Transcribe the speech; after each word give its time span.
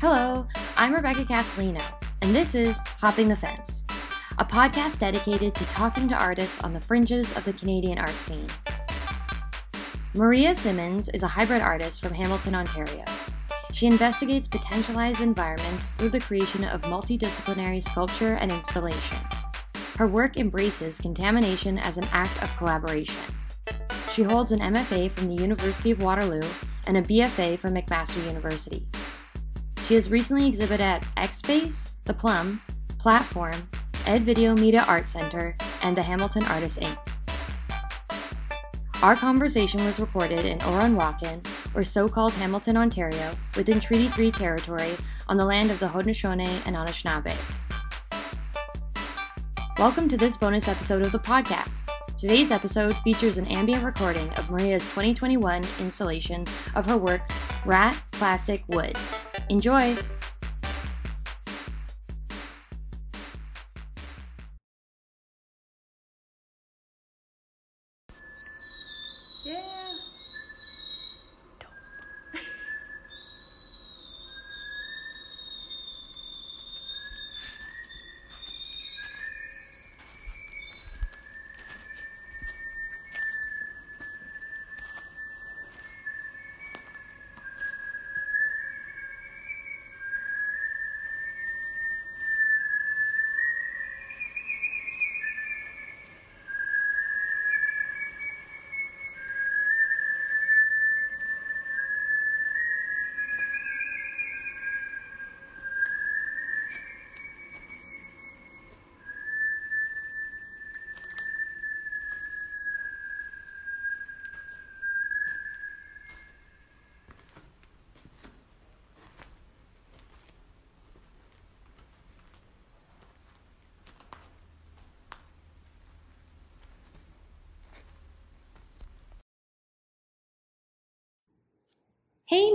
Hello, 0.00 0.46
I'm 0.78 0.94
Rebecca 0.94 1.26
Castellino, 1.26 1.84
and 2.22 2.34
this 2.34 2.54
is 2.54 2.78
Hopping 3.00 3.28
the 3.28 3.36
Fence, 3.36 3.84
a 4.38 4.46
podcast 4.46 4.98
dedicated 4.98 5.54
to 5.54 5.64
talking 5.66 6.08
to 6.08 6.14
artists 6.14 6.64
on 6.64 6.72
the 6.72 6.80
fringes 6.80 7.36
of 7.36 7.44
the 7.44 7.52
Canadian 7.52 7.98
art 7.98 8.08
scene. 8.08 8.46
Maria 10.14 10.54
Simmons 10.54 11.10
is 11.10 11.22
a 11.22 11.28
hybrid 11.28 11.60
artist 11.60 12.00
from 12.00 12.14
Hamilton, 12.14 12.54
Ontario. 12.54 13.04
She 13.72 13.88
investigates 13.88 14.48
potentialized 14.48 15.20
environments 15.20 15.90
through 15.90 16.08
the 16.08 16.20
creation 16.20 16.64
of 16.64 16.80
multidisciplinary 16.80 17.82
sculpture 17.82 18.36
and 18.36 18.50
installation. 18.50 19.18
Her 19.98 20.06
work 20.06 20.38
embraces 20.38 20.98
contamination 20.98 21.76
as 21.78 21.98
an 21.98 22.08
act 22.10 22.42
of 22.42 22.56
collaboration. 22.56 23.20
She 24.14 24.22
holds 24.22 24.52
an 24.52 24.60
MFA 24.60 25.10
from 25.10 25.28
the 25.28 25.42
University 25.42 25.90
of 25.90 26.02
Waterloo 26.02 26.48
and 26.86 26.96
a 26.96 27.02
BFA 27.02 27.58
from 27.58 27.74
McMaster 27.74 28.26
University. 28.26 28.86
She 29.90 29.96
has 29.96 30.08
recently 30.08 30.46
exhibited 30.46 30.80
at 30.84 31.04
X 31.16 31.38
Space, 31.38 31.94
The 32.04 32.14
Plum, 32.14 32.62
Platform, 33.00 33.68
Ed 34.06 34.22
Video 34.22 34.54
Media 34.54 34.84
Art 34.86 35.08
Center, 35.08 35.56
and 35.82 35.96
the 35.96 36.02
Hamilton 36.04 36.44
Artists 36.44 36.78
Inc. 36.78 36.96
Our 39.02 39.16
conversation 39.16 39.84
was 39.84 39.98
recorded 39.98 40.44
in 40.44 40.60
Oronwakan, 40.60 41.44
or 41.74 41.82
so 41.82 42.08
called 42.08 42.32
Hamilton, 42.34 42.76
Ontario, 42.76 43.34
within 43.56 43.80
Treaty 43.80 44.06
3 44.06 44.30
territory 44.30 44.92
on 45.26 45.36
the 45.36 45.44
land 45.44 45.72
of 45.72 45.80
the 45.80 45.88
Haudenosaunee 45.88 46.64
and 46.68 46.76
Anishinaabe. 46.76 47.34
Welcome 49.76 50.08
to 50.08 50.16
this 50.16 50.36
bonus 50.36 50.68
episode 50.68 51.02
of 51.02 51.10
the 51.10 51.18
podcast. 51.18 51.90
Today's 52.16 52.52
episode 52.52 52.94
features 52.98 53.38
an 53.38 53.46
ambient 53.48 53.82
recording 53.82 54.28
of 54.34 54.52
Maria's 54.52 54.84
2021 54.90 55.64
installation 55.80 56.46
of 56.76 56.86
her 56.86 56.96
work, 56.96 57.22
Rat, 57.66 58.00
Plastic, 58.12 58.62
Wood. 58.68 58.96
Enjoy! 59.50 60.19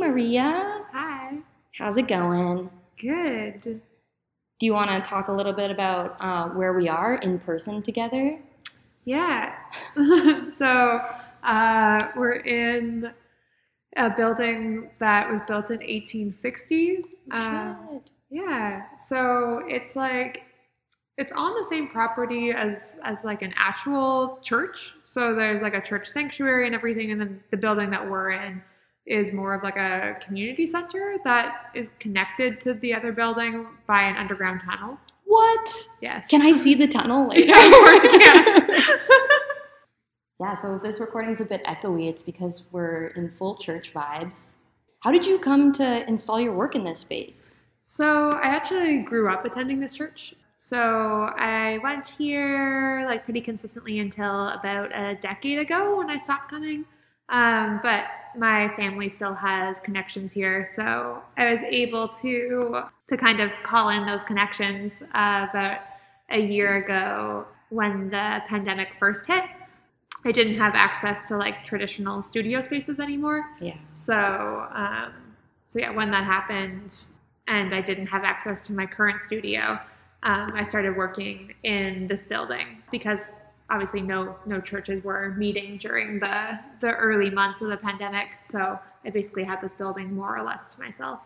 Maria, 0.07 0.83
Hi. 0.93 1.39
how's 1.79 1.97
it 1.97 2.07
going? 2.07 2.69
Good. 3.01 3.61
Do 3.63 4.65
you 4.65 4.71
want 4.71 4.91
to 4.91 5.01
talk 5.01 5.29
a 5.29 5.31
little 5.31 5.51
bit 5.51 5.71
about 5.71 6.15
uh, 6.19 6.49
where 6.49 6.73
we 6.73 6.87
are 6.87 7.15
in 7.15 7.39
person 7.39 7.81
together? 7.81 8.37
Yeah. 9.05 9.55
so 10.45 11.01
uh, 11.43 12.07
we're 12.15 12.33
in 12.33 13.11
a 13.97 14.11
building 14.11 14.91
that 14.99 15.27
was 15.27 15.41
built 15.47 15.71
in 15.71 15.77
1860. 15.77 17.03
Uh, 17.31 17.73
yeah. 18.29 18.83
So 19.03 19.63
it's 19.67 19.95
like 19.95 20.43
it's 21.17 21.31
on 21.31 21.55
the 21.55 21.65
same 21.67 21.87
property 21.87 22.51
as 22.51 22.95
as 23.03 23.23
like 23.23 23.41
an 23.41 23.55
actual 23.57 24.37
church. 24.43 24.93
So 25.03 25.33
there's 25.33 25.63
like 25.63 25.73
a 25.73 25.81
church 25.81 26.11
sanctuary 26.11 26.67
and 26.67 26.75
everything, 26.75 27.11
and 27.11 27.19
then 27.19 27.43
the 27.49 27.57
building 27.57 27.89
that 27.89 28.07
we're 28.07 28.31
in 28.33 28.61
is 29.05 29.31
more 29.33 29.53
of 29.53 29.63
like 29.63 29.77
a 29.77 30.17
community 30.19 30.65
center 30.65 31.17
that 31.23 31.69
is 31.75 31.91
connected 31.99 32.59
to 32.61 32.73
the 32.73 32.93
other 32.93 33.11
building 33.11 33.67
by 33.87 34.01
an 34.01 34.17
underground 34.17 34.61
tunnel. 34.65 34.97
What? 35.25 35.87
Yes. 36.01 36.27
Can 36.29 36.41
I 36.41 36.51
see 36.51 36.75
the 36.75 36.87
tunnel 36.87 37.27
later? 37.29 37.47
Yeah, 37.47 37.65
of 37.65 37.73
course 37.73 38.03
you 38.03 38.09
can. 38.09 38.69
yeah, 40.39 40.55
so 40.55 40.79
this 40.79 40.99
recording's 40.99 41.41
a 41.41 41.45
bit 41.45 41.63
echoey. 41.65 42.09
It's 42.09 42.21
because 42.21 42.63
we're 42.71 43.07
in 43.07 43.29
full 43.29 43.57
church 43.57 43.93
vibes. 43.93 44.53
How 45.01 45.11
did 45.11 45.25
you 45.25 45.37
come 45.37 45.71
to 45.73 46.07
install 46.07 46.39
your 46.39 46.53
work 46.53 46.75
in 46.75 46.83
this 46.83 46.99
space? 46.99 47.53
So 47.83 48.31
I 48.31 48.47
actually 48.47 49.03
grew 49.03 49.29
up 49.29 49.45
attending 49.45 49.79
this 49.79 49.93
church. 49.93 50.33
So 50.57 51.29
I 51.37 51.79
went 51.83 52.07
here 52.07 53.03
like 53.05 53.23
pretty 53.23 53.41
consistently 53.41 53.99
until 53.99 54.47
about 54.49 54.89
a 54.95 55.13
decade 55.15 55.59
ago 55.59 55.97
when 55.97 56.09
I 56.09 56.17
stopped 56.17 56.49
coming. 56.49 56.85
Um, 57.29 57.79
but 57.81 58.05
my 58.37 58.69
family 58.75 59.09
still 59.09 59.33
has 59.33 59.79
connections 59.79 60.33
here, 60.33 60.65
so 60.65 61.21
I 61.37 61.49
was 61.49 61.61
able 61.63 62.07
to 62.09 62.83
to 63.07 63.17
kind 63.17 63.39
of 63.39 63.51
call 63.63 63.89
in 63.89 64.05
those 64.05 64.23
connections 64.23 65.01
uh, 65.13 65.47
about 65.49 65.79
a 66.29 66.39
year 66.39 66.77
ago 66.77 67.45
when 67.69 68.09
the 68.09 68.41
pandemic 68.47 68.89
first 68.99 69.25
hit. 69.25 69.43
I 70.25 70.31
didn't 70.31 70.57
have 70.57 70.73
access 70.73 71.25
to 71.25 71.37
like 71.37 71.63
traditional 71.63 72.21
studio 72.23 72.61
spaces 72.61 72.99
anymore. 72.99 73.45
Yeah. 73.61 73.77
So, 73.91 74.67
um, 74.73 75.13
so 75.67 75.79
yeah, 75.79 75.91
when 75.91 76.09
that 76.11 76.23
happened, 76.23 77.05
and 77.47 77.73
I 77.73 77.81
didn't 77.81 78.07
have 78.07 78.23
access 78.23 78.65
to 78.67 78.73
my 78.73 78.87
current 78.87 79.21
studio, 79.21 79.79
um, 80.23 80.53
I 80.55 80.63
started 80.63 80.97
working 80.97 81.53
in 81.63 82.07
this 82.07 82.25
building 82.25 82.81
because 82.91 83.41
obviously 83.69 84.01
no 84.01 84.35
no 84.45 84.61
churches 84.61 85.03
were 85.03 85.33
meeting 85.37 85.77
during 85.77 86.19
the 86.19 86.59
the 86.81 86.91
early 86.93 87.29
months 87.29 87.61
of 87.61 87.69
the 87.69 87.77
pandemic. 87.77 88.27
So 88.43 88.79
I 89.05 89.09
basically 89.09 89.43
had 89.43 89.61
this 89.61 89.73
building 89.73 90.13
more 90.13 90.37
or 90.37 90.43
less 90.43 90.75
to 90.75 90.81
myself. 90.81 91.19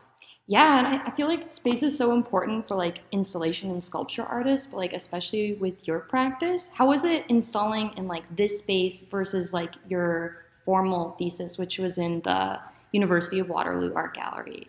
Yeah, 0.47 0.79
and 0.79 0.87
I, 0.87 1.05
I 1.05 1.11
feel 1.11 1.27
like 1.27 1.51
space 1.51 1.83
is 1.83 1.95
so 1.95 2.11
important 2.11 2.67
for 2.67 2.75
like 2.75 3.01
installation 3.11 3.69
and 3.69 3.83
sculpture 3.83 4.23
artists, 4.23 4.65
but 4.65 4.77
like 4.77 4.93
especially 4.93 5.53
with 5.53 5.87
your 5.87 5.99
practice. 5.99 6.71
How 6.73 6.87
was 6.87 7.05
it 7.05 7.25
installing 7.29 7.91
in 7.97 8.07
like 8.07 8.23
this 8.35 8.57
space 8.57 9.03
versus 9.03 9.53
like 9.53 9.75
your 9.87 10.45
formal 10.65 11.11
thesis, 11.19 11.59
which 11.59 11.77
was 11.77 11.99
in 11.99 12.21
the 12.21 12.59
University 12.93 13.37
of 13.37 13.49
Waterloo 13.49 13.93
Art 13.93 14.15
Gallery? 14.15 14.67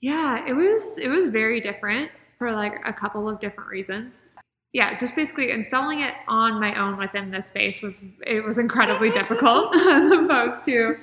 Yeah, 0.00 0.46
it 0.46 0.54
was 0.54 0.96
it 0.96 1.08
was 1.08 1.26
very 1.26 1.60
different 1.60 2.10
for 2.38 2.52
like 2.52 2.80
a 2.86 2.92
couple 2.92 3.28
of 3.28 3.38
different 3.38 3.68
reasons. 3.68 4.24
Yeah, 4.72 4.94
just 4.96 5.16
basically 5.16 5.50
installing 5.50 6.00
it 6.00 6.12
on 6.26 6.60
my 6.60 6.78
own 6.78 6.98
within 6.98 7.30
this 7.30 7.46
space 7.46 7.80
was 7.80 7.98
it 8.26 8.44
was 8.44 8.58
incredibly 8.58 9.10
difficult 9.20 9.74
as 9.76 10.10
opposed 10.10 10.64
to 10.66 10.96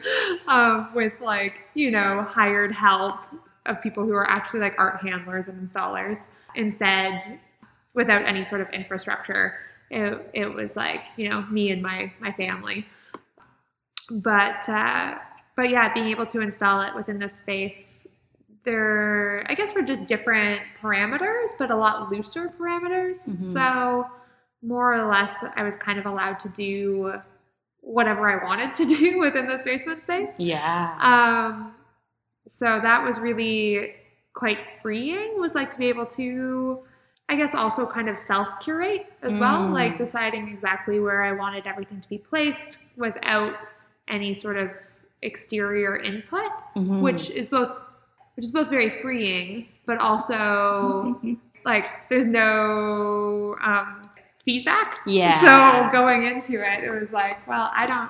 um, 0.47 0.89
with 0.93 1.13
like 1.19 1.53
you 1.73 1.89
know 1.91 2.23
hired 2.29 2.71
help 2.71 3.15
of 3.65 3.81
people 3.81 4.03
who 4.03 4.13
are 4.13 4.29
actually 4.29 4.59
like 4.59 4.75
art 4.77 5.01
handlers 5.01 5.47
and 5.47 5.59
installers. 5.61 6.27
Instead, 6.53 7.39
without 7.95 8.23
any 8.25 8.45
sort 8.45 8.61
of 8.61 8.69
infrastructure, 8.69 9.55
it, 9.89 10.29
it 10.33 10.53
was 10.53 10.75
like 10.75 11.07
you 11.17 11.29
know 11.29 11.41
me 11.49 11.71
and 11.71 11.81
my 11.81 12.11
my 12.19 12.31
family. 12.33 12.85
But 14.11 14.69
uh, 14.69 15.15
but 15.55 15.69
yeah, 15.69 15.91
being 15.91 16.09
able 16.09 16.27
to 16.27 16.41
install 16.41 16.81
it 16.81 16.93
within 16.95 17.17
this 17.17 17.35
space 17.35 18.05
there 18.65 19.45
i 19.49 19.53
guess 19.55 19.73
were 19.73 19.81
just 19.81 20.05
different 20.07 20.61
parameters 20.81 21.49
but 21.57 21.71
a 21.71 21.75
lot 21.75 22.11
looser 22.11 22.49
parameters 22.59 23.29
Mhm. 23.29 23.41
so 23.41 24.07
more 24.61 24.93
or 24.93 25.05
less 25.05 25.43
i 25.55 25.63
was 25.63 25.77
kind 25.77 25.99
of 25.99 26.05
allowed 26.05 26.39
to 26.41 26.49
do 26.49 27.13
whatever 27.81 28.27
i 28.29 28.43
wanted 28.43 28.73
to 28.75 28.85
do 28.97 29.19
within 29.19 29.47
this 29.47 29.63
basement 29.63 30.03
space 30.03 30.33
Yeah. 30.39 30.97
um, 31.01 31.73
so 32.47 32.79
that 32.81 33.03
was 33.03 33.19
really 33.19 33.95
quite 34.33 34.57
freeing 34.81 35.39
was 35.39 35.55
like 35.55 35.69
to 35.71 35.77
be 35.77 35.87
able 35.87 36.05
to 36.07 36.79
i 37.29 37.35
guess 37.35 37.53
also 37.55 37.85
kind 37.85 38.09
of 38.09 38.17
self 38.17 38.59
curate 38.59 39.05
as 39.21 39.37
well 39.37 39.61
Mm. 39.67 39.73
like 39.73 39.97
deciding 39.97 40.49
exactly 40.49 40.99
where 40.99 41.23
i 41.23 41.31
wanted 41.31 41.65
everything 41.67 42.01
to 42.01 42.09
be 42.09 42.17
placed 42.17 42.79
without 42.97 43.53
any 44.07 44.33
sort 44.33 44.57
of 44.57 44.69
exterior 45.21 45.97
input 45.97 46.49
Mhm. 46.75 47.01
which 47.01 47.29
is 47.29 47.49
both 47.49 47.71
which 48.35 48.45
is 48.45 48.51
both 48.51 48.69
very 48.69 48.89
freeing, 48.89 49.67
but 49.85 49.97
also 49.97 51.19
like 51.65 51.85
there's 52.09 52.25
no 52.25 53.55
um, 53.63 54.01
feedback. 54.43 54.99
Yeah. 55.05 55.39
So 55.39 55.91
going 55.91 56.25
into 56.25 56.63
it, 56.63 56.83
it 56.83 56.91
was 56.91 57.11
like, 57.11 57.45
well, 57.47 57.71
I 57.73 57.85
don't. 57.85 58.09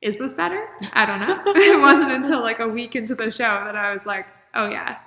Is 0.00 0.18
this 0.18 0.34
better? 0.34 0.66
I 0.92 1.06
don't 1.06 1.20
know. 1.20 1.42
it 1.46 1.80
wasn't 1.80 2.12
until 2.12 2.42
like 2.42 2.60
a 2.60 2.68
week 2.68 2.94
into 2.94 3.14
the 3.14 3.30
show 3.30 3.62
that 3.64 3.76
I 3.76 3.92
was 3.92 4.04
like, 4.04 4.26
oh 4.54 4.68
yeah, 4.68 4.98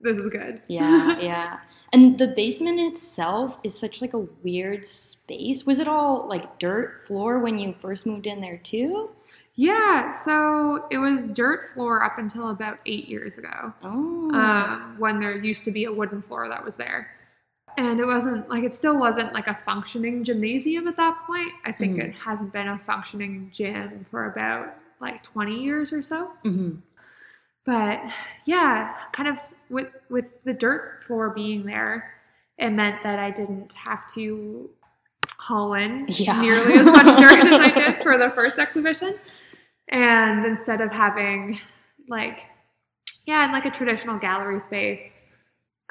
this 0.00 0.16
is 0.18 0.28
good. 0.28 0.62
yeah, 0.68 1.18
yeah. 1.18 1.58
And 1.92 2.18
the 2.18 2.26
basement 2.26 2.80
itself 2.80 3.58
is 3.62 3.78
such 3.78 4.00
like 4.00 4.12
a 4.12 4.18
weird 4.18 4.84
space. 4.84 5.64
Was 5.64 5.78
it 5.78 5.88
all 5.88 6.26
like 6.28 6.58
dirt 6.58 7.00
floor 7.06 7.38
when 7.38 7.58
you 7.58 7.74
first 7.78 8.06
moved 8.06 8.26
in 8.26 8.40
there 8.40 8.58
too? 8.58 9.10
Yeah, 9.58 10.12
so 10.12 10.86
it 10.90 10.98
was 10.98 11.24
dirt 11.24 11.72
floor 11.72 12.04
up 12.04 12.18
until 12.18 12.50
about 12.50 12.78
eight 12.84 13.08
years 13.08 13.38
ago, 13.38 13.72
Oh. 13.82 14.30
um, 14.34 14.96
when 14.98 15.18
there 15.18 15.36
used 15.38 15.64
to 15.64 15.70
be 15.70 15.84
a 15.86 15.92
wooden 15.92 16.20
floor 16.20 16.46
that 16.48 16.62
was 16.62 16.76
there. 16.76 17.08
And 17.78 17.98
it 17.98 18.04
wasn't 18.06 18.48
like 18.50 18.64
it 18.64 18.74
still 18.74 18.98
wasn't 18.98 19.32
like 19.32 19.46
a 19.48 19.54
functioning 19.54 20.24
gymnasium 20.24 20.86
at 20.88 20.96
that 20.98 21.18
point. 21.26 21.52
I 21.64 21.72
think 21.72 21.96
Mhm. 21.98 22.04
it 22.04 22.14
hasn't 22.14 22.52
been 22.52 22.68
a 22.68 22.78
functioning 22.78 23.50
gym 23.50 24.04
for 24.10 24.26
about 24.26 24.74
like 25.00 25.22
20 25.22 25.62
years 25.62 25.92
or 25.92 26.02
so. 26.02 26.30
Mhm. 26.44 26.80
But 27.64 28.00
yeah, 28.44 28.94
kind 29.12 29.28
of 29.28 29.38
with 29.68 29.88
with 30.08 30.42
the 30.44 30.54
dirt 30.54 31.02
floor 31.04 31.30
being 31.30 31.64
there, 31.66 32.14
it 32.58 32.70
meant 32.70 33.02
that 33.02 33.18
I 33.18 33.30
didn't 33.30 33.72
have 33.74 34.06
to 34.14 34.70
haul 35.38 35.74
in 35.74 36.06
Yeah. 36.08 36.40
nearly 36.40 36.74
as 36.74 36.86
much 36.86 37.18
dirt 37.18 37.38
as 37.44 37.60
I 37.60 37.70
did 37.70 38.02
for 38.02 38.16
the 38.16 38.30
first 38.30 38.58
exhibition. 38.58 39.14
And 39.88 40.44
instead 40.44 40.80
of 40.80 40.90
having 40.92 41.60
like 42.08 42.46
yeah, 43.26 43.44
in 43.46 43.52
like 43.52 43.66
a 43.66 43.70
traditional 43.70 44.18
gallery 44.18 44.60
space, 44.60 45.26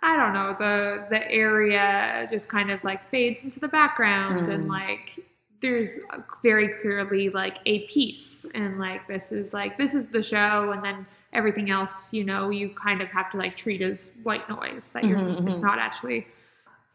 I 0.02 0.16
don't 0.18 0.34
know, 0.34 0.56
the 0.58 1.08
the 1.10 1.32
area 1.32 2.28
just 2.32 2.50
kind 2.50 2.72
of 2.72 2.84
like 2.84 3.10
fades 3.10 3.44
into 3.44 3.60
the 3.60 3.68
background 3.68 4.48
and 4.50 4.66
Mm. 4.66 4.70
like 4.70 5.20
there's 5.62 6.00
very 6.44 6.70
clearly 6.82 7.30
like 7.30 7.58
a 7.66 7.80
piece 7.88 8.46
and 8.56 8.78
like 8.80 9.08
this 9.08 9.32
is 9.32 9.54
like 9.54 9.78
this 9.78 9.96
is 9.96 10.10
the 10.10 10.22
show 10.22 10.72
and 10.72 10.84
then 10.84 11.08
everything 11.34 11.70
else 11.72 12.14
you 12.14 12.24
know 12.24 12.50
you 12.50 12.70
kind 12.70 13.02
of 13.02 13.08
have 13.10 13.32
to 13.32 13.38
like 13.38 13.56
treat 13.56 13.82
as 13.82 14.12
white 14.24 14.48
noise 14.50 14.90
that 14.90 15.06
you're 15.06 15.18
Mhm, 15.18 15.48
it's 15.48 15.60
mhm. 15.60 15.62
not 15.62 15.80
actually 15.80 16.28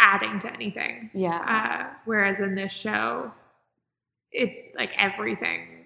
adding 0.00 0.38
to 0.38 0.52
anything 0.52 1.10
Yeah. 1.14 1.44
uh, 1.48 1.86
whereas 2.04 2.40
in 2.40 2.54
this 2.54 2.72
show 2.72 3.32
it 4.32 4.72
like 4.76 4.90
everything 4.98 5.79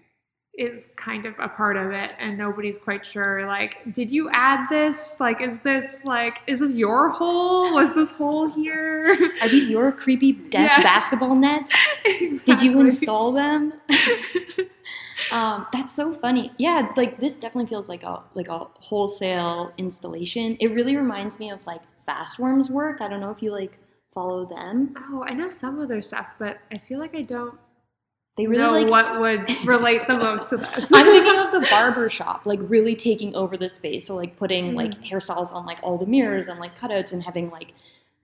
is 0.57 0.89
kind 0.97 1.27
of 1.27 1.35
a 1.41 1.49
part 1.49 1.77
of 1.77 1.91
it 1.91 2.13
and 2.21 2.39
nobody's 2.39 2.79
quite 2.79 3.05
sure 3.05 3.45
like 3.49 3.79
did 3.93 4.09
you 4.11 4.31
add 4.31 4.69
this 4.71 5.17
like 5.19 5.41
is 5.41 5.59
this 5.61 6.05
like 6.05 6.41
is 6.47 6.61
this 6.61 6.75
your 6.75 7.11
hole 7.11 7.75
was 7.75 7.93
this 7.95 8.13
hole 8.13 8.49
here 8.49 9.17
Are 9.41 9.49
these 9.49 9.69
your 9.69 9.91
creepy 9.91 10.33
death 10.33 10.71
Yeah. 10.79 10.83
basketball 10.83 11.35
nets? 11.35 11.73
Did 12.45 12.63
you 12.63 12.81
install 12.81 13.33
them? 13.33 13.73
um, 15.31 15.67
that's 15.73 15.93
so 15.93 16.13
funny. 16.13 16.53
Yeah, 16.59 16.93
like 16.97 17.19
this 17.19 17.39
definitely 17.39 17.69
feels 17.69 17.89
like 17.89 18.03
a 18.03 18.23
like 18.35 18.49
a 18.49 18.59
wholesale 18.81 19.73
installation. 19.79 20.57
It 20.61 20.73
really 20.73 20.97
reminds 20.97 21.39
me 21.39 21.51
of 21.51 21.67
like 21.67 21.83
Fastwürms 22.09 22.71
work. 22.71 23.01
I 23.01 23.09
don't 23.09 23.21
know 23.21 23.31
if 23.31 23.43
you 23.43 23.51
like 23.51 23.79
follow 24.13 24.47
them. 24.47 24.95
oh 25.11 25.25
i 25.27 25.33
know 25.35 25.49
some 25.49 25.81
of 25.81 25.89
their 25.89 26.01
stuff 26.01 26.37
but 26.39 26.59
i 26.73 26.79
feel 26.79 27.01
like 27.01 27.17
i 27.17 27.23
don't 27.23 27.59
They 28.37 28.47
really 28.49 28.63
know 28.63 28.73
like 28.73 28.89
what 28.91 29.21
would 29.21 29.65
relate 29.67 30.07
the 30.09 30.15
most 30.19 30.49
to 30.51 30.57
this 30.57 30.93
I'm 30.93 31.07
thinking 31.07 31.39
of 31.45 31.53
the 31.53 31.67
barber 31.71 32.09
shop, 32.09 32.43
like 32.45 32.59
really 32.63 32.97
taking 32.97 33.35
over 33.37 33.57
the 33.57 33.69
space. 33.69 34.07
So 34.07 34.17
like 34.17 34.37
putting 34.37 34.75
like 34.75 34.91
Mm. 34.93 35.09
hairstyles 35.11 35.53
on 35.53 35.65
like 35.67 35.79
all 35.83 35.99
the 35.99 36.07
mirrors 36.07 36.49
and 36.49 36.59
like 36.59 36.77
cutouts 36.79 37.13
and 37.13 37.23
having 37.23 37.51
like 37.51 37.73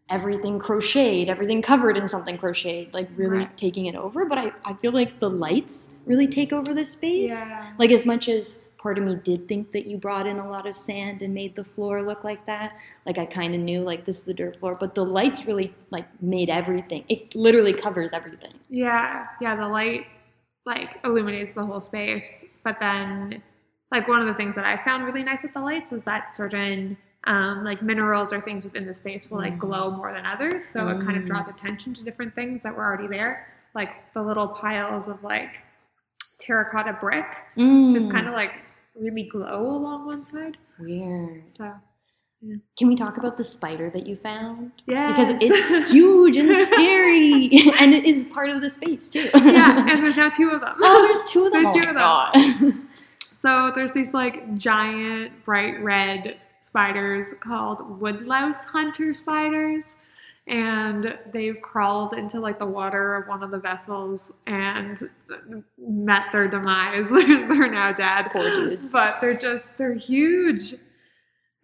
everything 0.09 0.59
crocheted, 0.59 1.29
everything 1.29 1.63
covered 1.63 1.97
in 1.97 2.09
something 2.09 2.37
crocheted, 2.37 2.93
like 2.93 3.09
really 3.17 3.39
Right. 3.39 3.57
taking 3.57 3.87
it 3.87 3.95
over. 3.95 4.25
But 4.25 4.39
I, 4.39 4.53
I 4.65 4.75
feel 4.75 4.91
like 4.93 5.21
the 5.21 5.31
lights 5.31 5.91
really 6.07 6.27
take 6.27 6.53
over 6.53 6.75
the 6.75 6.85
space. 6.85 7.31
Yeah. 7.31 7.73
Like 7.79 7.93
as 7.93 8.05
much 8.05 8.29
as 8.29 8.59
part 8.81 8.97
of 8.97 9.05
me 9.05 9.15
did 9.23 9.47
think 9.47 9.73
that 9.73 9.87
you 9.87 9.99
brought 9.99 10.27
in 10.27 10.39
a 10.39 10.49
lot 10.49 10.67
of 10.67 10.75
sand 10.75 11.21
and 11.21 11.35
made 11.35 11.55
the 11.55 11.65
floor 11.65 12.03
look 12.03 12.25
like 12.25 12.47
that, 12.47 12.73
like 13.05 13.19
I 13.19 13.27
kind 13.27 13.55
of 13.55 13.61
knew 13.61 13.83
like 13.83 14.07
this 14.07 14.19
is 14.19 14.25
the 14.25 14.33
dirt 14.33 14.57
floor, 14.57 14.75
but 14.75 14.95
the 14.95 15.05
lights 15.05 15.47
really 15.47 15.75
like 15.91 16.07
made 16.23 16.49
everything. 16.49 17.05
It 17.09 17.35
literally 17.35 17.75
covers 17.75 18.15
everything. 18.15 18.55
Yeah, 18.71 19.27
yeah, 19.41 19.55
the 19.55 19.69
light 19.69 20.07
like 20.65 20.99
illuminates 21.05 21.51
the 21.53 21.65
whole 21.65 21.81
space. 21.81 22.45
But 22.65 22.77
then 22.81 23.43
like 23.93 24.09
one 24.09 24.21
of 24.23 24.27
the 24.29 24.35
things 24.35 24.55
that 24.57 24.65
I 24.65 24.83
found 24.83 25.05
really 25.05 25.25
nice 25.25 25.43
with 25.43 25.53
the 25.53 25.61
lights 25.61 25.93
is 25.93 26.03
that 26.05 26.33
certain 26.33 26.97
um, 27.25 27.65
like 27.65 27.83
minerals 27.83 28.33
or 28.33 28.41
things 28.41 28.65
within 28.65 28.87
the 28.87 28.95
space 28.95 29.31
will 29.31 29.39
like 29.39 29.57
Mm. 29.57 29.59
glow 29.59 29.91
more 29.91 30.11
than 30.13 30.25
others. 30.25 30.65
So 30.65 30.89
it 30.89 31.01
kind 31.05 31.19
of 31.19 31.25
Mm. 31.25 31.27
draws 31.27 31.49
attention 31.49 31.93
to 31.95 32.03
different 32.05 32.35
things 32.35 32.63
that 32.63 32.75
were 32.75 32.83
already 32.85 33.09
there. 33.09 33.47
Like 33.75 33.91
the 34.15 34.23
little 34.23 34.49
piles 34.49 35.07
of 35.09 35.23
like 35.23 35.61
terracotta 36.39 36.95
brick 36.95 37.27
just 37.93 38.09
Mm. 38.09 38.13
kind 38.13 38.27
of 38.29 38.33
like 38.33 38.53
really 38.95 39.25
glow 39.25 39.67
along 39.67 40.07
one 40.07 40.25
side. 40.25 40.57
weird. 40.79 41.43
So 41.57 41.73
Can 42.79 42.89
we 42.89 42.97
talk 42.97 43.17
about 43.19 43.37
the 43.37 43.45
spider 43.45 43.91
that 43.91 44.07
you 44.07 44.17
found? 44.17 44.73
yeah. 44.87 45.09
Because 45.13 45.29
it's 45.41 45.91
huge 45.93 46.37
and 46.37 46.55
scary, 46.67 47.51
and 47.81 47.93
it 47.95 48.05
is 48.05 48.25
part 48.25 48.51
of 48.51 48.61
the 48.61 48.71
space 48.71 49.11
too. 49.11 49.31
yeah, 49.35 49.87
and 49.89 50.03
there's 50.03 50.17
now 50.23 50.31
two 50.31 50.51
of 50.51 50.61
them. 50.61 50.77
oh, 50.83 51.03
there's 51.03 51.25
two 51.31 51.45
of 51.47 51.53
them. 51.53 51.65
There's 51.65 51.75
Oh 51.77 51.81
two 51.81 51.93
my 51.93 52.31
of 52.33 52.63
them. 52.63 52.71
God. 52.73 52.87
So 53.37 53.73
there's 53.75 53.93
these 53.93 54.13
like 54.13 54.57
giant 54.59 55.45
bright 55.47 55.83
red 55.83 56.37
spiders 56.61 57.33
called 57.41 57.99
woodlouse 58.01 58.65
hunter 58.65 59.15
spiders. 59.15 59.97
And 60.47 61.17
they've 61.33 61.61
crawled 61.61 62.15
into 62.15 62.41
like 62.41 62.59
the 62.59 62.67
water 62.67 63.15
of 63.15 63.29
one 63.29 63.43
of 63.43 63.51
the 63.51 63.59
vessels 63.59 64.33
and 64.47 64.99
met 65.79 66.25
their 66.33 66.49
demise. 66.49 67.11
they're, 67.11 67.49
they're 67.49 67.71
now 67.71 67.93
dead. 67.93 68.31
Poor 68.33 68.43
dudes. 68.43 68.91
But 68.93 69.21
they're 69.21 69.37
just, 69.37 69.77
they're 69.79 69.95
huge. 69.95 70.75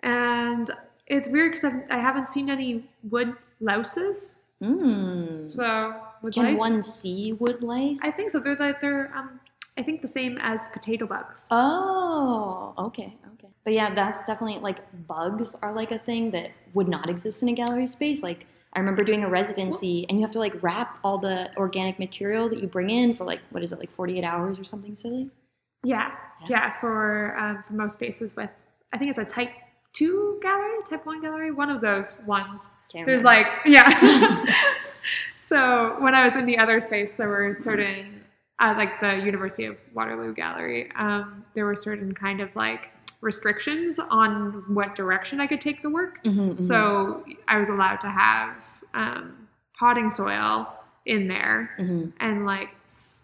And 0.03 0.71
it's 1.07 1.29
weird 1.29 1.55
because 1.55 1.73
I 1.91 1.99
haven't 1.99 2.31
seen 2.31 2.51
any 2.51 2.89
wood 3.03 3.35
louses. 3.61 4.37
Mm. 4.63 5.55
So, 5.55 6.01
Can 6.33 6.45
lice? 6.45 6.59
one 6.59 6.83
see 6.83 7.33
wood 7.33 7.63
lice? 7.63 8.01
I 8.03 8.11
think 8.11 8.31
so. 8.31 8.41
They're 8.41 8.57
like, 8.57 8.81
they're, 8.81 9.13
um, 9.15 9.41
I 9.79 9.83
think 9.83 10.01
the 10.01 10.09
same 10.09 10.39
as 10.41 10.69
potato 10.69 11.07
bugs. 11.07 11.47
Oh, 11.51 12.73
okay, 12.79 13.17
okay. 13.35 13.49
But 13.65 13.75
yeah, 13.75 13.95
that's 13.95 14.27
definitely 14.27 14.61
like 14.61 14.79
bugs 15.07 15.55
are 15.61 15.75
like 15.75 15.93
a 15.93 15.99
thing 15.99 16.31
that 16.31 16.53
would 16.73 16.89
not 16.89 17.11
exist 17.11 17.43
in 17.43 17.51
a 17.51 17.53
gallery 17.53 17.87
space. 17.87 18.23
Like 18.23 18.47
I 18.77 18.79
remember 18.79 19.03
doing 19.03 19.25
a 19.25 19.29
residency 19.29 20.05
and 20.09 20.19
you 20.19 20.25
have 20.25 20.33
to 20.33 20.39
like 20.39 20.63
wrap 20.63 20.99
all 21.03 21.17
the 21.19 21.49
organic 21.57 21.99
material 21.99 22.49
that 22.51 22.61
you 22.61 22.69
bring 22.69 22.91
in 22.91 23.15
for 23.15 23.25
like 23.25 23.41
what 23.51 23.63
is 23.65 23.73
it 23.73 23.79
like 23.81 23.91
48 23.91 24.23
hours 24.23 24.61
or 24.61 24.65
something 24.65 24.95
silly? 24.95 25.31
Yeah, 25.83 26.13
Yeah. 26.43 26.47
yeah, 26.51 26.81
for 26.81 27.37
um, 27.39 27.63
for 27.67 27.73
most 27.73 27.95
spaces 27.95 28.37
with 28.37 28.51
I 28.93 28.99
think 28.99 29.11
it's 29.11 29.19
a 29.19 29.25
type 29.25 29.51
two 29.95 30.39
gallery, 30.43 30.77
type 30.89 31.07
one 31.07 31.21
gallery, 31.23 31.51
one 31.51 31.71
of 31.71 31.81
those 31.81 32.21
ones. 32.27 32.71
Can't 32.93 33.07
There's 33.07 33.23
remember. 33.23 33.49
like 33.49 33.67
yeah. 33.67 34.45
so 35.41 35.97
when 36.01 36.15
I 36.15 36.27
was 36.27 36.37
in 36.37 36.45
the 36.47 36.59
other 36.59 36.81
space, 36.81 37.13
there 37.13 37.29
were 37.29 37.53
certain 37.55 38.23
uh, 38.59 38.75
like 38.77 39.01
the 39.01 39.17
University 39.25 39.65
of 39.65 39.77
Waterloo 39.95 40.35
gallery. 40.35 40.91
Um, 40.97 41.45
there 41.55 41.65
were 41.65 41.77
certain 41.77 42.13
kind 42.15 42.41
of 42.41 42.55
like 42.57 42.91
restrictions 43.21 43.99
on 43.99 44.65
what 44.75 44.95
direction 44.95 45.41
I 45.41 45.47
could 45.47 45.61
take 45.61 45.83
the 45.83 45.91
work. 45.91 46.23
Mhm, 46.25 46.55
mhm. 46.55 46.61
So 46.63 47.25
I 47.49 47.59
was 47.59 47.69
allowed 47.69 48.01
to 48.03 48.09
have 48.11 48.55
um, 48.95 49.49
potting 49.79 50.09
soil 50.09 50.73
in 51.05 51.29
there 51.29 51.71
Mhm. 51.79 52.13
and 52.21 52.47
like 52.47 52.71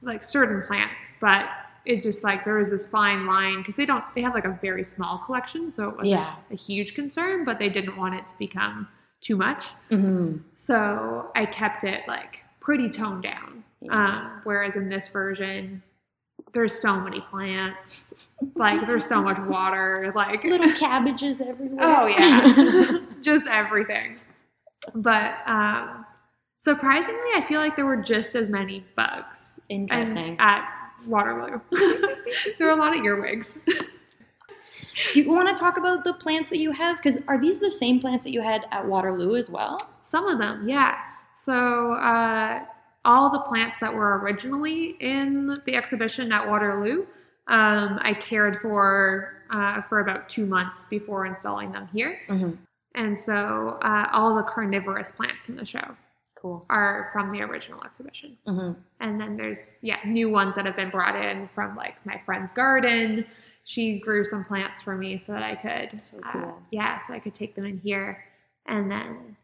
like 0.02 0.22
certain 0.22 0.62
plants, 0.62 1.08
but 1.20 1.48
it 1.84 2.02
just 2.02 2.22
like 2.22 2.44
there 2.44 2.54
was 2.58 2.70
this 2.70 2.86
fine 2.86 3.26
line 3.26 3.58
because 3.58 3.74
they 3.74 3.86
don't 3.86 4.04
they 4.14 4.22
have 4.22 4.34
like 4.34 4.44
a 4.44 4.58
very 4.62 4.84
small 4.84 5.18
collection, 5.18 5.70
so 5.70 5.88
it 5.88 5.96
wasn't 5.96 6.20
Yeah. 6.20 6.34
a 6.50 6.54
huge 6.56 6.94
concern, 6.94 7.44
but 7.44 7.58
they 7.58 7.68
didn't 7.68 7.96
want 7.96 8.14
it 8.14 8.28
to 8.28 8.38
become 8.38 8.86
too 9.20 9.36
much. 9.36 9.70
Mhm. 9.90 10.40
So 10.54 11.30
I 11.34 11.46
kept 11.46 11.84
it 11.84 12.06
like 12.06 12.44
pretty 12.60 12.88
toned 12.88 13.22
down. 13.24 13.64
Um, 13.90 14.40
whereas 14.44 14.76
in 14.76 14.88
this 14.88 15.08
version, 15.08 15.82
there's 16.52 16.78
so 16.78 17.00
many 17.00 17.20
plants, 17.20 18.12
like 18.54 18.86
there's 18.86 19.06
so 19.06 19.22
much 19.22 19.38
water, 19.38 20.12
like 20.14 20.44
little 20.44 20.72
cabbages 20.72 21.40
everywhere. 21.40 21.78
Oh 21.80 22.06
yeah, 22.06 22.98
just 23.22 23.46
everything. 23.46 24.18
But 24.94 25.36
um, 25.46 26.04
surprisingly, 26.58 27.30
I 27.34 27.44
feel 27.46 27.60
like 27.60 27.76
there 27.76 27.86
were 27.86 27.96
just 28.02 28.34
as 28.34 28.48
many 28.48 28.84
bugs 28.96 29.60
Interesting. 29.68 30.36
at 30.38 30.68
Waterloo. 31.06 31.60
there 32.58 32.66
were 32.66 32.72
a 32.72 32.76
lot 32.76 32.96
of 32.96 33.04
earwigs. 33.04 33.60
Do 35.14 35.20
you 35.22 35.30
want 35.30 35.54
to 35.54 35.58
talk 35.58 35.78
about 35.78 36.04
the 36.04 36.12
plants 36.12 36.50
that 36.50 36.58
you 36.58 36.72
have? 36.72 36.96
Because 36.96 37.22
are 37.28 37.40
these 37.40 37.60
the 37.60 37.70
same 37.70 38.00
plants 38.00 38.24
that 38.24 38.32
you 38.32 38.42
had 38.42 38.66
at 38.70 38.86
Waterloo 38.86 39.36
as 39.36 39.48
well? 39.48 39.78
Some 40.02 40.26
of 40.26 40.38
them, 40.38 40.68
yeah. 40.68 40.96
So 41.32 41.94
uh, 41.94 42.64
all 43.04 43.30
the 43.30 43.40
plants 43.40 43.80
that 43.80 43.92
were 43.92 44.18
originally 44.18 44.96
in 45.00 45.60
the 45.66 45.74
exhibition 45.74 46.32
at 46.32 46.48
Waterloo 46.48 47.06
um, 47.48 47.98
I 48.02 48.14
cared 48.14 48.60
for 48.60 49.34
uh, 49.50 49.82
for 49.82 50.00
about 50.00 50.30
two 50.30 50.46
months 50.46 50.84
before 50.88 51.26
installing 51.26 51.72
them 51.72 51.88
here. 51.92 52.18
hmm 52.28 52.52
And 52.94 53.18
so 53.18 53.78
uh, 53.82 54.08
all 54.12 54.34
the 54.36 54.44
carnivorous 54.44 55.10
plants 55.10 55.48
in 55.48 55.56
the 55.56 55.64
show 55.64 55.96
Cool. 56.36 56.64
are 56.70 57.10
from 57.12 57.30
the 57.32 57.42
original 57.42 57.82
exhibition. 57.84 58.36
hmm 58.46 58.72
And 59.00 59.20
then 59.20 59.36
there's 59.36 59.74
yeah 59.82 59.98
new 60.06 60.30
ones 60.30 60.54
that 60.56 60.64
have 60.66 60.76
been 60.76 60.90
brought 60.90 61.16
in 61.16 61.48
from 61.48 61.76
like 61.76 61.94
my 62.06 62.18
friend's 62.24 62.52
garden. 62.52 63.24
She 63.64 63.98
grew 63.98 64.24
some 64.24 64.44
plants 64.44 64.80
for 64.82 64.96
me 64.96 65.18
so 65.18 65.32
that 65.32 65.42
I 65.42 65.54
could 65.56 66.02
So 66.02 66.18
uh, 66.24 66.52
yeah 66.70 67.00
so 67.00 67.12
I 67.12 67.18
could 67.18 67.34
take 67.34 67.54
them 67.56 67.64
in 67.64 67.78
here 67.78 68.24
and 68.66 68.90
then 68.90 69.36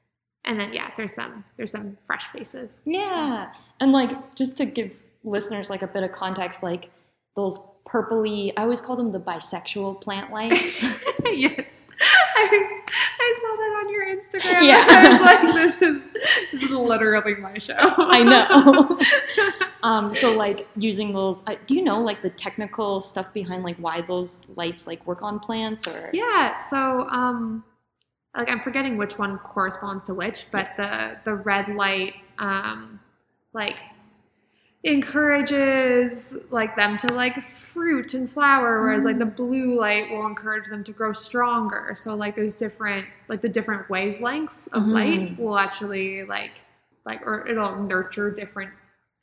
and 0.49 0.59
then 0.59 0.73
yeah 0.73 0.91
there's 0.97 1.15
some 1.15 1.45
there's 1.57 1.71
some 1.71 1.97
fresh 2.05 2.27
faces. 2.29 2.81
Yeah. 2.85 3.53
And 3.79 3.93
like 3.93 4.35
just 4.35 4.57
to 4.57 4.65
give 4.65 4.91
listeners 5.23 5.71
like 5.71 5.83
a 5.83 5.87
bit 5.87 6.03
of 6.03 6.11
context, 6.11 6.63
like 6.63 6.91
those 7.37 7.59
purpley 7.87 8.53
I 8.57 8.63
always 8.63 8.81
call 8.81 8.97
them 8.97 9.13
the 9.13 9.21
bisexual 9.21 10.01
plant 10.01 10.33
lights. 10.33 10.83
yes, 11.25 11.85
I, 12.37 12.81
I 13.21 13.35
saw 13.41 13.57
that 13.57 13.81
on 13.81 13.93
your 13.93 14.07
Instagram. 14.07 14.67
Yeah. 14.67 14.87
I 14.89 15.09
was 15.09 15.21
like, 15.21 15.55
this 15.55 15.83
is 15.83 16.03
this 16.53 16.63
is 16.65 16.71
literally 16.71 17.35
my 17.37 17.59
show. 17.59 17.75
I 17.79 18.23
know. 18.23 18.99
um, 19.83 20.15
so 20.15 20.35
like 20.35 20.67
using 20.77 21.13
those 21.13 21.43
uh, 21.47 21.57
do 21.67 21.75
you 21.75 21.83
know 21.85 22.01
like 22.01 22.23
the 22.23 22.31
technical 22.31 23.03
stuff 23.03 23.33
behind 23.35 23.63
like 23.63 23.77
why 23.77 24.01
those 24.01 24.41
lights 24.57 24.87
like 24.87 25.07
work 25.07 25.23
on 25.23 25.39
plants 25.39 25.87
or 25.87 26.11
Yeah, 26.15 26.57
so 26.57 27.07
um 27.11 27.65
like 28.39 28.49
I'm 28.49 28.61
forgetting 28.61 28.97
which 28.97 29.19
one 29.19 29.37
corresponds 29.39 30.05
to 30.07 30.15
which, 30.15 30.47
but 30.51 30.71
the 30.79 31.19
the 31.25 31.35
red 31.35 31.69
light 31.75 32.15
um 32.39 32.99
like 33.53 33.77
encourages 34.85 36.39
like 36.51 36.77
them 36.77 36.97
to 36.99 37.09
like 37.13 37.43
fruit 37.45 38.15
and 38.15 38.31
flower 38.31 38.81
whereas 38.83 39.05
like 39.05 39.19
the 39.19 39.27
blue 39.27 39.79
light 39.79 40.09
will 40.11 40.25
encourage 40.25 40.69
them 40.69 40.85
to 40.85 40.93
grow 40.93 41.13
stronger 41.13 41.95
so 41.97 42.15
like 42.15 42.37
there's 42.37 42.55
different 42.55 43.05
like 43.27 43.41
the 43.43 43.49
different 43.49 43.87
wavelengths 43.89 44.69
of 44.69 44.85
Mhm. 44.85 44.93
light 44.93 45.39
will 45.39 45.59
actually 45.59 46.23
like 46.25 46.63
like 47.05 47.21
or 47.27 47.47
it'll 47.49 47.83
nurture 47.83 48.31
different 48.31 48.71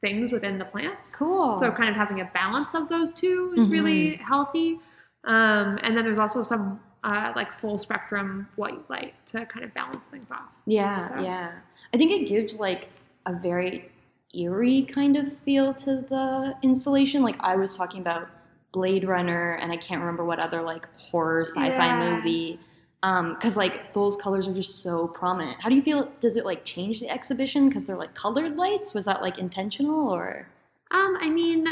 things 0.02 0.34
within 0.34 0.58
the 0.58 0.66
plants 0.66 1.16
Cool. 1.16 1.54
so 1.54 1.72
kind 1.72 1.90
of 1.90 1.96
having 1.96 2.20
a 2.20 2.26
balance 2.34 2.74
of 2.76 2.90
those 2.90 3.14
two 3.14 3.54
is 3.56 3.70
really 3.70 4.18
healthy. 4.18 4.80
Um, 5.24 5.80
and 5.82 5.96
then 5.98 6.04
there's 6.04 6.20
also 6.20 6.44
some 6.44 6.80
uh, 7.06 7.32
like 7.36 7.54
full 7.54 7.78
spectrum 7.78 8.48
white 8.58 8.90
light 8.90 9.14
to 9.28 9.46
kind 9.46 9.64
of 9.64 9.74
balance 9.74 10.08
things 10.08 10.32
off. 10.32 10.50
Yeah, 10.66 10.98
So- 11.00 11.20
yeah. 11.22 11.52
I 11.94 11.98
think 11.98 12.12
it 12.12 12.28
gives 12.28 12.56
like 12.60 12.90
a 13.26 13.34
very 13.34 13.90
eerie 14.34 14.82
kind 14.84 15.16
of 15.16 15.32
feel 15.32 15.74
to 15.76 16.04
the 16.10 16.56
installation. 16.64 17.22
Like 17.24 17.38
I 17.40 17.56
was 17.56 17.78
talking 17.78 18.02
about 18.02 18.28
Blade 18.74 19.06
Runner, 19.08 19.54
and 19.62 19.72
I 19.72 19.78
can't 19.78 20.02
remember 20.02 20.26
what 20.26 20.44
other 20.44 20.62
like 20.62 20.88
horror 21.00 21.46
sci-fi 21.46 21.64
Yeah. 21.86 22.16
movie. 22.16 22.60
Um, 23.04 23.36
because 23.36 23.56
like 23.56 23.94
those 23.94 24.18
colors 24.18 24.48
are 24.48 24.54
just 24.54 24.82
so 24.82 25.08
prominent. 25.08 25.62
How 25.62 25.70
do 25.70 25.76
you 25.76 25.82
feel? 25.82 26.12
Does 26.20 26.36
it 26.38 26.44
like 26.46 26.66
change 26.66 27.00
the 27.02 27.10
exhibition 27.10 27.70
because 27.70 27.86
they're 27.86 27.96
like 27.96 28.16
colored 28.16 28.58
lights? 28.58 28.94
Was 28.96 29.06
that 29.06 29.22
like 29.22 29.38
intentional 29.38 30.10
or? 30.10 30.48
Um, 30.92 31.16
I 31.22 31.30
mean, 31.30 31.66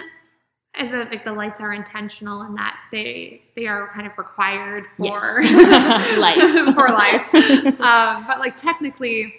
I 0.75 0.89
feel 0.89 1.05
like 1.05 1.23
the 1.23 1.33
lights 1.33 1.61
are 1.61 1.71
intentional 1.73 2.41
in 2.43 2.55
that 2.55 2.75
they 2.91 3.41
they 3.55 3.67
are 3.67 3.91
kind 3.93 4.07
of 4.07 4.17
required 4.17 4.85
for 4.97 5.05
Yes. 5.05 6.17
Life. 6.17 6.75
for 6.75 6.89
life. 6.89 7.33
um, 7.81 8.25
but 8.27 8.39
like 8.39 8.57
technically, 8.57 9.33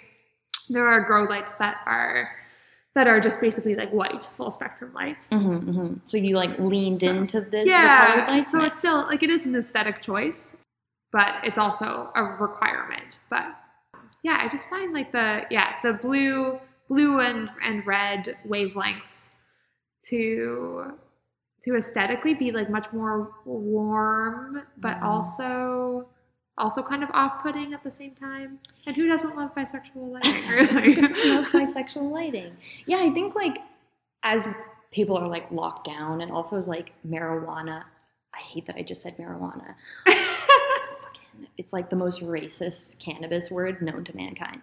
there 0.69 0.87
are 0.87 1.01
grow 1.01 1.23
lights 1.25 1.55
that 1.55 1.77
are 1.85 2.29
that 2.95 3.07
are 3.07 3.19
just 3.19 3.41
basically 3.41 3.75
like 3.75 3.91
white 3.91 4.29
full 4.37 4.49
spectrum 4.51 4.93
lights. 4.93 5.29
hmm 5.29 5.57
hmm 5.57 5.93
So 6.05 6.15
you 6.17 6.35
like 6.37 6.57
leaned 6.59 7.01
So- 7.01 7.09
into 7.09 7.41
the, 7.41 7.49
the 7.49 7.63
yeah 7.65 8.07
colored 8.13 8.29
lights. 8.29 8.51
so 8.51 8.59
Nice. 8.59 8.67
it's 8.67 8.79
still 8.79 9.01
like 9.07 9.21
it 9.21 9.29
is 9.29 9.45
an 9.45 9.55
aesthetic 9.57 10.01
choice 10.01 10.61
but 11.11 11.35
it's 11.43 11.57
also 11.57 12.09
a 12.15 12.23
requirement 12.23 13.19
but 13.29 13.45
yeah 14.23 14.37
i 14.41 14.47
just 14.49 14.69
find 14.69 14.93
like 14.93 15.11
the 15.11 15.43
yeah 15.51 15.73
the 15.83 15.93
blue 15.93 16.59
blue 16.89 17.19
and 17.19 17.49
and 17.63 17.85
red 17.85 18.35
wavelengths 18.47 19.31
to 20.09 20.91
to 21.65 21.75
aesthetically 21.75 22.33
be 22.33 22.51
like 22.51 22.69
much 22.69 22.87
more 22.93 23.31
warm 23.45 24.61
but 24.77 24.97
Mm. 24.99 25.03
also 25.03 26.07
also 26.57 26.81
kind 26.81 27.03
of 27.03 27.09
off-putting 27.13 27.73
at 27.73 27.83
the 27.83 27.91
same 27.91 28.15
time 28.15 28.59
and 28.85 28.95
who 28.95 29.07
doesn't 29.07 29.35
love 29.35 29.53
bisexual 29.53 30.09
lighting 30.13 30.33
Who 30.83 30.95
doesn't 30.95 31.25
love 31.25 31.45
bisexual 31.47 32.09
lighting? 32.11 32.55
Yeah, 32.85 32.99
I 33.01 33.09
think 33.09 33.35
like 33.35 33.57
as 34.23 34.47
people 34.91 35.17
are 35.17 35.25
like 35.25 35.51
locked 35.51 35.85
down 35.85 36.21
and 36.21 36.31
also 36.31 36.55
as 36.55 36.67
like 36.69 36.93
marijuana. 37.05 37.83
I 38.33 38.39
hate 38.39 38.65
that 38.67 38.75
I 38.77 38.81
just 38.83 39.01
said 39.01 39.17
marijuana. 39.17 39.75
It's 41.57 41.73
like 41.73 41.89
the 41.89 41.95
most 41.95 42.21
racist 42.21 42.99
cannabis 42.99 43.49
word 43.49 43.81
known 43.81 44.03
to 44.05 44.15
mankind. 44.15 44.61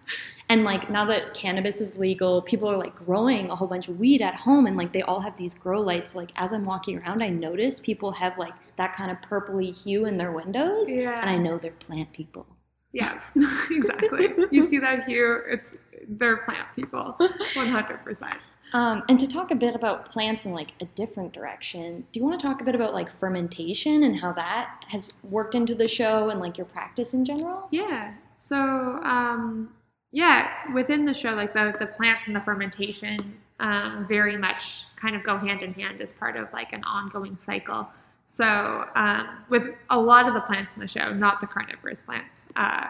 And 0.49 0.63
like 0.63 0.89
now 0.89 1.05
that 1.05 1.33
cannabis 1.33 1.81
is 1.81 1.97
legal, 1.97 2.41
people 2.41 2.69
are 2.69 2.77
like 2.77 2.95
growing 2.95 3.49
a 3.49 3.55
whole 3.55 3.67
bunch 3.67 3.87
of 3.87 3.99
weed 3.99 4.21
at 4.21 4.35
home 4.35 4.67
and 4.67 4.77
like 4.77 4.93
they 4.93 5.01
all 5.01 5.21
have 5.21 5.37
these 5.37 5.55
grow 5.55 5.81
lights. 5.81 6.15
Like 6.15 6.31
as 6.35 6.53
I'm 6.53 6.65
walking 6.65 6.99
around, 6.99 7.23
I 7.23 7.29
notice 7.29 7.79
people 7.79 8.11
have 8.11 8.37
like 8.37 8.53
that 8.77 8.95
kind 8.95 9.11
of 9.11 9.17
purpley 9.21 9.75
hue 9.75 10.05
in 10.05 10.17
their 10.17 10.31
windows. 10.31 10.91
Yeah. 10.91 11.19
And 11.19 11.29
I 11.29 11.37
know 11.37 11.57
they're 11.57 11.71
plant 11.71 12.13
people. 12.13 12.45
Yeah, 12.91 13.19
exactly. 13.71 14.29
you 14.51 14.61
see 14.61 14.77
that 14.77 15.05
here, 15.05 15.47
it's 15.49 15.75
they're 16.07 16.37
plant 16.37 16.67
people, 16.75 17.15
one 17.55 17.67
hundred 17.67 18.03
percent. 18.03 18.35
Um, 18.73 19.03
and 19.07 19.19
to 19.19 19.27
talk 19.27 19.51
a 19.51 19.55
bit 19.55 19.75
about 19.75 20.11
plants 20.11 20.45
in 20.45 20.51
like 20.51 20.73
a 20.81 20.85
different 20.85 21.31
direction, 21.31 22.05
do 22.11 22.19
you 22.19 22.25
want 22.25 22.39
to 22.39 22.47
talk 22.47 22.59
a 22.59 22.63
bit 22.63 22.73
about 22.73 22.93
like 22.93 23.09
fermentation 23.19 24.03
and 24.03 24.15
how 24.15 24.33
that 24.33 24.83
has 24.87 25.13
worked 25.23 25.53
into 25.53 25.75
the 25.75 25.87
show 25.87 26.29
and 26.29 26.39
like 26.39 26.57
your 26.57 26.65
practice 26.65 27.13
in 27.13 27.23
general? 27.23 27.67
Yeah. 27.71 28.13
So, 28.35 28.57
um, 28.57 29.73
yeah, 30.11 30.49
within 30.73 31.05
the 31.05 31.13
show, 31.13 31.31
like 31.31 31.53
the 31.53 31.75
the 31.79 31.85
plants 31.87 32.27
and 32.27 32.35
the 32.35 32.41
fermentation, 32.41 33.37
um, 33.59 34.05
very 34.07 34.37
much 34.37 34.85
kind 34.95 35.15
of 35.15 35.23
go 35.23 35.37
hand 35.37 35.61
in 35.61 35.73
hand 35.73 36.01
as 36.01 36.11
part 36.11 36.35
of 36.35 36.51
like 36.51 36.73
an 36.73 36.83
ongoing 36.83 37.37
cycle. 37.37 37.87
So, 38.25 38.85
um, 38.95 39.27
with 39.49 39.63
a 39.89 39.99
lot 39.99 40.27
of 40.27 40.33
the 40.33 40.41
plants 40.41 40.73
in 40.73 40.79
the 40.79 40.87
show, 40.87 41.13
not 41.13 41.41
the 41.41 41.47
carnivorous 41.47 42.01
plants, 42.01 42.47
uh, 42.55 42.87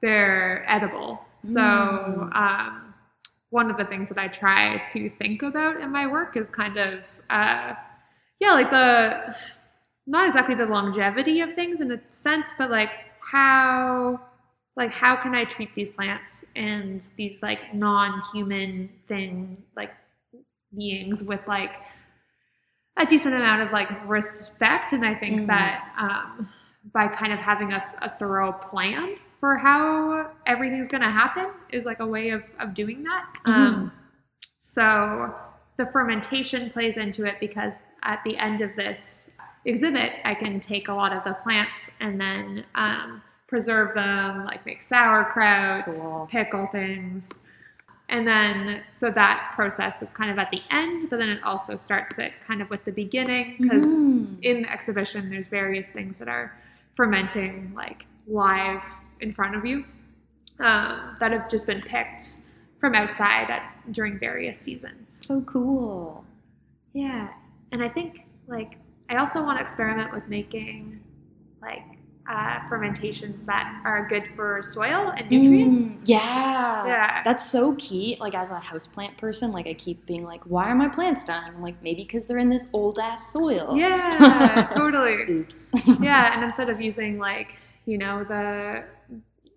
they're 0.00 0.64
edible. 0.68 1.24
So, 1.42 1.60
Mm. 1.60 2.36
One 3.54 3.70
of 3.70 3.76
the 3.76 3.84
things 3.84 4.08
that 4.08 4.18
I 4.18 4.26
try 4.26 4.78
to 4.92 5.08
think 5.10 5.42
about 5.44 5.80
in 5.80 5.90
my 5.92 6.08
work 6.08 6.36
is 6.36 6.50
kind 6.50 6.76
of, 6.76 7.04
uh, 7.30 7.74
yeah, 8.40 8.52
like 8.52 8.70
the 8.70 9.32
not 10.08 10.26
exactly 10.26 10.56
the 10.56 10.66
longevity 10.66 11.40
of 11.40 11.54
things 11.54 11.80
in 11.80 11.92
a 11.92 12.00
sense, 12.10 12.50
but 12.58 12.68
like 12.68 12.92
how 13.20 14.20
like 14.76 14.90
how 14.90 15.14
can 15.14 15.36
I 15.36 15.44
treat 15.44 15.72
these 15.76 15.92
plants 15.92 16.44
and 16.56 17.06
these 17.16 17.42
like 17.42 17.72
non-human 17.72 18.90
thing 19.06 19.62
like 19.76 19.92
beings 20.76 21.22
with 21.22 21.46
like 21.46 21.76
a 22.96 23.06
decent 23.06 23.36
amount 23.36 23.62
of 23.62 23.70
like 23.70 23.88
respect 24.08 24.92
and 24.92 25.04
I 25.06 25.14
think 25.14 25.42
Mhm. 25.42 25.46
that 25.46 25.76
um, 25.96 26.48
by 26.92 27.06
kind 27.06 27.32
of 27.32 27.38
having 27.38 27.72
a, 27.72 27.80
a 28.02 28.10
thorough 28.18 28.52
plan 28.52 29.16
for 29.44 29.58
how 29.58 30.30
everything's 30.46 30.88
going 30.88 31.02
to 31.02 31.10
happen 31.10 31.48
is 31.70 31.84
like 31.84 32.00
a 32.00 32.06
way 32.06 32.30
of, 32.30 32.42
of 32.60 32.72
doing 32.72 33.02
that. 33.02 33.26
Um, 33.44 33.92
so 34.60 35.34
the 35.76 35.84
fermentation 35.84 36.70
plays 36.70 36.96
into 36.96 37.26
it 37.26 37.34
because 37.40 37.74
at 38.04 38.22
the 38.24 38.38
end 38.38 38.62
of 38.62 38.74
this 38.74 39.28
exhibit, 39.66 40.12
I 40.24 40.34
can 40.34 40.60
take 40.60 40.88
a 40.88 40.94
lot 40.94 41.12
of 41.14 41.24
the 41.24 41.34
plants 41.42 41.90
and 42.00 42.18
then 42.18 42.64
um, 42.74 43.22
preserve 43.46 43.94
them, 43.94 44.46
like 44.46 44.64
make 44.64 44.80
sauerkraut, 44.80 45.88
Cool. 45.88 46.26
pickle 46.30 46.66
things. 46.72 47.30
And 48.08 48.26
then, 48.26 48.82
so 48.92 49.10
that 49.10 49.52
process 49.54 50.00
is 50.00 50.10
kind 50.10 50.30
of 50.30 50.38
at 50.38 50.50
the 50.52 50.62
end, 50.70 51.10
but 51.10 51.18
then 51.18 51.28
it 51.28 51.42
also 51.44 51.76
starts 51.76 52.18
it 52.18 52.32
kind 52.46 52.62
of 52.62 52.70
with 52.70 52.82
the 52.86 52.92
beginning 52.92 53.56
because 53.60 54.00
Mm. 54.00 54.38
in 54.40 54.62
the 54.62 54.72
exhibition, 54.72 55.28
there's 55.28 55.48
various 55.48 55.90
things 55.90 56.18
that 56.18 56.28
are 56.28 56.56
fermenting 56.96 57.72
like 57.76 58.06
live 58.26 58.82
in 59.20 59.32
front 59.32 59.54
of 59.54 59.64
you 59.64 59.84
um, 60.60 61.16
that 61.20 61.32
have 61.32 61.50
just 61.50 61.66
been 61.66 61.82
picked 61.82 62.38
from 62.78 62.94
outside 62.94 63.50
at, 63.50 63.74
during 63.92 64.18
various 64.18 64.58
seasons. 64.58 65.20
So 65.22 65.40
cool. 65.42 66.24
Yeah. 66.92 67.28
And 67.72 67.82
I 67.82 67.88
think 67.88 68.26
like 68.46 68.78
I 69.08 69.16
also 69.16 69.42
want 69.42 69.58
to 69.58 69.64
experiment 69.64 70.12
with 70.12 70.28
making 70.28 71.00
like 71.60 71.82
uh, 72.28 72.66
fermentations 72.68 73.42
that 73.42 73.80
are 73.84 74.06
good 74.08 74.28
for 74.34 74.62
soil 74.62 75.12
and 75.16 75.30
nutrients. 75.30 75.86
Mm, 75.86 76.00
yeah. 76.04 76.86
Yeah. 76.86 77.22
That's 77.22 77.50
so 77.50 77.74
key. 77.74 78.16
Like 78.20 78.34
as 78.34 78.50
a 78.50 78.54
houseplant 78.54 79.16
person, 79.18 79.52
like 79.52 79.66
I 79.66 79.74
keep 79.74 80.06
being 80.06 80.24
like, 80.24 80.42
why 80.44 80.68
are 80.70 80.74
my 80.74 80.88
plants 80.88 81.24
dying? 81.24 81.52
I'm 81.54 81.62
like, 81.62 81.82
maybe 81.82 82.02
because 82.02 82.26
they're 82.26 82.38
in 82.38 82.48
this 82.48 82.66
old 82.72 82.98
ass 82.98 83.32
soil. 83.32 83.76
Yeah, 83.76 84.66
totally. 84.74 85.16
Oops. 85.28 85.72
Yeah, 86.00 86.32
and 86.34 86.44
instead 86.44 86.70
of 86.70 86.80
using 86.80 87.18
like, 87.18 87.56
you 87.86 87.98
know, 87.98 88.24
the 88.24 88.84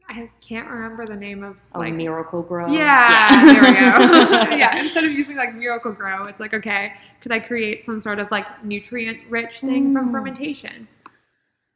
I 0.10 0.30
can't 0.40 0.70
remember 0.70 1.06
the 1.06 1.16
name 1.18 1.44
of 1.44 1.58
Oh, 1.76 1.80
like 1.80 1.94
Miracle-Gro. 1.94 2.72
Yeah, 2.72 3.46
there 3.46 3.62
we 3.62 3.72
go. 3.72 4.56
yeah, 4.56 4.78
instead 4.82 5.04
of 5.04 5.12
using 5.12 5.36
like 5.36 5.54
Miracle-Gro, 5.54 6.26
it's 6.28 6.40
like 6.40 6.54
okay, 6.54 6.94
could 7.22 7.32
I 7.32 7.40
create 7.40 7.84
some 7.84 8.00
sort 8.00 8.20
of 8.20 8.32
like 8.32 8.64
nutrient 8.64 9.20
rich 9.30 9.60
thing 9.60 9.94
from 9.94 10.10
Mm. 10.10 10.12
fermentation? 10.14 10.88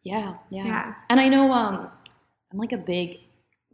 yeah, 0.04 0.36
yeah, 0.50 0.66
Yeah. 0.66 0.96
And 1.10 1.20
I 1.20 1.28
know 1.30 1.52
um, 1.52 1.90
I'm 2.52 2.58
like 2.58 2.72
a 2.72 2.78
big 2.78 3.20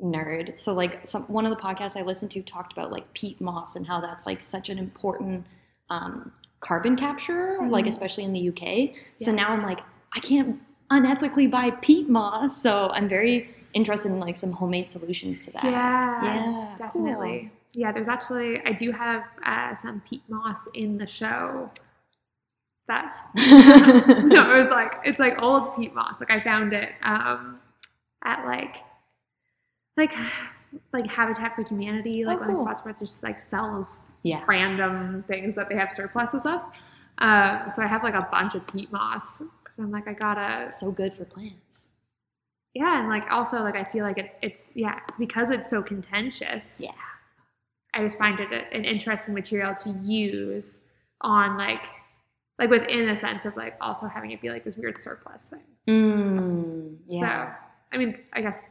nerd. 0.04 0.60
So 0.60 0.74
like 0.74 1.08
some 1.08 1.24
one 1.24 1.46
of 1.46 1.52
the 1.52 1.62
podcasts 1.62 1.96
I 1.98 2.02
listened 2.04 2.32
to 2.32 2.42
talked 2.42 2.74
about 2.74 2.92
like 2.92 3.14
peat 3.14 3.40
moss 3.40 3.76
and 3.76 3.88
how 3.88 4.02
that's 4.02 4.26
like 4.26 4.42
such 4.42 4.70
an 4.70 4.78
important 4.78 5.46
um, 5.90 6.32
carbon 6.60 6.96
capture, 6.98 7.60
like 7.70 7.86
Mhm. 7.86 7.90
especially 7.90 8.24
in 8.26 8.34
the 8.34 8.50
UK. 8.50 8.96
So 9.22 9.32
now 9.32 9.50
I'm 9.50 9.64
like 9.64 9.80
I 10.16 10.20
can't 10.20 10.60
unethically 10.92 11.50
buy 11.50 11.72
peat 11.72 12.10
moss. 12.10 12.62
So 12.62 12.90
I'm 12.90 13.08
very 13.10 13.54
interested 13.74 14.12
in 14.12 14.20
like 14.20 14.36
some 14.38 14.52
homemade 14.52 14.90
solutions 14.90 15.46
to 15.46 15.52
that. 15.52 15.64
Yeah, 15.64 16.24
Yeah, 16.24 16.76
definitely. 16.78 17.52
Yeah, 17.74 17.92
there's 17.92 18.08
actually 18.08 18.62
I 18.66 18.72
do 18.72 18.92
have 18.92 19.24
uh, 19.46 19.76
some 19.76 20.02
peat 20.10 20.24
moss 20.28 20.68
in 20.74 20.98
the 20.98 21.08
show. 21.08 21.70
That 22.88 23.14
no, 23.36 24.54
it 24.54 24.58
was 24.58 24.70
like 24.70 24.96
it's 25.04 25.20
like 25.20 25.42
old 25.42 25.76
peat 25.76 25.94
moss. 25.94 26.16
Like 26.20 26.32
I 26.32 26.40
found 26.42 26.74
it 26.74 26.94
um, 27.04 27.60
at 28.24 28.46
like 28.46 28.78
like 29.98 30.14
like 30.94 31.06
Habitat 31.08 31.56
for 31.56 31.64
Humanity, 31.64 32.26
like 32.26 32.38
Oh, 32.38 32.42
one 32.42 32.50
of 32.52 32.56
the 32.56 32.62
spots 32.64 32.82
where 32.84 32.92
it 32.94 32.98
just 32.98 33.24
like 33.24 33.40
sells 33.40 34.12
yeah. 34.24 34.44
random 34.48 35.24
things 35.28 35.56
that 35.56 35.70
they 35.70 35.76
have 35.76 35.92
surpluses 35.92 36.46
of. 36.46 36.62
Um, 37.20 37.70
so 37.70 37.82
I 37.82 37.88
have 37.88 38.04
like 38.04 38.14
a 38.14 38.28
bunch 38.32 38.56
of 38.56 38.66
peat 38.68 38.92
moss 38.92 39.44
because 39.78 39.86
I'm 39.86 39.92
like 39.92 40.08
I 40.08 40.14
gotta 40.14 40.74
So 40.74 40.92
good 40.92 41.14
for 41.14 41.26
plants. 41.26 41.88
yeah, 42.74 43.00
and 43.00 43.08
like 43.10 43.24
also 43.32 43.62
like 43.64 43.76
I 43.76 43.84
feel 43.84 44.04
like 44.04 44.18
it, 44.18 44.36
it's 44.42 44.68
yeah 44.74 45.00
because 45.20 45.52
it's 45.52 45.70
so 45.70 45.82
contentious. 45.82 46.80
Yeah. 46.84 46.92
I 47.94 48.02
just 48.04 48.18
find 48.18 48.40
it 48.40 48.52
a- 48.52 48.74
an 48.76 48.86
interesting 48.86 49.34
material 49.34 49.74
to 49.76 49.90
use 50.04 50.86
on 51.22 51.58
like 51.58 51.86
like 52.60 52.70
within 52.70 53.08
a 53.10 53.16
sense 53.16 53.46
of 53.46 53.56
like 53.56 53.76
also 53.82 54.08
having 54.08 54.32
it 54.32 54.42
be 54.42 54.50
like 54.50 54.64
this 54.64 54.78
weird 54.78 54.98
surplus 54.98 55.46
thing. 55.46 55.62
Mm, 55.88 56.98
yeah. 57.08 57.22
So 57.22 57.54
I 57.94 57.98
mean, 57.98 58.18
I 58.34 58.42
guess 58.42 58.62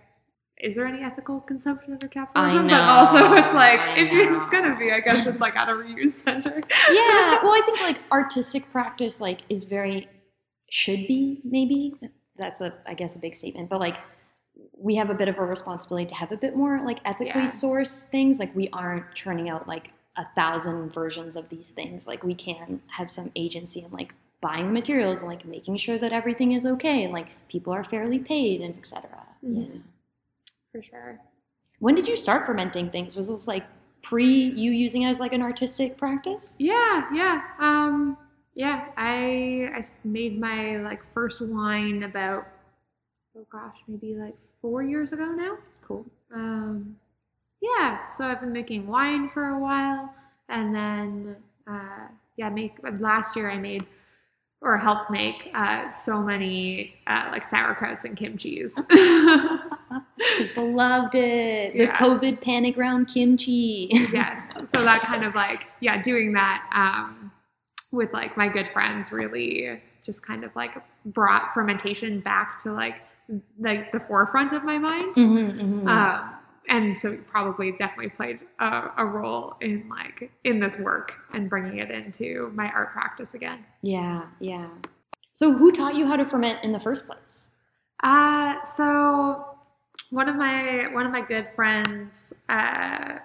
is 0.59 0.75
there 0.75 0.87
any 0.87 1.03
ethical 1.03 1.41
consumption 1.41 1.93
under 1.93 2.09
capitalism? 2.09 2.67
But 2.69 2.81
also 2.81 3.33
it's 3.35 3.53
like 3.53 3.81
I 3.81 3.99
if 3.99 4.37
it's 4.37 4.47
gonna 4.49 4.77
be, 4.79 4.91
I 4.93 5.01
guess 5.01 5.27
it's 5.27 5.41
like 5.41 5.55
at 5.57 5.69
a 5.69 5.73
reuse 5.73 6.11
center. 6.13 6.63
yeah 6.91 7.41
well 7.43 7.53
i 7.53 7.63
think 7.67 7.81
like 7.81 7.99
artistic 8.11 8.71
practice 8.73 9.21
like 9.21 9.41
is 9.51 9.65
very 9.65 10.09
should 10.71 11.07
be 11.07 11.41
maybe 11.45 11.95
that's 12.37 12.61
a 12.61 12.73
i 12.87 12.95
guess 12.95 13.15
a 13.15 13.19
big 13.19 13.35
statement 13.37 13.69
but 13.69 13.81
like 13.81 13.97
we 14.79 14.97
have 14.97 15.11
a 15.11 15.15
bit 15.15 15.29
of 15.29 15.39
a 15.39 15.45
responsibility 15.45 16.07
to 16.07 16.15
have 16.15 16.33
a 16.33 16.37
bit 16.37 16.57
more 16.57 16.83
like 16.85 16.99
ethically 17.05 17.43
Yeah. 17.43 17.45
sourced 17.47 18.05
things 18.05 18.39
like 18.39 18.55
we 18.55 18.69
aren't 18.73 19.15
churning 19.15 19.49
out 19.49 19.69
like 19.69 19.91
a 20.17 20.25
thousand 20.35 20.93
versions 20.93 21.37
of 21.37 21.49
these 21.51 21.71
things 21.71 22.07
like 22.07 22.25
we 22.25 22.35
can 22.35 22.81
have 22.89 23.11
some 23.11 23.31
agency 23.37 23.81
in 23.83 23.91
like 23.91 24.13
buying 24.41 24.73
materials 24.73 25.23
and 25.23 25.31
like 25.31 25.45
making 25.45 25.77
sure 25.77 25.99
that 25.99 26.13
everything 26.13 26.53
is 26.53 26.65
okay 26.67 27.05
and 27.05 27.13
like 27.13 27.29
people 27.49 27.73
are 27.73 27.85
fairly 27.85 28.19
paid 28.19 28.61
and 28.61 28.77
etc 28.79 29.09
yeah 29.43 29.61
Mhm. 29.63 29.83
For 30.73 30.83
sure. 30.83 31.21
when 31.79 31.95
did 31.95 32.09
you 32.09 32.17
start 32.17 32.45
fermenting 32.47 32.91
things 32.91 33.15
was 33.17 33.29
this 33.29 33.47
like 33.49 33.65
pre 34.03 34.27
you 34.27 34.71
using 34.73 35.03
it 35.03 35.09
as 35.09 35.21
like 35.21 35.33
an 35.33 35.43
artistic 35.43 35.97
practice 35.97 36.55
Yeah, 36.59 37.07
yeah. 37.13 37.43
Um 37.59 38.17
yeah, 38.57 38.87
I 38.97 39.71
I 39.77 39.85
made 40.03 40.41
my 40.41 40.79
like 40.79 41.01
first 41.15 41.41
wine 41.41 42.03
about 42.03 42.49
oh 43.37 43.47
gosh, 43.53 43.77
maybe 43.87 44.15
like 44.17 44.35
4 44.63 44.83
years 44.83 45.13
ago 45.13 45.27
now. 45.27 45.59
cool 45.87 46.05
Um 46.35 46.97
yeah, 47.63 48.09
so 48.09 48.27
I've 48.27 48.41
been 48.41 48.53
making 48.53 48.87
wine 48.89 49.29
for 49.31 49.51
a 49.51 49.59
while 49.61 50.13
and 50.49 50.75
then 50.75 51.37
uh 51.71 52.09
yeah, 52.37 52.49
make 52.51 52.75
last 53.01 53.37
year 53.37 53.51
I 53.51 53.59
made 53.59 53.87
or 54.63 54.79
helped 54.79 55.11
make 55.11 55.51
uh, 55.55 55.91
so 55.91 56.23
many 56.23 56.95
uh, 57.07 57.29
like 57.31 57.45
sauerkrauts 57.47 58.05
and 58.05 58.17
kimchi's. 58.17 58.75
People 60.39 60.75
loved 60.75 61.15
it. 61.15 61.75
The 61.75 61.85
Yeah. 61.85 61.97
COVID 61.97 62.41
panic 62.41 62.77
round 62.77 63.07
kimchi. 63.09 63.89
yes 64.13 64.53
so 64.71 64.83
that 64.83 65.03
kind 65.03 65.25
of 65.25 65.35
like 65.35 65.67
yeah 65.81 66.01
doing 66.01 66.33
that 66.33 66.69
um, 66.75 67.26
with 67.93 68.13
like 68.13 68.37
my 68.37 68.49
good 68.49 68.69
friends 68.73 69.13
really 69.13 69.81
just 70.03 70.25
kind 70.27 70.45
of 70.45 70.55
like 70.57 70.73
brought 71.07 71.53
fermentation 71.55 72.21
back 72.21 72.59
to 72.63 72.73
like 72.73 72.97
like 73.59 73.91
the 73.93 74.01
forefront 74.01 74.53
of 74.53 74.63
my 74.65 74.79
mind 74.79 75.15
Mhm, 75.17 75.61
mhm. 75.61 75.89
um, 75.89 76.33
and 76.69 76.97
so 76.97 77.13
it 77.13 77.27
probably 77.29 77.73
definitely 77.73 78.09
played 78.11 78.41
a, 78.61 78.91
a 78.99 79.05
role 79.05 79.57
in 79.61 79.89
like 79.89 80.31
in 80.45 80.59
this 80.61 80.79
work 80.79 81.13
and 81.33 81.49
bringing 81.51 81.79
it 81.79 81.91
into 81.91 82.51
my 82.55 82.69
art 82.71 82.93
practice 82.93 83.35
again 83.35 83.65
yeah, 83.83 84.23
yeah. 84.41 84.69
So, 85.33 85.53
who 85.53 85.71
taught 85.71 85.95
you 85.97 86.07
how 86.07 86.17
to 86.17 86.25
ferment 86.25 86.65
in 86.65 86.73
the 86.73 86.81
first 86.81 87.07
place? 87.07 87.51
Uh, 88.03 88.63
so 88.65 89.45
one 90.11 90.29
of 90.29 90.37
my 90.37 90.89
one 90.93 91.05
of 91.07 91.13
my 91.13 91.21
good 91.21 91.49
friends, 91.55 92.33
uh, 92.49 93.19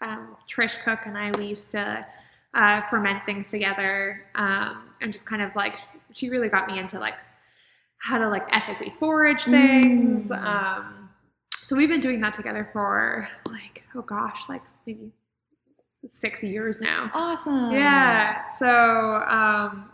um, 0.00 0.36
Trish 0.48 0.82
Cook, 0.84 1.00
and 1.04 1.18
I, 1.18 1.32
we 1.32 1.46
used 1.46 1.70
to 1.72 2.06
uh, 2.54 2.82
ferment 2.82 3.24
things 3.26 3.50
together, 3.50 4.24
um, 4.34 4.90
and 5.00 5.12
just 5.12 5.26
kind 5.26 5.42
of 5.42 5.54
like 5.54 5.76
she 6.12 6.28
really 6.28 6.48
got 6.48 6.66
me 6.66 6.78
into 6.78 6.98
like 6.98 7.14
how 7.98 8.18
to 8.18 8.28
like 8.28 8.46
ethically 8.52 8.90
forage 8.98 9.44
things. 9.44 10.30
Mm. 10.30 10.42
Um, 10.42 11.10
so 11.62 11.76
we've 11.76 11.88
been 11.88 12.00
doing 12.00 12.20
that 12.20 12.34
together 12.34 12.68
for 12.72 13.28
like 13.46 13.84
oh 13.94 14.02
gosh, 14.02 14.48
like 14.48 14.62
maybe 14.86 15.12
six 16.06 16.42
years 16.42 16.80
now. 16.80 17.10
Awesome. 17.12 17.72
Yeah. 17.72 18.48
So 18.48 18.66
um, 18.66 19.90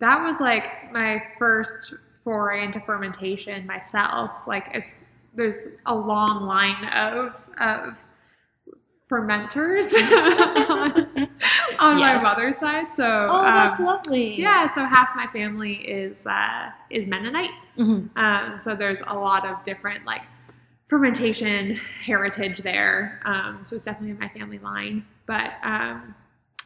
that 0.00 0.22
was 0.22 0.40
like 0.40 0.92
my 0.92 1.22
first 1.38 1.94
foray 2.22 2.64
into 2.64 2.80
fermentation 2.80 3.66
myself. 3.66 4.32
Like 4.46 4.68
it's 4.74 5.02
there's 5.34 5.58
a 5.86 5.94
long 5.94 6.46
line 6.46 6.84
of 6.86 7.34
of 7.60 7.94
fermenters 9.10 9.92
on, 10.12 11.28
on 11.78 11.98
my 11.98 12.18
mother's 12.20 12.58
side. 12.58 12.92
So 12.92 13.04
Oh, 13.30 13.42
that's 13.42 13.78
um, 13.78 13.86
lovely. 13.86 14.40
yeah. 14.40 14.66
So 14.66 14.84
half 14.84 15.10
my 15.14 15.26
family 15.28 15.74
is 15.74 16.26
uh, 16.26 16.70
is 16.90 17.06
Mennonite. 17.06 17.50
Mhm. 17.78 18.16
Um, 18.16 18.60
so 18.60 18.74
there's 18.74 19.02
a 19.06 19.14
lot 19.14 19.46
of 19.46 19.62
different 19.64 20.04
like 20.04 20.22
fermentation 20.88 21.76
heritage 22.04 22.58
there. 22.58 23.20
Um, 23.24 23.60
so 23.64 23.74
it's 23.76 23.84
definitely 23.84 24.10
in 24.10 24.18
my 24.18 24.28
family 24.28 24.58
line. 24.58 25.04
But 25.26 25.52
um, 25.62 26.14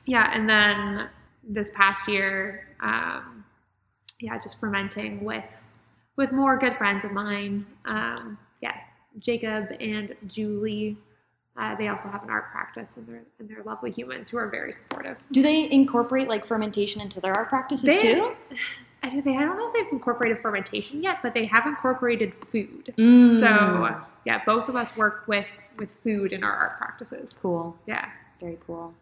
yeah, 0.06 0.30
and 0.34 0.48
then 0.48 1.08
this 1.48 1.70
past 1.74 2.08
year, 2.08 2.68
um, 2.80 3.44
yeah, 4.20 4.38
just 4.38 4.58
fermenting 4.60 5.24
with 5.24 5.44
with 6.16 6.32
more 6.32 6.56
good 6.58 6.76
friends 6.76 7.04
of 7.04 7.12
mine. 7.12 7.64
Um, 7.84 8.38
yeah, 8.60 8.74
Jacob 9.18 9.68
and 9.80 10.14
Julie. 10.26 10.96
Uh, 11.58 11.74
they 11.74 11.88
also 11.88 12.08
have 12.08 12.22
an 12.22 12.30
art 12.30 12.50
practice, 12.52 12.96
and 12.96 13.06
they're 13.06 13.22
and 13.40 13.48
they're 13.48 13.62
lovely 13.64 13.90
humans 13.90 14.28
who 14.28 14.36
are 14.38 14.46
very 14.48 14.72
supportive. 14.72 15.16
Do 15.32 15.42
they 15.42 15.68
incorporate 15.70 16.28
like 16.28 16.44
fermentation 16.44 17.00
into 17.00 17.20
their 17.20 17.34
art 17.34 17.48
practices 17.48 17.84
They- 17.84 17.98
too? 17.98 18.32
I 19.02 19.20
they 19.20 19.36
I 19.36 19.42
don't 19.44 19.56
know 19.56 19.68
if 19.68 19.74
they've 19.74 19.92
incorporated 19.92 20.40
fermentation 20.40 21.02
yet, 21.04 21.18
but 21.22 21.32
they 21.32 21.44
have 21.46 21.66
incorporated 21.66 22.32
food. 22.46 22.92
Mm. 22.98 23.38
So 23.38 23.96
yeah, 24.24 24.42
both 24.44 24.68
of 24.68 24.74
us 24.76 24.96
work 24.96 25.24
with 25.28 25.48
with 25.78 25.90
food 26.02 26.32
in 26.32 26.42
our 26.42 26.52
art 26.52 26.78
practices. 26.78 27.32
cool. 27.32 27.76
Yeah. 27.86 28.08
Very 28.40 28.58
cool. 28.66 28.92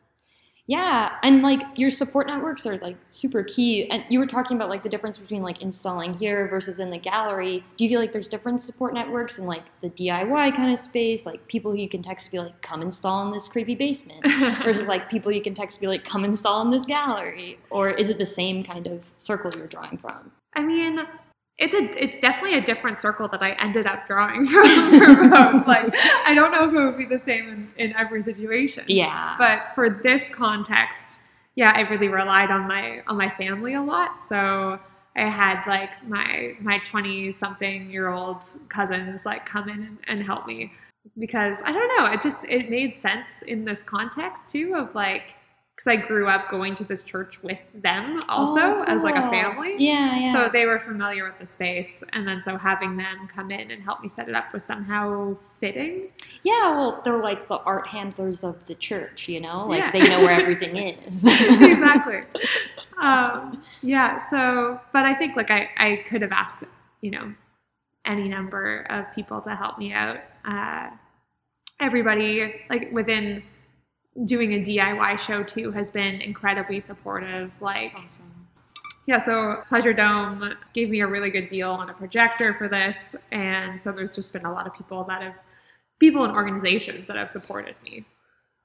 Yeah, 0.68 1.12
and 1.22 1.42
like 1.42 1.62
your 1.76 1.90
support 1.90 2.26
networks 2.26 2.66
are 2.66 2.76
like 2.78 2.96
super 3.10 3.44
key. 3.44 3.88
And 3.88 4.04
you 4.08 4.18
were 4.18 4.26
talking 4.26 4.56
about 4.56 4.68
like 4.68 4.82
the 4.82 4.88
difference 4.88 5.16
between 5.16 5.42
like 5.42 5.62
installing 5.62 6.14
here 6.14 6.48
versus 6.48 6.80
in 6.80 6.90
the 6.90 6.98
gallery. 6.98 7.64
Do 7.76 7.84
you 7.84 7.90
feel 7.90 8.00
like 8.00 8.12
there's 8.12 8.26
different 8.26 8.60
support 8.60 8.92
networks 8.92 9.38
in 9.38 9.46
like 9.46 9.64
the 9.80 9.90
DIY 9.90 10.56
kind 10.56 10.72
of 10.72 10.78
space, 10.78 11.24
like 11.24 11.46
people 11.46 11.70
who 11.70 11.78
you 11.78 11.88
can 11.88 12.02
text 12.02 12.26
to 12.26 12.32
be 12.32 12.38
like, 12.38 12.60
come 12.62 12.82
install 12.82 13.24
in 13.26 13.32
this 13.32 13.46
creepy 13.48 13.76
basement, 13.76 14.26
versus 14.64 14.88
like 14.88 15.08
people 15.08 15.30
you 15.30 15.42
can 15.42 15.54
text 15.54 15.76
to 15.76 15.80
be 15.80 15.86
like, 15.86 16.04
come 16.04 16.24
install 16.24 16.62
in 16.62 16.70
this 16.70 16.84
gallery? 16.84 17.58
Or 17.70 17.90
is 17.90 18.10
it 18.10 18.18
the 18.18 18.26
same 18.26 18.64
kind 18.64 18.88
of 18.88 19.08
circle 19.16 19.52
you're 19.56 19.68
drawing 19.68 19.98
from? 19.98 20.32
I 20.54 20.62
mean, 20.62 21.06
it's 21.58 21.74
a 21.74 22.02
it's 22.02 22.18
definitely 22.18 22.58
a 22.58 22.60
different 22.60 23.00
circle 23.00 23.28
that 23.28 23.42
I 23.42 23.52
ended 23.52 23.86
up 23.86 24.06
drawing 24.06 24.44
from 24.46 25.30
both. 25.30 25.66
like 25.66 25.90
I 26.26 26.34
don't 26.34 26.52
know 26.52 26.68
if 26.68 26.74
it 26.74 26.84
would 26.84 26.98
be 26.98 27.06
the 27.06 27.18
same 27.18 27.48
in, 27.48 27.72
in 27.78 27.96
every 27.96 28.22
situation. 28.22 28.84
Yeah. 28.88 29.36
But 29.38 29.74
for 29.74 29.88
this 29.88 30.28
context, 30.28 31.18
yeah, 31.54 31.72
I 31.74 31.80
really 31.80 32.08
relied 32.08 32.50
on 32.50 32.68
my 32.68 33.02
on 33.06 33.16
my 33.16 33.30
family 33.30 33.74
a 33.74 33.82
lot. 33.82 34.22
So 34.22 34.78
I 35.16 35.28
had 35.28 35.64
like 35.66 35.90
my 36.06 36.54
my 36.60 36.78
twenty 36.80 37.32
something 37.32 37.90
year 37.90 38.08
old 38.08 38.44
cousins 38.68 39.24
like 39.24 39.46
come 39.46 39.70
in 39.70 39.82
and, 39.82 39.98
and 40.08 40.22
help 40.22 40.46
me 40.46 40.72
because 41.18 41.62
I 41.64 41.72
don't 41.72 41.96
know, 41.96 42.12
it 42.12 42.20
just 42.20 42.44
it 42.44 42.68
made 42.68 42.94
sense 42.94 43.40
in 43.42 43.64
this 43.64 43.82
context 43.82 44.50
too 44.50 44.74
of 44.76 44.94
like 44.94 45.36
because 45.76 45.88
I 45.88 45.96
grew 45.96 46.26
up 46.26 46.50
going 46.50 46.74
to 46.76 46.84
this 46.84 47.02
church 47.02 47.38
with 47.42 47.58
them 47.74 48.18
also 48.30 48.60
Oh, 48.60 48.84
as 48.86 49.02
like 49.02 49.14
a 49.14 49.28
family. 49.30 49.74
Yeah, 49.78 50.16
yeah. 50.18 50.32
So 50.32 50.48
they 50.50 50.64
were 50.64 50.78
familiar 50.80 51.24
with 51.26 51.38
the 51.38 51.44
space, 51.46 52.02
and 52.14 52.26
then 52.26 52.42
so 52.42 52.56
having 52.56 52.96
them 52.96 53.28
come 53.28 53.50
in 53.50 53.70
and 53.70 53.82
help 53.82 54.00
me 54.00 54.08
set 54.08 54.26
it 54.28 54.34
up 54.34 54.52
was 54.54 54.64
somehow 54.64 55.36
fitting. 55.60 56.08
yeah, 56.44 56.70
well, 56.72 57.02
they're 57.04 57.18
like 57.22 57.46
the 57.48 57.58
art 57.58 57.86
handlers 57.88 58.42
of 58.42 58.64
the 58.66 58.74
church, 58.74 59.28
you 59.28 59.40
know? 59.40 59.66
Like 59.66 59.80
Yeah. 59.80 59.92
they 59.92 60.08
know 60.08 60.20
where 60.20 60.30
everything 60.40 60.76
is. 60.78 61.24
exactly. 61.26 62.22
Um, 62.98 63.62
yeah. 63.82 64.18
So, 64.30 64.80
but 64.94 65.04
I 65.04 65.12
think 65.14 65.36
like 65.36 65.50
I 65.50 65.68
I 65.76 65.96
could 66.08 66.22
have 66.22 66.32
asked 66.32 66.64
you 67.02 67.10
know 67.10 67.34
any 68.06 68.26
number 68.26 68.86
of 68.88 69.04
people 69.14 69.42
to 69.42 69.54
help 69.54 69.76
me 69.76 69.92
out. 69.92 70.16
Uh, 70.46 70.88
everybody 71.78 72.54
like 72.70 72.90
within 72.92 73.42
doing 74.24 74.54
a 74.54 74.62
DIY 74.62 75.18
show 75.18 75.42
too 75.42 75.70
has 75.72 75.90
been 75.90 76.20
incredibly 76.20 76.80
supportive. 76.80 77.52
Like 77.60 77.92
Awesome. 77.96 78.32
Yeah, 79.06 79.18
so 79.18 79.62
Pleasure 79.68 79.92
Dome 79.92 80.54
gave 80.72 80.90
me 80.90 81.00
a 81.00 81.06
really 81.06 81.30
good 81.30 81.46
deal 81.46 81.70
on 81.70 81.90
a 81.90 81.94
projector 81.94 82.54
for 82.54 82.68
this. 82.68 83.14
And 83.30 83.80
so 83.80 83.92
there's 83.92 84.16
just 84.16 84.32
been 84.32 84.44
a 84.44 84.52
lot 84.52 84.66
of 84.66 84.74
people 84.74 85.04
that 85.04 85.22
have, 85.22 85.34
people 86.00 86.24
and 86.24 86.34
organizations 86.34 87.06
that 87.06 87.16
have 87.16 87.30
supported 87.30 87.76
me. 87.84 88.04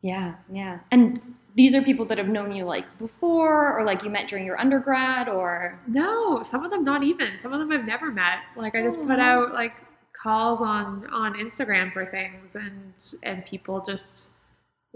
Yeah, 0.02 0.36
yeah. 0.52 0.80
And 0.90 1.22
these 1.56 1.76
are 1.76 1.82
people 1.84 2.06
that 2.06 2.18
have 2.18 2.28
known 2.28 2.54
you 2.54 2.66
like 2.66 2.86
before 2.98 3.78
or 3.78 3.86
like 3.86 4.04
you 4.04 4.10
met 4.10 4.28
during 4.28 4.46
your 4.46 4.60
undergrad 4.60 5.30
or 5.30 5.80
No, 5.88 6.42
some 6.42 6.66
of 6.66 6.72
them 6.72 6.84
not 6.84 7.04
even. 7.04 7.38
Some 7.38 7.54
of 7.54 7.60
them 7.60 7.72
I've 7.72 7.86
never 7.86 8.10
met. 8.12 8.40
Like 8.56 8.74
I 8.74 8.82
just 8.82 9.06
put 9.06 9.20
out 9.20 9.54
like 9.54 9.74
calls 10.14 10.62
on 10.62 11.08
on 11.12 11.36
Instagram 11.36 11.94
for 11.94 12.06
things 12.06 12.56
and 12.56 12.94
and 13.24 13.46
people 13.46 13.84
just 13.86 14.32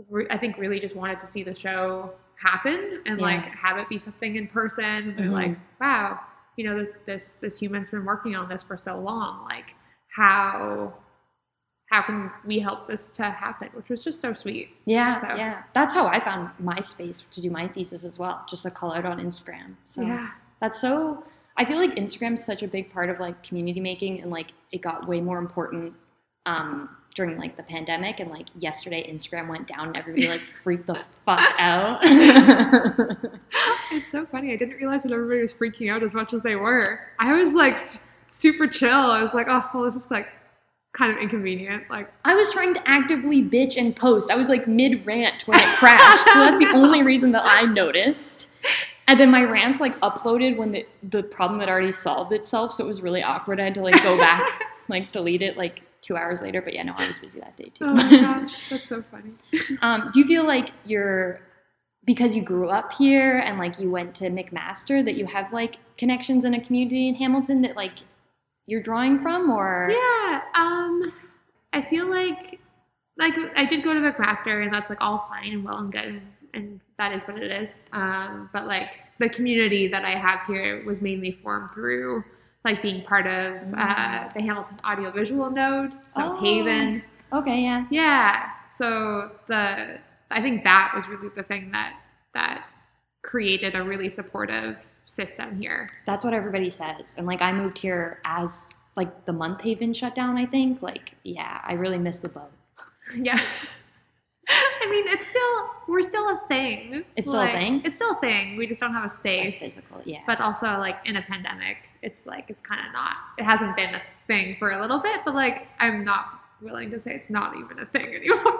re- 0.10 0.28
I 0.30 0.38
think 0.38 0.58
really 0.58 0.80
just 0.80 0.96
wanted 0.96 1.20
to 1.22 1.28
see 1.28 1.44
the 1.44 1.56
show 1.56 2.14
happen 2.38 3.02
and 3.06 3.20
Yeah. 3.20 3.26
like 3.26 3.46
have 3.46 3.78
it 3.78 3.88
be 3.90 3.98
something 3.98 4.36
in 4.36 4.48
person. 4.48 4.84
And 4.86 5.18
they're 5.18 5.26
Mhm. 5.28 5.32
like, 5.32 5.58
wow, 5.80 6.20
you 6.58 6.66
know, 6.66 6.78
this, 6.78 6.90
this 7.06 7.32
this 7.34 7.60
human's 7.60 7.90
been 7.90 8.06
working 8.06 8.36
on 8.36 8.50
this 8.50 8.62
for 8.62 8.78
so 8.78 9.00
long. 9.00 9.44
Like 9.46 9.76
how 10.16 10.94
how 11.92 12.02
can 12.02 12.32
we 12.46 12.58
help 12.60 12.88
this 12.88 13.08
to 13.10 13.24
happen? 13.30 13.70
Which 13.74 13.90
was 13.90 14.04
just 14.04 14.20
so 14.20 14.34
sweet. 14.34 14.76
Yeah, 14.86 15.22
So- 15.22 15.36
yeah. 15.36 15.64
That's 15.74 15.94
how 15.94 16.08
I 16.08 16.20
found 16.20 16.50
my 16.60 16.82
space 16.82 17.22
to 17.32 17.42
do 17.42 17.52
my 17.52 17.68
thesis 17.68 18.04
as 18.04 18.18
well. 18.18 18.44
Just 18.50 18.66
a 18.66 18.72
call 18.72 18.92
out 18.92 19.06
on 19.06 19.20
Instagram. 19.20 19.76
So 19.86 20.02
Yeah. 20.02 20.32
that's 20.60 20.80
so 20.82 21.24
I 21.58 21.64
feel 21.64 21.78
like 21.78 21.96
Instagram 21.96 22.34
is 22.34 22.44
such 22.44 22.64
a 22.64 22.68
big 22.68 22.92
part 22.92 23.10
of 23.10 23.20
like 23.20 23.42
community 23.44 23.80
making 23.80 24.22
and 24.22 24.30
like 24.32 24.52
it 24.72 24.82
got 24.82 25.08
way 25.08 25.22
more 25.22 25.38
important 25.38 25.94
um 26.46 26.90
during 27.16 27.38
like 27.38 27.58
the 27.58 27.64
pandemic 27.64 28.20
and 28.20 28.30
like 28.30 28.48
yesterday 28.56 29.10
Instagram 29.12 29.48
went 29.48 29.66
down 29.68 29.88
and 29.88 29.98
everybody 29.98 30.28
like 30.28 30.42
freaked 30.64 30.86
the 30.86 30.96
fuck 31.26 31.54
out. 31.58 32.00
It's 33.92 34.12
so 34.12 34.26
funny. 34.26 34.52
I 34.52 34.56
didn't 34.56 34.78
realize 34.78 35.04
that 35.04 35.12
everybody 35.12 35.42
was 35.42 35.54
freaking 35.54 35.92
out 35.92 36.04
as 36.04 36.14
much 36.14 36.34
as 36.34 36.42
they 36.42 36.56
were. 36.56 37.00
I 37.20 37.34
was 37.34 37.54
like 37.54 37.78
super 38.28 38.68
chill. 38.68 38.90
I 38.90 39.22
was 39.22 39.34
like, 39.34 39.48
oh, 39.50 39.68
well, 39.74 39.84
this 39.84 39.96
is 39.96 40.10
like 40.12 40.28
kind 40.94 41.12
of 41.12 41.18
inconvenient. 41.18 41.84
Like, 41.90 42.12
I 42.24 42.36
was 42.36 42.52
trying 42.52 42.74
to 42.74 42.88
actively 42.88 43.44
bitch 43.44 43.78
and 43.78 43.96
post. 43.96 44.32
I 44.32 44.36
was 44.36 44.50
like 44.50 44.68
mid 44.68 45.06
rant 45.06 45.48
when 45.48 45.60
it 45.60 45.76
crashed. 45.78 46.26
so 46.34 46.40
that's 46.40 46.60
the 46.60 46.70
only 46.70 47.04
reason 47.04 47.32
that 47.32 47.44
I 47.44 47.64
noticed. 47.64 48.48
And 49.08 49.20
then 49.20 49.30
my 49.30 49.44
rants 49.44 49.80
like 49.80 49.96
uploaded 50.00 50.58
when 50.58 50.72
the, 50.72 50.86
the 51.04 51.24
problem 51.24 51.60
had 51.60 51.70
already 51.70 51.92
solved 51.92 52.32
itself. 52.32 52.74
So 52.74 52.84
it 52.84 52.88
was 52.88 53.02
really 53.02 53.22
awkward. 53.22 53.60
I 53.60 53.66
had 53.66 53.76
to 53.76 53.82
like 53.82 54.02
go 54.04 54.18
back, 54.18 54.62
like 54.90 55.12
delete 55.12 55.42
it 55.42 55.58
like 55.58 55.82
two 56.06 56.16
hours 56.16 56.42
later. 56.42 56.62
But 56.62 56.74
yeah, 56.74 56.84
no, 56.84 56.94
I 56.96 57.08
was 57.08 57.20
busy 57.20 57.40
that 57.40 57.58
day 57.58 57.72
too. 57.74 57.86
oh 57.86 57.94
my 57.94 58.10
gosh, 58.10 58.54
that's 58.70 58.88
so 58.88 59.02
funny. 59.02 59.32
um, 59.82 60.12
do 60.14 60.20
you 60.20 60.28
feel 60.28 60.46
like 60.46 60.70
you're, 60.86 61.42
because 62.06 62.36
you 62.36 62.44
grew 62.44 62.70
up 62.70 62.94
here 62.94 63.40
and 63.40 63.58
like 63.58 63.80
you 63.80 63.90
went 63.90 64.14
to 64.16 64.30
McMaster, 64.30 65.04
that 65.04 65.16
you 65.16 65.26
have 65.26 65.52
like 65.52 65.78
connections 65.98 66.46
in 66.46 66.54
a 66.54 66.64
community 66.64 67.08
in 67.08 67.16
Hamilton 67.16 67.62
that 67.64 67.76
like 67.76 68.00
you're 68.68 68.82
drawing 68.82 69.20
from 69.22 69.50
or? 69.50 69.90
Yeah. 69.92 70.42
Um, 70.54 71.12
I 71.74 71.82
feel 71.82 72.08
like, 72.10 72.60
like 73.18 73.34
I 73.56 73.66
did 73.66 73.84
go 73.84 73.94
to 73.94 74.00
McMaster, 74.00 74.64
and 74.64 74.72
that's 74.72 74.90
like 74.90 75.02
all 75.02 75.26
fine 75.30 75.54
and 75.54 75.66
well 75.66 75.78
and 75.78 75.92
good, 75.92 76.06
and, 76.06 76.22
and 76.54 76.80
that 77.00 77.14
is 77.14 77.24
what 77.24 77.42
it 77.42 77.52
is. 77.52 77.76
Um, 77.92 78.50
but 78.54 78.68
like 78.68 79.00
the 79.20 79.30
community 79.30 79.88
that 79.88 80.06
I 80.06 80.12
have 80.12 80.42
here 80.48 80.86
was 80.86 81.02
mainly 81.02 81.32
formed 81.32 81.72
through 81.74 82.24
like 82.66 82.82
being 82.82 83.04
part 83.04 83.28
of 83.28 83.62
uh, 83.78 84.28
the 84.36 84.42
Hamilton 84.42 84.78
Audiovisual 84.84 85.50
Node, 85.52 85.94
so 86.08 86.36
Oh. 86.36 86.42
HAVN. 86.42 87.04
Okay, 87.32 87.62
yeah. 87.62 87.86
Yeah. 87.90 88.50
So 88.70 89.32
the 89.48 90.00
I 90.32 90.42
think 90.42 90.64
that 90.66 90.92
was 90.96 91.08
really 91.08 91.30
the 91.36 91.44
thing 91.44 91.72
that 91.72 91.94
that 92.34 92.66
created 93.24 93.76
a 93.76 93.84
really 93.84 94.10
supportive 94.10 94.86
system 95.06 95.56
here. 95.60 95.88
That's 96.06 96.26
what 96.26 96.34
everybody 96.34 96.70
says. 96.70 97.16
And 97.18 97.26
like 97.28 97.42
I 97.42 97.52
moved 97.54 97.78
here 97.78 98.20
as 98.26 98.70
like 98.96 99.26
the 99.26 99.34
month 99.34 99.60
HAVN 99.62 99.96
shut 99.96 100.16
down, 100.16 100.38
I 100.38 100.46
think. 100.46 100.82
Like, 100.82 101.14
yeah, 101.24 101.62
I 101.64 101.74
really 101.74 101.98
missed 102.00 102.22
the 102.22 102.30
boat. 102.30 102.52
Yeah. 103.16 103.40
I 104.82 104.88
mean, 104.92 105.08
it's 105.08 105.28
still 105.28 105.70
we're 105.88 106.02
still 106.02 106.30
a 106.30 106.40
thing. 106.48 107.04
It's 107.16 107.30
still 107.30 107.42
a 107.42 107.52
thing? 107.52 107.82
It's 107.84 107.96
still 107.96 108.12
a 108.12 108.20
thing. 108.20 108.58
We 108.58 108.68
just 108.68 108.80
don't 108.80 108.94
have 108.94 109.06
a 109.06 109.10
space. 109.10 109.58
physical, 109.60 110.02
yeah. 110.06 110.20
But 110.28 110.40
also, 110.42 110.68
like 110.78 110.98
in 111.06 111.16
a 111.16 111.22
pandemic, 111.22 111.78
it's 112.02 112.26
like 112.26 112.50
it's 112.50 112.62
kind 112.62 112.86
of 112.86 112.94
not. 112.94 113.14
It 113.38 113.44
hasn't 113.44 113.76
been 113.76 113.96
a 113.96 114.02
thing 114.28 114.56
for 114.60 114.72
a 114.72 114.82
little 114.82 115.00
bit, 115.02 115.22
but 115.26 115.34
like 115.34 115.68
I'm 115.80 116.04
not 116.06 116.26
willing 116.62 116.92
to 116.92 117.00
say 117.00 117.14
it's 117.16 117.30
not 117.30 117.56
even 117.58 117.80
a 117.80 117.86
thing 117.86 118.14
anymore. 118.16 118.60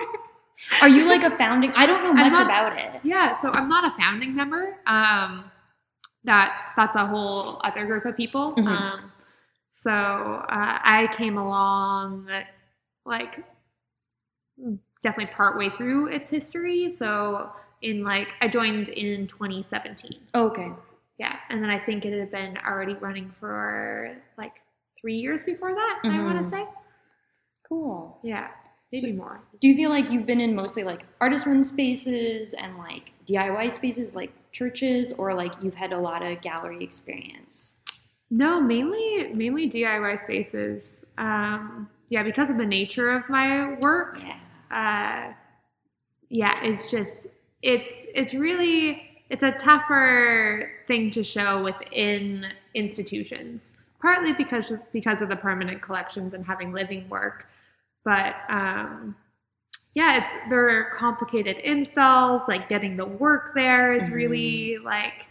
Are 0.82 0.88
you 0.90 1.08
like 1.08 1.24
a 1.24 1.38
founding 1.38 1.72
I 1.76 1.86
don't 1.86 2.04
know 2.04 2.14
much 2.14 2.34
not- 2.34 2.44
about 2.46 2.78
it. 2.78 3.02
Yeah, 3.04 3.34
so 3.34 3.52
I'm 3.52 3.68
not 3.70 3.86
a 3.94 3.98
founding 3.98 4.36
member. 4.36 4.78
Um, 4.88 5.52
that's 6.24 6.74
that's 6.74 6.96
a 6.96 7.06
whole 7.06 7.60
other 7.64 7.86
group 7.86 8.06
of 8.06 8.18
people. 8.18 8.56
Mhm. 8.56 8.66
Um, 8.68 9.12
so 9.70 9.92
uh, 9.92 10.80
I 10.82 11.10
came 11.16 11.38
along 11.38 12.30
like 13.06 13.44
definitely 15.06 15.34
part 15.36 15.56
way 15.56 15.70
through 15.70 16.08
its 16.08 16.32
history. 16.32 16.90
So 16.90 17.52
in 17.84 18.04
like 18.04 18.34
I 18.42 18.48
joined 18.48 18.90
in 18.90 19.28
2017. 19.28 20.20
Okay. 20.34 20.72
Yeah, 21.18 21.38
and 21.50 21.64
then 21.64 21.70
I 21.70 21.80
think 21.80 22.04
it 22.04 22.20
had 22.20 22.32
been 22.32 22.58
already 22.68 22.96
running 22.96 23.34
for 23.40 24.18
like 24.38 24.62
three 25.00 25.16
years 25.16 25.44
before 25.44 25.74
that. 25.74 26.00
I 26.04 26.22
want 26.24 26.38
to 26.40 26.44
say. 26.44 26.66
Cool. 27.70 28.20
Yeah, 28.24 28.50
maybe 28.92 29.14
more. 29.14 29.42
Do 29.62 29.70
you 29.70 29.76
feel 29.76 29.90
like 29.90 30.12
you've 30.12 30.26
been 30.26 30.42
in 30.42 30.56
mostly 30.56 30.84
like 30.84 31.06
artist 31.22 31.46
run 31.46 31.64
spaces 31.64 32.54
and 32.54 32.78
like 32.78 33.14
DIY 33.26 33.72
spaces 33.72 34.16
like 34.16 34.34
churches 34.52 35.14
or 35.14 35.34
like 35.34 35.54
you've 35.62 35.76
had 35.76 35.94
a 35.94 36.00
lot 36.00 36.22
of 36.22 36.42
gallery 36.42 36.84
experience? 36.84 37.76
No, 38.30 38.60
mainly 38.60 39.32
mainly 39.34 39.70
DIY 39.70 40.20
spaces. 40.20 41.06
Um, 41.18 41.90
yeah, 42.10 42.24
because 42.24 42.50
of 42.50 42.58
the 42.58 42.66
nature 42.66 43.12
of 43.12 43.30
my 43.30 43.76
work. 43.82 44.18
Yeah. 44.22 44.38
Uh, 44.72 45.34
yeah, 46.30 46.64
it's 46.64 46.90
just 46.92 47.28
it's 47.62 48.06
it's 48.14 48.34
really 48.34 49.02
it's 49.30 49.44
a 49.44 49.52
tougher 49.52 50.72
thing 50.88 51.12
to 51.12 51.24
show 51.24 51.64
within 51.64 52.46
institutions. 52.74 53.78
Partly 54.02 54.34
because 54.34 54.70
of, 54.70 54.80
because 54.92 55.22
of 55.22 55.30
the 55.30 55.36
permanent 55.36 55.82
collections 55.82 56.36
and 56.36 56.46
having 56.46 56.72
living 56.72 57.10
work, 57.10 57.48
but 58.04 58.36
um, 58.50 59.16
yeah, 59.96 60.18
it's 60.18 60.50
there 60.50 60.70
are 60.70 60.96
complicated 60.96 61.58
installs. 61.58 62.42
Like 62.48 62.70
getting 62.70 62.98
the 62.98 63.06
work 63.06 63.54
there 63.56 63.94
is 63.94 64.12
really 64.12 64.78
like 64.78 65.26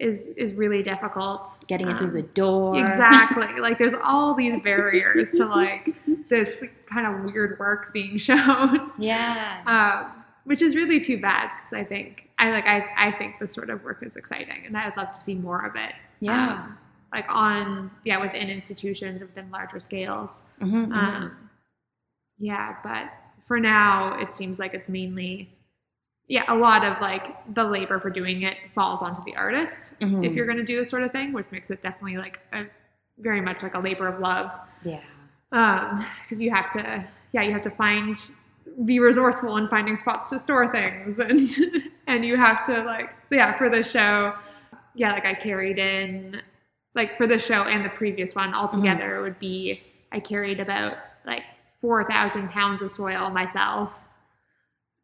is 0.00 0.26
is 0.36 0.54
really 0.54 0.82
difficult. 0.82 1.50
Getting 1.68 1.88
it 1.88 1.98
through 1.98 2.08
Um, 2.08 2.14
the 2.14 2.22
door. 2.22 2.76
Exactly. 2.78 3.60
like 3.60 3.78
there's 3.78 3.94
all 4.02 4.34
these 4.34 4.60
barriers 4.64 5.32
to 5.32 5.46
like 5.46 5.94
this 6.28 6.64
kind 6.92 7.06
of 7.06 7.24
weird 7.32 7.58
work 7.58 7.92
being 7.92 8.16
shown, 8.28 8.90
Yeah. 8.98 9.62
um, 9.66 10.22
which 10.44 10.62
is 10.62 10.74
really 10.74 10.98
too 11.00 11.20
bad 11.20 11.50
because 11.58 11.72
I 11.78 11.84
think 11.84 12.28
I 12.38 12.50
like 12.50 12.66
I 12.66 12.86
I 12.96 13.12
think 13.12 13.38
this 13.38 13.52
sort 13.52 13.70
of 13.70 13.84
work 13.84 14.02
is 14.02 14.16
exciting 14.16 14.64
and 14.66 14.76
I'd 14.76 14.96
love 14.96 15.12
to 15.12 15.20
see 15.20 15.34
more 15.34 15.64
of 15.66 15.76
it. 15.76 15.92
Yeah. 16.20 16.52
Um, 16.54 16.78
like 17.12 17.26
on 17.28 17.90
yeah 18.04 18.18
within 18.20 18.48
institutions 18.50 19.20
within 19.22 19.50
larger 19.50 19.80
scales. 19.80 20.44
Mhm, 20.62 20.86
mhm. 20.88 20.92
Um, 20.96 21.50
yeah, 22.38 22.76
but 22.82 23.10
for 23.46 23.60
now 23.60 24.18
it 24.20 24.34
seems 24.34 24.58
like 24.58 24.72
it's 24.74 24.88
mainly 24.88 25.50
yeah 26.30 26.44
a 26.48 26.54
lot 26.56 26.84
of 26.84 26.98
like 27.00 27.26
the 27.54 27.64
labor 27.64 27.98
for 27.98 28.08
doing 28.08 28.42
it 28.42 28.56
falls 28.74 29.02
onto 29.02 29.22
the 29.24 29.34
artist 29.36 29.90
Mhm. 30.00 30.24
if 30.24 30.32
you're 30.34 30.46
going 30.46 30.58
to 30.64 30.64
do 30.72 30.76
this 30.76 30.88
sort 30.88 31.02
of 31.02 31.10
thing, 31.12 31.32
which 31.32 31.46
makes 31.50 31.70
it 31.70 31.82
definitely 31.82 32.16
like 32.18 32.38
a 32.52 32.64
very 33.18 33.40
much 33.40 33.62
like 33.62 33.74
a 33.74 33.80
labor 33.80 34.06
of 34.08 34.20
love. 34.20 34.48
yeah. 34.84 35.00
Um, 35.52 36.06
because 36.22 36.40
you 36.40 36.50
have 36.52 36.70
to, 36.70 37.04
yeah, 37.32 37.42
you 37.42 37.52
have 37.52 37.62
to 37.62 37.70
find, 37.70 38.14
be 38.84 39.00
resourceful 39.00 39.56
in 39.56 39.66
finding 39.68 39.96
spots 39.96 40.28
to 40.28 40.38
store 40.38 40.70
things, 40.70 41.18
and 41.28 41.40
and 42.06 42.24
you 42.24 42.36
have 42.36 42.62
to 42.66 42.74
like, 42.84 43.10
yeah, 43.30 43.58
for 43.58 43.68
the 43.68 43.82
show, 43.82 44.32
yeah, 44.94 45.10
like 45.12 45.26
I 45.26 45.34
carried 45.34 45.78
in, 45.78 46.40
like 46.94 47.16
for 47.18 47.26
the 47.26 47.38
show 47.38 47.64
and 47.64 47.84
the 47.84 47.90
previous 47.90 48.34
one 48.36 48.54
altogether, 48.54 49.16
it 49.16 49.22
would 49.22 49.38
be 49.40 49.82
I 50.12 50.20
carried 50.20 50.60
about 50.60 50.96
like 51.26 51.42
four 51.80 52.04
thousand 52.08 52.50
pounds 52.50 52.80
of 52.80 52.92
soil 52.92 53.28
myself. 53.30 54.00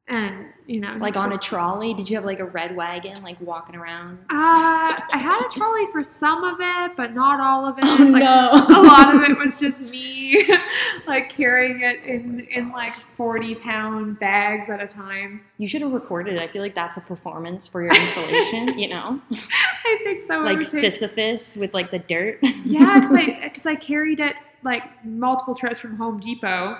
And 0.08 0.46
you 0.68 0.80
know, 0.80 0.96
Like 0.98 1.16
on 1.16 1.32
a 1.32 1.38
trolley? 1.38 1.94
Did 1.94 2.10
you 2.10 2.16
have 2.16 2.24
like 2.24 2.40
a 2.40 2.44
red 2.44 2.74
wagon, 2.74 3.12
like 3.22 3.40
walking 3.40 3.76
around? 3.76 4.18
Uh, 4.30 4.32
I 4.32 5.16
had 5.16 5.44
a 5.46 5.48
trolley 5.48 5.86
for 5.92 6.02
some 6.02 6.42
of 6.42 6.56
it, 6.60 6.96
but 6.96 7.12
not 7.14 7.38
all 7.40 7.66
of 7.66 7.78
it. 7.78 7.84
Oh, 7.86 8.04
like, 8.10 8.22
no. 8.24 8.50
a 8.52 8.82
lot 8.82 9.14
of 9.14 9.22
it 9.22 9.38
was 9.38 9.60
just 9.60 9.80
me, 9.80 10.44
like 11.06 11.28
carrying 11.28 11.82
it 11.82 12.02
in 12.04 12.40
in 12.50 12.70
like 12.72 12.94
forty 12.94 13.54
pound 13.54 14.18
bags 14.18 14.68
at 14.70 14.82
a 14.82 14.88
time. 14.88 15.42
You 15.58 15.68
should 15.68 15.82
have 15.82 15.92
recorded 15.92 16.34
it. 16.34 16.40
I 16.40 16.48
feel 16.48 16.62
like 16.62 16.74
that's 16.74 16.96
a 16.96 17.00
performance 17.00 17.66
for 17.68 17.82
your 17.82 17.94
installation, 17.94 18.76
you 18.78 18.88
know? 18.88 19.20
I 19.32 20.00
think 20.04 20.22
so. 20.22 20.40
Like 20.40 20.58
would 20.58 20.66
take- 20.68 20.80
Sisyphus 20.92 21.56
with 21.56 21.74
like 21.74 21.90
the 21.92 22.00
dirt. 22.00 22.38
yeah, 22.64 22.98
because 23.00 23.14
I 23.16 23.40
because 23.48 23.66
I 23.66 23.74
carried 23.76 24.18
it 24.20 24.34
like 24.64 24.82
multiple 25.04 25.54
trips 25.54 25.78
from 25.78 25.96
Home 25.96 26.18
Depot 26.18 26.78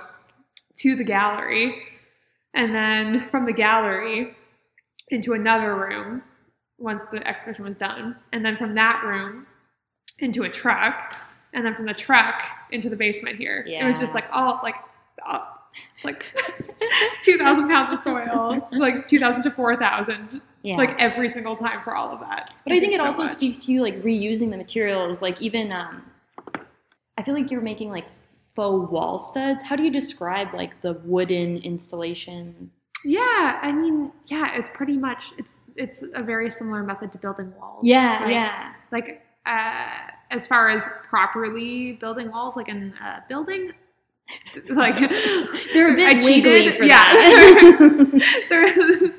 to 0.79 0.97
the 0.97 1.05
gallery, 1.05 1.83
and 2.57 2.75
then 2.75 3.25
from 3.27 3.45
the 3.47 3.53
gallery 3.53 4.35
into 5.11 5.35
another 5.35 5.77
room 5.77 6.23
once 6.79 7.03
the 7.13 7.25
exhibition 7.27 7.65
was 7.65 7.77
done, 7.77 8.17
and 8.33 8.45
then 8.45 8.57
from 8.57 8.75
that 8.75 9.03
room 9.05 9.47
into 10.19 10.43
a 10.43 10.49
truck, 10.49 11.17
and 11.55 11.65
then 11.65 11.75
from 11.75 11.87
the 11.87 11.95
truck 11.95 12.43
into 12.73 12.89
the 12.91 12.97
basement 12.97 13.37
here. 13.37 13.65
Yeah. 13.69 13.85
It 13.85 13.87
was 13.87 13.99
just 14.01 14.15
like 14.15 14.27
all 14.33 14.59
like. 14.63 14.77
all- 15.25 15.53
like 16.05 16.25
2000 17.23 17.69
pounds 17.69 17.91
of 17.91 17.99
soil 17.99 18.67
like 18.73 19.07
2000 19.07 19.43
to 19.43 19.51
4000 19.51 20.41
yeah. 20.63 20.75
like 20.77 20.99
every 20.99 21.29
single 21.29 21.55
time 21.55 21.83
for 21.83 21.95
all 21.95 22.11
of 22.15 22.21
that 22.21 22.51
But 22.65 22.73
I 22.73 22.81
think 22.81 22.95
it 22.95 23.01
so 23.01 23.07
also 23.07 23.25
much. 23.25 23.33
speaks 23.33 23.59
to 23.67 23.73
you 23.73 23.83
like 23.83 24.03
reusing 24.03 24.51
the 24.51 24.57
materials. 24.57 25.21
Like 25.21 25.43
even, 25.43 25.73
um, 25.73 26.03
I 27.19 27.23
feel 27.23 27.35
like 27.35 27.51
you're 27.51 27.61
making 27.61 27.91
like 27.91 28.09
faux 28.57 28.91
wall 28.91 29.19
studs. 29.19 29.63
How 29.63 29.77
do 29.77 29.83
you 29.85 29.91
describe 29.91 30.53
like 30.55 30.81
the 30.83 30.95
wooden 31.05 31.59
installation? 31.59 32.71
Yeah, 33.05 33.61
I 33.63 33.71
mean, 33.71 34.11
yeah, 34.27 34.57
it's 34.57 34.69
pretty 34.71 34.97
much 34.97 35.33
it's 35.39 35.55
it's 35.77 36.03
a 36.15 36.23
very 36.23 36.51
similar 36.51 36.83
method 36.83 37.13
to 37.13 37.19
building 37.19 37.53
walls. 37.61 37.81
Yeah, 37.85 38.19
Like- 38.23 38.31
yeah, 38.33 38.73
Like 38.91 39.23
uh, 39.45 40.09
as 40.31 40.47
far 40.47 40.71
as 40.71 40.89
properly 41.09 41.93
building 41.93 42.31
walls, 42.33 42.57
like 42.57 42.69
in 42.69 42.93
a 43.01 43.23
building, 43.29 43.71
like 44.71 44.99
they're 45.73 45.93
a 45.93 45.97
bit 45.97 46.09
I 46.09 46.15
wiggly 46.15 46.43
cheated. 46.43 46.75
for 46.75 46.83
yeah. 46.85 47.13
that. 47.13 48.47
They're- 48.49 49.15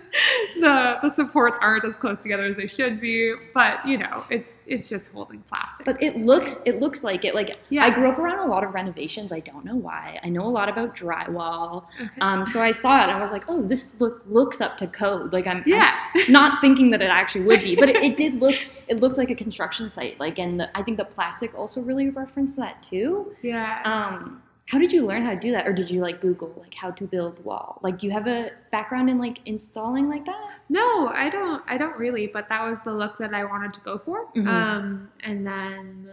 the 0.61 0.97
the 1.01 1.09
supports 1.09 1.59
aren't 1.61 1.85
as 1.85 1.97
close 1.97 2.21
together 2.21 2.45
as 2.45 2.57
they 2.57 2.67
should 2.67 2.99
be, 2.99 3.31
but 3.53 3.85
you 3.85 3.97
know, 3.97 4.23
it's 4.29 4.61
it's 4.67 4.87
just 4.89 5.11
holding 5.11 5.39
plastic. 5.41 5.85
but 5.85 6.01
it 6.01 6.17
looks 6.17 6.61
it 6.65 6.79
looks 6.79 7.03
like 7.03 7.25
it. 7.25 7.35
Like 7.35 7.55
Yeah. 7.69 7.85
I 7.85 7.89
grew 7.89 8.09
up 8.09 8.17
around 8.17 8.39
a 8.39 8.45
lot 8.51 8.63
of 8.63 8.73
renovations. 8.73 9.31
I 9.31 9.39
don't 9.39 9.65
know 9.65 9.75
why. 9.75 10.19
I 10.23 10.29
know 10.29 10.45
a 10.45 10.49
lot 10.49 10.69
about 10.69 10.95
drywall. 10.95 11.85
Okay. 12.01 12.09
Um, 12.21 12.45
so 12.45 12.61
I 12.61 12.71
saw 12.71 12.99
it 12.99 13.03
and 13.03 13.11
I 13.11 13.19
was 13.21 13.31
like, 13.31 13.45
oh, 13.47 13.61
this 13.61 13.99
look 13.99 14.23
looks 14.27 14.61
up 14.61 14.77
to 14.79 14.87
code. 14.87 15.33
Like 15.33 15.47
I'm, 15.47 15.57
I'm 15.57 15.63
yeah, 15.65 15.95
not 16.29 16.61
thinking 16.61 16.91
that 16.91 17.01
it 17.01 17.09
actually 17.09 17.45
would 17.45 17.61
be, 17.61 17.75
but 17.75 17.89
it, 17.89 17.95
it 17.97 18.17
did 18.17 18.39
look 18.41 18.55
it 18.87 19.01
looked 19.01 19.17
like 19.17 19.29
a 19.29 19.35
construction 19.35 19.91
site. 19.91 20.19
Like, 20.19 20.39
and 20.39 20.59
the, 20.59 20.77
I 20.77 20.81
think 20.83 20.97
the 20.97 21.05
plastic 21.05 21.53
also 21.55 21.81
really 21.81 22.09
referenced 22.09 22.57
that 22.57 22.81
too. 22.81 23.35
yeah. 23.41 23.81
Um, 23.83 24.41
how 24.67 24.77
did 24.77 24.91
you 24.91 25.05
learn 25.05 25.23
how 25.23 25.31
to 25.31 25.39
do 25.39 25.51
that, 25.51 25.65
or 25.67 25.73
did 25.73 25.89
you 25.89 26.01
like 26.01 26.19
Google 26.21 26.53
like 26.59 26.73
how 26.73 26.91
to 26.91 27.07
build 27.07 27.43
wall? 27.45 27.79
Like, 27.83 27.97
do 27.97 28.05
you 28.05 28.11
have 28.13 28.27
a 28.27 28.51
background 28.71 29.09
in 29.09 29.17
like 29.17 29.39
installing 29.45 30.09
like 30.09 30.25
that? 30.25 30.49
No, 30.69 31.07
I 31.07 31.29
don't. 31.29 31.63
I 31.67 31.77
don't 31.77 31.97
really. 31.97 32.27
But 32.27 32.49
that 32.49 32.67
was 32.69 32.79
the 32.81 32.93
look 32.93 33.17
that 33.19 33.33
I 33.33 33.43
wanted 33.45 33.73
to 33.75 33.79
go 33.81 33.97
for. 33.97 34.27
Mhm. 34.35 34.47
Um, 34.47 35.09
and 35.23 35.47
then, 35.47 36.09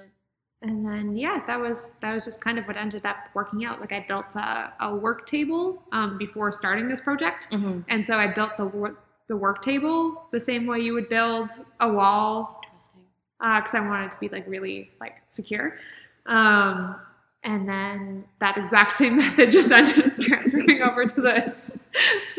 and 0.62 0.86
then, 0.86 1.16
yeah, 1.16 1.42
that 1.48 1.58
was 1.60 1.94
that 2.00 2.14
was 2.14 2.24
just 2.24 2.40
kind 2.40 2.58
of 2.58 2.64
what 2.66 2.76
ended 2.76 3.04
up 3.04 3.16
working 3.34 3.64
out. 3.64 3.80
Like 3.80 3.92
I 3.92 4.04
built 4.06 4.36
a, 4.36 4.72
a 4.80 4.94
work 4.94 5.26
table 5.26 5.82
um, 5.92 6.16
before 6.16 6.52
starting 6.52 6.88
this 6.88 7.00
project, 7.00 7.48
Mm-hmm. 7.50 7.80
and 7.88 8.06
so 8.06 8.18
I 8.18 8.32
built 8.32 8.56
the 8.56 8.66
wor- 8.66 8.98
the 9.26 9.36
work 9.36 9.62
table 9.62 10.26
the 10.32 10.38
same 10.40 10.66
way 10.66 10.78
you 10.80 10.92
would 10.94 11.08
build 11.08 11.50
a 11.80 11.88
wall 11.92 12.60
Interesting. 12.62 13.00
because 13.40 13.74
I 13.74 13.80
wanted 13.80 14.10
to 14.12 14.18
be 14.20 14.28
like 14.28 14.44
really 14.46 14.90
like 15.00 15.14
secure. 15.26 15.78
Um, 16.26 16.96
and 17.44 17.68
then 17.68 18.24
that 18.40 18.56
exact 18.56 18.92
same 18.92 19.16
method 19.18 19.50
just 19.50 19.70
ended 19.70 20.06
up 20.06 20.18
transferring 20.18 20.82
over 20.82 21.04
to 21.06 21.20
this. 21.20 21.70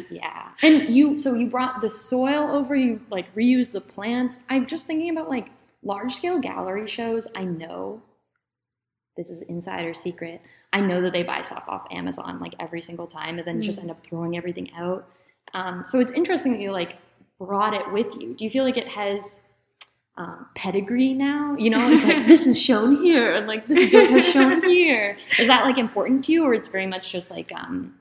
Yeah. 0.09 0.49
And 0.63 0.89
you, 0.89 1.17
so 1.17 1.33
you 1.35 1.47
brought 1.47 1.81
the 1.81 1.89
soil 1.89 2.49
over. 2.51 2.75
You 2.75 2.99
like 3.09 3.33
reuse 3.35 3.71
the 3.71 3.81
plants. 3.81 4.39
I'm 4.49 4.65
just 4.65 4.87
thinking 4.87 5.09
about 5.11 5.29
like 5.29 5.49
large 5.83 6.13
scale 6.15 6.39
gallery 6.39 6.87
shows. 6.87 7.27
I 7.35 7.43
know 7.45 8.01
this 9.17 9.29
is 9.29 9.41
insider 9.43 9.93
secret. 9.93 10.41
I 10.73 10.81
know 10.81 11.01
that 11.01 11.13
they 11.13 11.23
buy 11.23 11.41
stuff 11.41 11.63
off 11.67 11.87
Amazon 11.91 12.39
like 12.39 12.53
every 12.59 12.81
single 12.81 13.07
time, 13.07 13.37
and 13.37 13.47
then 13.47 13.61
just 13.61 13.77
Mm. 13.79 13.83
end 13.83 13.91
up 13.91 14.05
throwing 14.05 14.35
everything 14.35 14.71
out. 14.75 15.07
Um, 15.53 15.85
so 15.85 15.99
it's 15.99 16.11
interesting 16.11 16.51
that 16.53 16.61
you 16.61 16.71
like 16.71 16.97
brought 17.39 17.73
it 17.73 17.89
with 17.93 18.07
you. 18.19 18.33
Do 18.33 18.43
you 18.43 18.49
feel 18.49 18.63
like 18.65 18.77
it 18.77 18.87
has 18.89 19.41
um, 20.17 20.47
pedigree 20.56 21.13
now? 21.13 21.56
You 21.58 21.69
know, 21.69 21.91
it's 21.91 22.04
like 22.04 22.28
this 22.28 22.47
is 22.47 22.62
shown 22.62 22.95
here, 22.97 23.34
and 23.34 23.47
like 23.47 23.67
this 23.67 23.89
dirt 23.89 24.10
has 24.12 24.25
shown 24.25 24.62
here. 24.69 25.17
Is 25.39 25.47
that 25.47 25.63
like 25.65 25.78
important 25.78 26.25
to 26.25 26.32
you, 26.32 26.45
or 26.45 26.54
it's 26.54 26.67
very 26.67 26.88
much 26.88 27.12
just 27.12 27.32
like 27.32 27.51
um, 27.54 27.95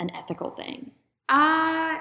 an 0.00 0.10
ethical 0.14 0.50
thing? 0.50 0.90
Uh, 1.28 1.98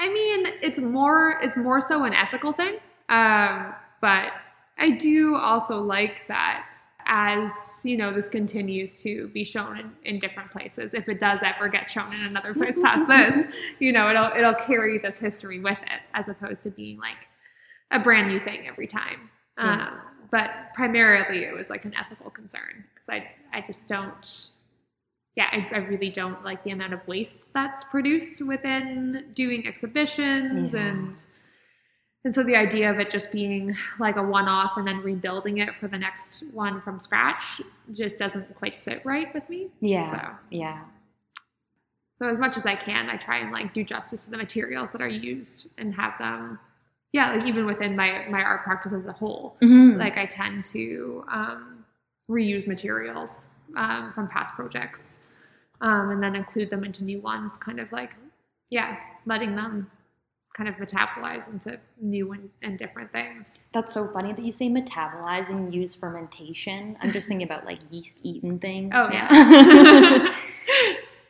I 0.00 0.08
mean, 0.12 0.46
it's 0.62 0.80
more 0.80 1.38
it's 1.42 1.56
more 1.56 1.80
so 1.80 2.04
an 2.04 2.14
ethical 2.14 2.52
thing. 2.52 2.76
Um, 3.08 3.74
but 4.00 4.32
I 4.78 4.90
do 4.98 5.36
also 5.36 5.80
like 5.80 6.22
that 6.28 6.66
as 7.06 7.82
you 7.84 7.96
know 7.96 8.12
this 8.12 8.28
continues 8.28 9.02
to 9.02 9.28
be 9.28 9.44
shown 9.44 9.78
in, 9.78 9.92
in 10.04 10.18
different 10.18 10.50
places. 10.50 10.94
If 10.94 11.08
it 11.08 11.20
does 11.20 11.42
ever 11.42 11.68
get 11.68 11.90
shown 11.90 12.12
in 12.12 12.26
another 12.26 12.54
place 12.54 12.78
past 12.78 13.06
this, 13.08 13.46
you 13.78 13.92
know, 13.92 14.10
it'll 14.10 14.30
it'll 14.36 14.54
carry 14.54 14.98
this 14.98 15.18
history 15.18 15.60
with 15.60 15.78
it 15.82 16.00
as 16.14 16.28
opposed 16.28 16.62
to 16.64 16.70
being 16.70 16.98
like 16.98 17.28
a 17.92 17.98
brand 17.98 18.28
new 18.28 18.40
thing 18.40 18.66
every 18.66 18.86
time. 18.86 19.30
Yeah. 19.58 19.88
Um, 19.88 19.98
but 20.30 20.50
primarily 20.74 21.44
it 21.44 21.54
was 21.54 21.68
like 21.68 21.84
an 21.84 21.94
ethical 21.94 22.30
concern 22.30 22.84
because 22.94 23.08
I 23.08 23.28
I 23.52 23.60
just 23.60 23.86
don't 23.86 24.48
yeah, 25.34 25.46
I, 25.50 25.66
I 25.72 25.78
really 25.78 26.10
don't 26.10 26.44
like 26.44 26.62
the 26.62 26.70
amount 26.72 26.92
of 26.92 27.06
waste 27.06 27.40
that's 27.54 27.84
produced 27.84 28.42
within 28.42 29.30
doing 29.34 29.66
exhibitions 29.66 30.74
Yeah. 30.74 30.80
and 30.88 31.26
and 32.24 32.32
so 32.32 32.42
the 32.44 32.54
idea 32.56 32.88
of 32.90 32.98
it 33.00 33.10
just 33.10 33.32
being 33.32 33.76
like 33.98 34.16
a 34.16 34.22
one-off 34.22 34.76
and 34.76 34.86
then 34.86 34.98
rebuilding 34.98 35.58
it 35.58 35.74
for 35.80 35.88
the 35.88 35.98
next 35.98 36.44
one 36.52 36.80
from 36.80 37.00
scratch 37.00 37.60
just 37.92 38.16
doesn't 38.18 38.54
quite 38.54 38.78
sit 38.78 39.04
right 39.04 39.32
with 39.34 39.48
me. 39.50 39.68
Yeah. 39.80 40.08
So 40.10 40.30
Yeah. 40.50 40.84
so 42.14 42.28
as 42.28 42.38
much 42.38 42.56
as 42.56 42.64
I 42.64 42.76
can, 42.76 43.10
I 43.10 43.16
try 43.16 43.38
and 43.38 43.50
like 43.52 43.74
do 43.74 43.82
justice 43.84 44.24
to 44.26 44.30
the 44.30 44.36
materials 44.38 44.92
that 44.92 45.02
are 45.02 45.08
used 45.08 45.68
and 45.78 45.94
have 45.94 46.16
them 46.18 46.58
yeah, 47.12 47.32
like 47.34 47.46
even 47.46 47.66
within 47.66 47.94
my 47.96 48.26
my 48.28 48.42
art 48.42 48.64
practice 48.64 48.92
as 48.92 49.06
a 49.06 49.12
whole 49.12 49.56
Mhm. 49.62 49.98
like 49.98 50.16
I 50.16 50.26
tend 50.26 50.64
to 50.66 51.24
um, 51.30 51.84
reuse 52.30 52.66
materials 52.66 53.50
um, 53.76 54.12
from 54.12 54.28
past 54.28 54.54
projects 54.54 55.20
um, 55.80 56.10
and 56.10 56.22
then 56.22 56.34
include 56.36 56.70
them 56.70 56.84
into 56.84 57.04
new 57.04 57.20
ones, 57.20 57.56
kind 57.56 57.80
of 57.80 57.90
like, 57.92 58.10
yeah, 58.70 58.96
letting 59.26 59.56
them 59.56 59.90
kind 60.54 60.68
of 60.68 60.76
metabolize 60.76 61.50
into 61.50 61.78
new 62.00 62.32
and, 62.32 62.50
and 62.62 62.78
different 62.78 63.10
things. 63.10 63.64
That's 63.72 63.92
so 63.92 64.06
funny 64.06 64.32
that 64.32 64.44
you 64.44 64.52
say 64.52 64.68
metabolize 64.68 65.50
and 65.50 65.74
use 65.74 65.94
fermentation. 65.94 66.96
I'm 67.00 67.10
just 67.10 67.26
thinking 67.26 67.46
about 67.46 67.64
like 67.64 67.78
yeast 67.90 68.20
eaten 68.22 68.58
things. 68.58 68.92
Oh, 68.94 69.10
yeah. 69.10 70.36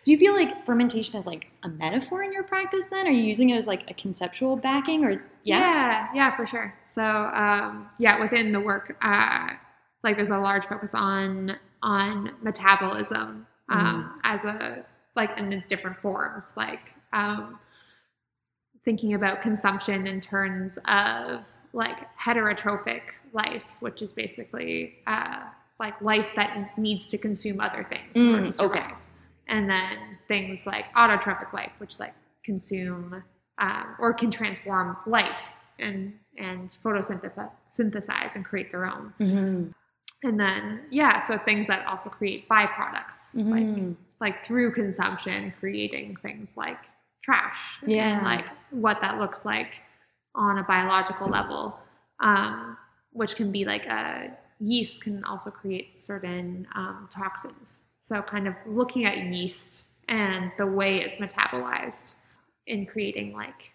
Do 0.04 0.10
you 0.10 0.18
feel 0.18 0.34
like 0.34 0.66
fermentation 0.66 1.16
is 1.16 1.26
like 1.26 1.48
a 1.62 1.68
metaphor 1.68 2.24
in 2.24 2.32
your 2.32 2.42
practice 2.42 2.86
then? 2.90 3.06
Are 3.06 3.10
you 3.10 3.22
using 3.22 3.50
it 3.50 3.56
as 3.56 3.68
like 3.68 3.88
a 3.88 3.94
conceptual 3.94 4.56
backing 4.56 5.04
or 5.04 5.12
yeah? 5.44 5.58
yeah, 5.58 6.08
yeah, 6.14 6.36
for 6.36 6.44
sure. 6.44 6.74
So 6.84 7.02
um, 7.02 7.88
yeah, 7.98 8.20
within 8.20 8.52
the 8.52 8.60
work, 8.60 8.96
uh, 9.00 9.50
like 10.02 10.16
there's 10.16 10.30
a 10.30 10.38
large 10.38 10.64
focus 10.64 10.94
on 10.94 11.56
on 11.82 12.32
metabolism 12.42 13.46
um, 13.68 14.20
as 14.24 14.44
a 14.44 14.84
like 15.14 15.38
in 15.38 15.52
its 15.52 15.68
different 15.68 15.98
forms, 15.98 16.54
like 16.56 16.94
um, 17.12 17.58
thinking 18.84 19.14
about 19.14 19.42
consumption 19.42 20.06
in 20.06 20.20
terms 20.20 20.78
of 20.86 21.44
like 21.72 22.08
heterotrophic 22.18 23.02
life, 23.32 23.76
which 23.80 24.02
is 24.02 24.12
basically 24.12 24.96
uh, 25.06 25.44
like 25.78 26.00
life 26.00 26.32
that 26.36 26.76
needs 26.76 27.08
to 27.08 27.18
consume 27.18 27.60
other 27.60 27.86
things 27.88 28.16
Mm, 28.16 28.64
okay. 28.64 28.94
And 29.52 29.68
then 29.68 30.18
things 30.28 30.66
like 30.66 30.92
autotrophic 30.94 31.52
life, 31.52 31.72
which 31.78 32.00
like 32.00 32.14
consume 32.42 33.22
um, 33.58 33.86
or 34.00 34.12
can 34.14 34.30
transform 34.30 34.96
light 35.06 35.42
and 35.78 36.14
and 36.38 36.70
photosynthesize 36.70 37.50
synthesize 37.66 38.34
and 38.34 38.44
create 38.44 38.72
their 38.72 38.86
own. 38.86 39.12
Mhm. 39.20 39.74
And 40.24 40.40
then 40.40 40.86
yeah, 40.90 41.18
so 41.18 41.36
things 41.36 41.66
that 41.66 41.86
also 41.86 42.08
create 42.08 42.48
byproducts, 42.48 43.34
like 43.34 43.64
Mhm. 43.64 43.96
like 44.20 44.42
through 44.44 44.72
consumption, 44.72 45.52
creating 45.60 46.16
things 46.16 46.52
like 46.56 46.78
trash. 47.22 47.78
Yeah. 47.86 48.16
And 48.16 48.24
like 48.24 48.48
what 48.70 49.02
that 49.02 49.18
looks 49.18 49.44
like 49.44 49.80
on 50.34 50.58
a 50.58 50.62
biological 50.62 51.28
level, 51.28 51.78
um, 52.20 52.78
which 53.12 53.36
can 53.36 53.52
be 53.52 53.66
like 53.66 53.84
a 53.84 54.30
yeast 54.60 55.02
can 55.02 55.22
also 55.24 55.50
create 55.50 55.92
certain 55.92 56.66
um, 56.74 57.08
toxins. 57.12 57.82
So 58.02 58.20
kind 58.20 58.48
of 58.48 58.56
looking 58.66 59.04
at 59.04 59.16
yeast 59.26 59.84
and 60.08 60.50
the 60.58 60.66
way 60.66 61.00
it's 61.00 61.16
metabolized 61.16 62.16
in 62.66 62.84
creating 62.84 63.32
like 63.32 63.70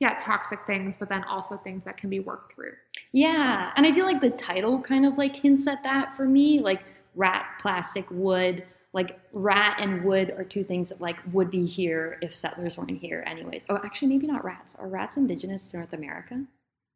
yeah 0.00 0.18
toxic 0.20 0.58
things 0.66 0.96
but 0.96 1.08
then 1.08 1.22
also 1.24 1.56
things 1.56 1.84
that 1.84 1.96
can 1.96 2.10
be 2.10 2.18
worked 2.18 2.52
through 2.52 2.72
Yeah. 3.12 3.70
And 3.76 3.86
I 3.86 3.92
feel 3.92 4.06
like 4.06 4.20
the 4.20 4.30
title 4.30 4.80
kind 4.80 5.06
of 5.06 5.16
like 5.18 5.36
hints 5.36 5.68
at 5.68 5.84
that 5.84 6.16
for 6.16 6.26
me. 6.26 6.58
Like 6.58 6.82
rat, 7.14 7.46
plastic, 7.60 8.10
wood. 8.10 8.64
Like 8.92 9.20
rat 9.32 9.76
and 9.78 10.04
wood 10.04 10.34
are 10.36 10.42
two 10.42 10.64
things 10.64 10.88
that 10.88 11.00
like 11.00 11.16
would 11.32 11.48
be 11.48 11.64
here 11.64 12.18
if 12.22 12.34
settlers 12.34 12.76
weren't 12.76 12.90
here 12.90 13.22
anyways. 13.24 13.66
Oh, 13.68 13.80
actually 13.84 14.08
maybe 14.08 14.26
not 14.26 14.44
rats. 14.44 14.74
Are 14.74 14.88
rats 14.88 15.16
indigenous 15.16 15.70
to 15.70 15.76
North 15.76 15.92
America? 15.92 16.44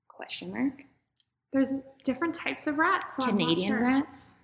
Question 0.08 0.52
mark. 0.52 0.82
there's 1.52 1.72
different 2.02 2.34
types 2.34 2.66
of 2.66 2.78
rats 2.78 3.14
so 3.14 3.24
Canadian 3.24 3.74
sure. 3.74 3.82
rats. 3.82 4.34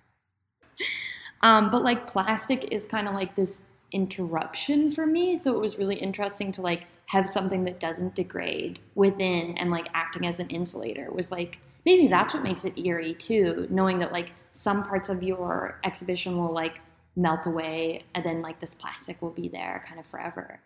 Um, 1.41 1.69
but 1.69 1.83
like 1.83 2.07
plastic 2.07 2.71
is 2.71 2.85
kind 2.85 3.07
of 3.07 3.13
like 3.13 3.35
this 3.35 3.63
interruption 3.91 4.91
for 4.91 5.05
me. 5.05 5.37
So 5.37 5.55
it 5.55 5.59
was 5.59 5.77
really 5.77 5.95
interesting 5.95 6.51
to 6.53 6.61
like 6.61 6.85
have 7.07 7.29
something 7.29 7.63
that 7.65 7.79
doesn't 7.79 8.15
degrade 8.15 8.79
within 8.95 9.57
and 9.57 9.69
like 9.69 9.87
acting 9.93 10.25
as 10.25 10.39
an 10.39 10.49
insulator 10.49 11.11
was 11.11 11.31
like 11.31 11.59
maybe 11.85 12.07
that's 12.07 12.33
what 12.33 12.43
makes 12.43 12.65
it 12.65 12.77
eerie 12.77 13.13
too, 13.13 13.67
knowing 13.69 13.99
that 13.99 14.11
like 14.11 14.31
some 14.51 14.83
parts 14.83 15.09
of 15.09 15.21
your 15.21 15.79
exhibition 15.83 16.37
will 16.37 16.51
like 16.51 16.81
melt 17.15 17.45
away 17.45 18.03
and 18.13 18.25
then 18.25 18.41
like 18.41 18.59
this 18.59 18.73
plastic 18.73 19.21
will 19.21 19.29
be 19.29 19.47
there 19.47 19.83
kind 19.87 19.99
of 19.99 20.05
forever. 20.05 20.59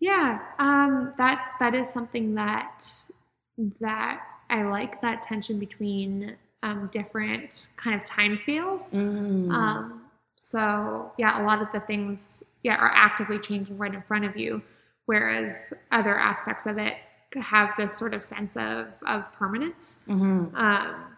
Yeah, 0.00 0.40
um, 0.58 1.12
that 1.18 1.52
that 1.58 1.74
is 1.74 1.88
something 1.90 2.34
that 2.34 2.86
that 3.80 4.20
I 4.48 4.62
like 4.62 5.02
that 5.02 5.22
tension 5.22 5.58
between 5.58 6.36
um, 6.62 6.88
different 6.92 7.68
kind 7.76 8.00
of 8.00 8.06
timescales. 8.06 8.94
Mm. 8.94 9.50
Um, 9.50 10.02
so 10.38 11.12
yeah, 11.18 11.42
a 11.42 11.44
lot 11.44 11.60
of 11.60 11.68
the 11.72 11.80
things 11.80 12.42
yeah 12.62 12.76
are 12.76 12.92
actively 12.94 13.38
changing 13.38 13.76
right 13.76 13.92
in 13.92 14.02
front 14.02 14.24
of 14.24 14.36
you, 14.36 14.62
whereas 15.06 15.74
other 15.90 16.16
aspects 16.18 16.64
of 16.64 16.78
it 16.78 16.94
have 17.34 17.74
this 17.76 17.96
sort 17.96 18.14
of 18.14 18.24
sense 18.24 18.56
of 18.56 18.86
of 19.06 19.30
permanence. 19.34 20.04
Mhm. 20.08 20.54
Um, 20.54 21.16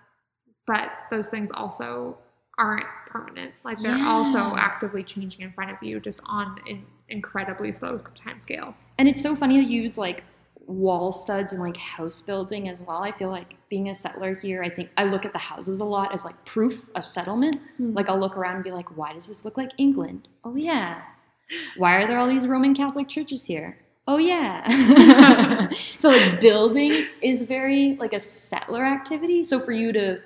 but 0.66 0.90
those 1.10 1.28
things 1.28 1.50
also 1.52 2.18
aren't 2.58 2.86
permanent. 3.06 3.52
Like 3.64 3.78
they're 3.80 4.06
also 4.06 4.54
actively 4.56 5.02
changing 5.02 5.42
in 5.42 5.52
front 5.52 5.70
of 5.70 5.82
you, 5.82 6.00
just 6.00 6.20
on 6.26 6.58
an 6.68 6.84
incredibly 7.08 7.72
slow 7.72 7.98
time 8.14 8.40
scale. 8.40 8.74
And 8.98 9.08
it's 9.08 9.22
so 9.22 9.34
funny 9.34 9.62
to 9.64 9.68
use 9.70 9.98
like 9.98 10.24
wall 10.70 11.10
studs 11.12 11.52
and 11.52 11.60
like 11.62 11.76
house 11.76 12.20
building 12.20 12.68
as 12.68 12.80
well. 12.80 13.02
I 13.02 13.12
feel 13.12 13.28
like 13.30 13.54
being 13.68 13.88
a 13.88 13.94
settler 13.94 14.34
here, 14.34 14.62
I 14.62 14.68
think 14.68 14.90
I 14.96 15.04
look 15.04 15.24
at 15.24 15.32
the 15.32 15.38
houses 15.38 15.80
a 15.80 15.84
lot 15.84 16.12
as 16.12 16.24
like 16.24 16.44
proof 16.44 16.88
of 16.94 17.04
settlement. 17.04 17.56
Hmm. 17.76 17.92
Like 17.94 18.08
I'll 18.08 18.18
look 18.20 18.36
around 18.36 18.54
and 18.56 18.64
be 18.64 18.70
like, 18.70 18.96
why 18.96 19.12
does 19.12 19.26
this 19.28 19.44
look 19.44 19.56
like 19.56 19.72
England? 19.78 20.28
Oh 20.44 20.54
yeah. 20.56 21.02
Why 21.76 21.96
are 21.96 22.06
there 22.06 22.16
all 22.18 22.28
these 22.28 22.46
Roman 22.46 22.74
Catholic 22.76 23.08
churches 23.08 23.44
here? 23.44 23.76
Oh 24.06 24.18
yeah. 24.18 25.68
so 25.72 26.08
like 26.10 26.40
building 26.40 27.06
is 27.22 27.42
very 27.42 27.96
like 27.96 28.12
a 28.12 28.20
settler 28.20 28.84
activity. 28.84 29.42
So 29.42 29.58
for 29.60 29.72
you 29.72 29.92
to 29.92 30.20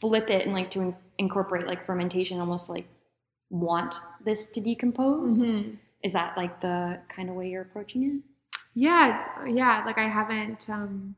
flip 0.00 0.28
it 0.28 0.44
and 0.44 0.52
like 0.52 0.70
to 0.72 0.80
in- 0.82 0.96
incorporate 1.18 1.66
like 1.66 1.82
fermentation 1.82 2.40
almost 2.40 2.68
like 2.68 2.86
want 3.48 3.94
this 4.24 4.50
to 4.50 4.60
decompose 4.60 5.50
Mhm. 5.50 5.78
is 6.04 6.12
that 6.12 6.36
like 6.36 6.60
the 6.60 7.00
kind 7.08 7.28
of 7.30 7.34
way 7.36 7.48
you're 7.48 7.62
approaching 7.62 8.02
it? 8.04 8.29
Yeah, 8.80 9.44
yeah. 9.46 9.82
Like 9.84 9.98
I 9.98 10.08
haven't, 10.08 10.70
um, 10.70 11.14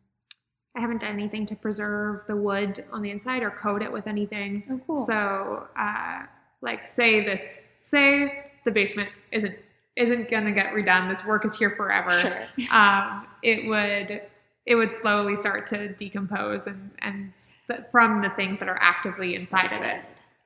I 0.76 0.80
haven't 0.80 1.00
done 1.02 1.12
anything 1.12 1.46
to 1.46 1.54
preserve 1.54 2.22
the 2.26 2.34
wood 2.34 2.84
on 2.90 3.02
the 3.02 3.10
inside 3.12 3.44
or 3.44 3.50
coat 3.50 3.82
it 3.82 3.92
with 3.92 4.08
anything. 4.08 4.64
Oh, 4.68 4.80
cool. 4.84 4.96
So, 4.96 5.68
uh, 5.78 6.22
like, 6.60 6.82
say 6.82 7.24
this, 7.24 7.68
say 7.82 8.46
the 8.64 8.72
basement 8.72 9.10
isn't 9.30 9.54
isn't 9.94 10.28
gonna 10.28 10.50
get 10.50 10.72
redone. 10.72 11.08
This 11.08 11.24
work 11.24 11.44
is 11.44 11.54
here 11.56 11.70
forever. 11.76 12.10
sure. 12.10 12.48
Um, 12.72 13.26
it 13.42 13.68
would 13.68 14.22
it 14.66 14.74
would 14.74 14.90
slowly 14.90 15.36
start 15.36 15.66
to 15.68 15.88
decompose 15.94 16.66
and 16.66 16.90
and 16.98 17.32
th- 17.68 17.82
from 17.92 18.22
the 18.22 18.30
things 18.30 18.58
that 18.58 18.68
are 18.68 18.78
actively 18.80 19.34
inside 19.34 19.72
of 19.72 19.82
it. 19.82 20.00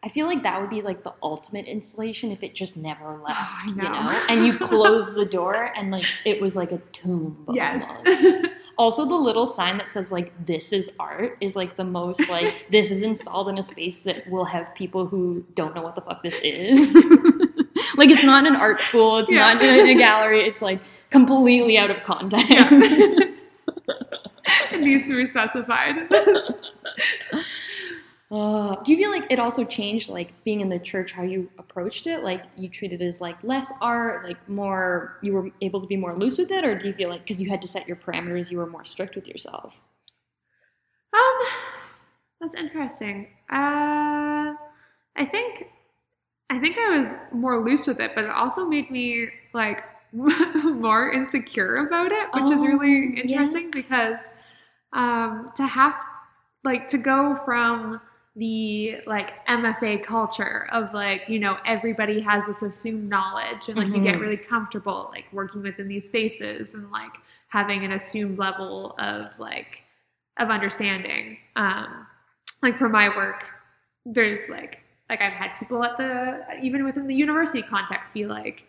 I 0.06 0.08
feel 0.08 0.26
like 0.26 0.44
that 0.44 0.60
would 0.60 0.70
be 0.70 0.82
like 0.82 1.02
the 1.02 1.14
ultimate 1.20 1.66
installation 1.66 2.30
if 2.30 2.44
it 2.44 2.54
just 2.54 2.76
never 2.76 3.18
oh, 3.18 3.24
left, 3.24 3.40
I 3.40 3.64
you 3.70 3.74
know. 3.74 3.90
know? 3.90 4.22
And 4.28 4.46
you 4.46 4.56
close 4.56 5.12
the 5.14 5.24
door 5.24 5.72
and 5.76 5.90
like 5.90 6.04
it 6.24 6.40
was 6.40 6.54
like 6.54 6.70
a 6.70 6.78
tomb. 6.92 7.44
Yes. 7.52 7.84
Also, 8.78 9.06
the 9.06 9.14
little 9.14 9.46
sign 9.46 9.78
that 9.78 9.90
says 9.90 10.12
like 10.12 10.34
"This 10.44 10.70
is 10.70 10.92
art" 11.00 11.38
is 11.40 11.56
like 11.56 11.76
the 11.76 11.84
most 11.84 12.28
like 12.28 12.66
this 12.70 12.90
is 12.90 13.02
installed 13.02 13.48
in 13.48 13.56
a 13.56 13.62
space 13.62 14.02
that 14.02 14.28
will 14.28 14.44
have 14.44 14.74
people 14.74 15.06
who 15.06 15.46
don't 15.54 15.74
know 15.74 15.80
what 15.80 15.94
the 15.94 16.02
fuck 16.02 16.22
this 16.22 16.38
is. 16.42 16.92
like 17.96 18.10
it's 18.10 18.22
not 18.22 18.44
in 18.46 18.54
an 18.54 18.60
art 18.60 18.82
school, 18.82 19.16
it's 19.16 19.32
Yeah. 19.32 19.54
not 19.54 19.64
in 19.64 19.88
a 19.88 19.94
gallery. 19.94 20.44
It's 20.44 20.60
like 20.60 20.82
completely 21.08 21.78
out 21.78 21.90
of 21.90 22.04
context. 22.04 22.44
it 22.50 23.30
needs 24.80 25.08
to 25.08 25.16
be 25.16 25.24
specified. 25.24 25.94
Uh, 28.30 28.74
do 28.82 28.92
you 28.92 28.98
feel 28.98 29.10
like 29.12 29.30
it 29.30 29.38
also 29.38 29.64
changed, 29.64 30.08
like 30.08 30.32
being 30.42 30.60
in 30.60 30.68
the 30.68 30.80
church, 30.80 31.12
how 31.12 31.22
you 31.22 31.48
approached 31.58 32.06
it? 32.08 32.24
Like 32.24 32.42
you 32.56 32.68
treated 32.68 33.00
it 33.00 33.06
as 33.06 33.20
like 33.20 33.36
less 33.44 33.72
art, 33.80 34.26
like 34.26 34.48
more, 34.48 35.18
you 35.22 35.32
were 35.32 35.50
able 35.60 35.80
to 35.80 35.86
be 35.86 35.96
more 35.96 36.16
loose 36.18 36.36
with 36.38 36.50
it, 36.50 36.64
or 36.64 36.76
do 36.76 36.88
you 36.88 36.92
feel 36.94 37.08
like 37.08 37.22
because 37.22 37.40
you 37.40 37.48
had 37.48 37.62
to 37.62 37.68
set 37.68 37.86
your 37.86 37.96
parameters, 37.96 38.50
you 38.50 38.58
were 38.58 38.66
more 38.66 38.84
strict 38.84 39.14
with 39.14 39.28
yourself? 39.28 39.80
Um, 41.12 41.38
that's 42.40 42.54
interesting. 42.54 43.28
Uh, 43.50 44.54
I 45.16 45.24
think, 45.30 45.66
I 46.50 46.58
think 46.60 46.78
I 46.78 46.98
was 46.98 47.14
more 47.32 47.64
loose 47.64 47.86
with 47.86 48.00
it, 48.00 48.12
but 48.14 48.24
it 48.24 48.30
also 48.30 48.66
made 48.66 48.90
me 48.90 49.28
like 49.54 49.84
more 50.12 51.12
insecure 51.12 51.86
about 51.86 52.12
it, 52.12 52.28
which 52.34 52.50
is 52.50 52.62
Oh, 52.62 52.66
really 52.66 53.20
yeah. 53.22 53.46
interesting 53.46 53.70
because 53.72 54.22
um, 54.92 55.52
to 55.56 55.66
have 55.66 55.94
like 56.64 56.88
to 56.88 56.98
go 56.98 57.36
from 57.44 58.00
the 58.36 58.98
like 59.06 59.44
MFA 59.46 60.02
culture 60.04 60.68
of 60.70 60.92
like 60.92 61.22
you 61.26 61.38
know 61.38 61.56
everybody 61.64 62.20
has 62.20 62.46
this 62.46 62.62
assumed 62.62 63.08
knowledge 63.08 63.68
and 63.68 63.76
like 63.78 63.88
you 63.88 64.02
get 64.02 64.16
Mhm. 64.16 64.20
really 64.20 64.36
comfortable 64.36 65.08
like 65.10 65.24
working 65.32 65.62
within 65.62 65.88
these 65.88 66.04
spaces 66.04 66.74
and 66.74 66.90
like 66.90 67.14
having 67.48 67.84
an 67.84 67.92
assumed 67.92 68.38
level 68.38 68.94
of 68.98 69.38
like 69.38 69.82
of 70.38 70.50
understanding 70.50 71.38
um 71.56 72.06
like 72.62 72.76
for 72.76 72.88
my 72.90 73.08
work 73.16 73.44
there's 74.04 74.48
like 74.50 74.82
like 75.08 75.22
I've 75.22 75.32
had 75.32 75.52
people 75.58 75.82
at 75.82 75.96
the 75.96 76.44
even 76.62 76.84
within 76.84 77.06
the 77.06 77.14
university 77.14 77.62
context 77.62 78.12
be 78.12 78.26
like 78.26 78.66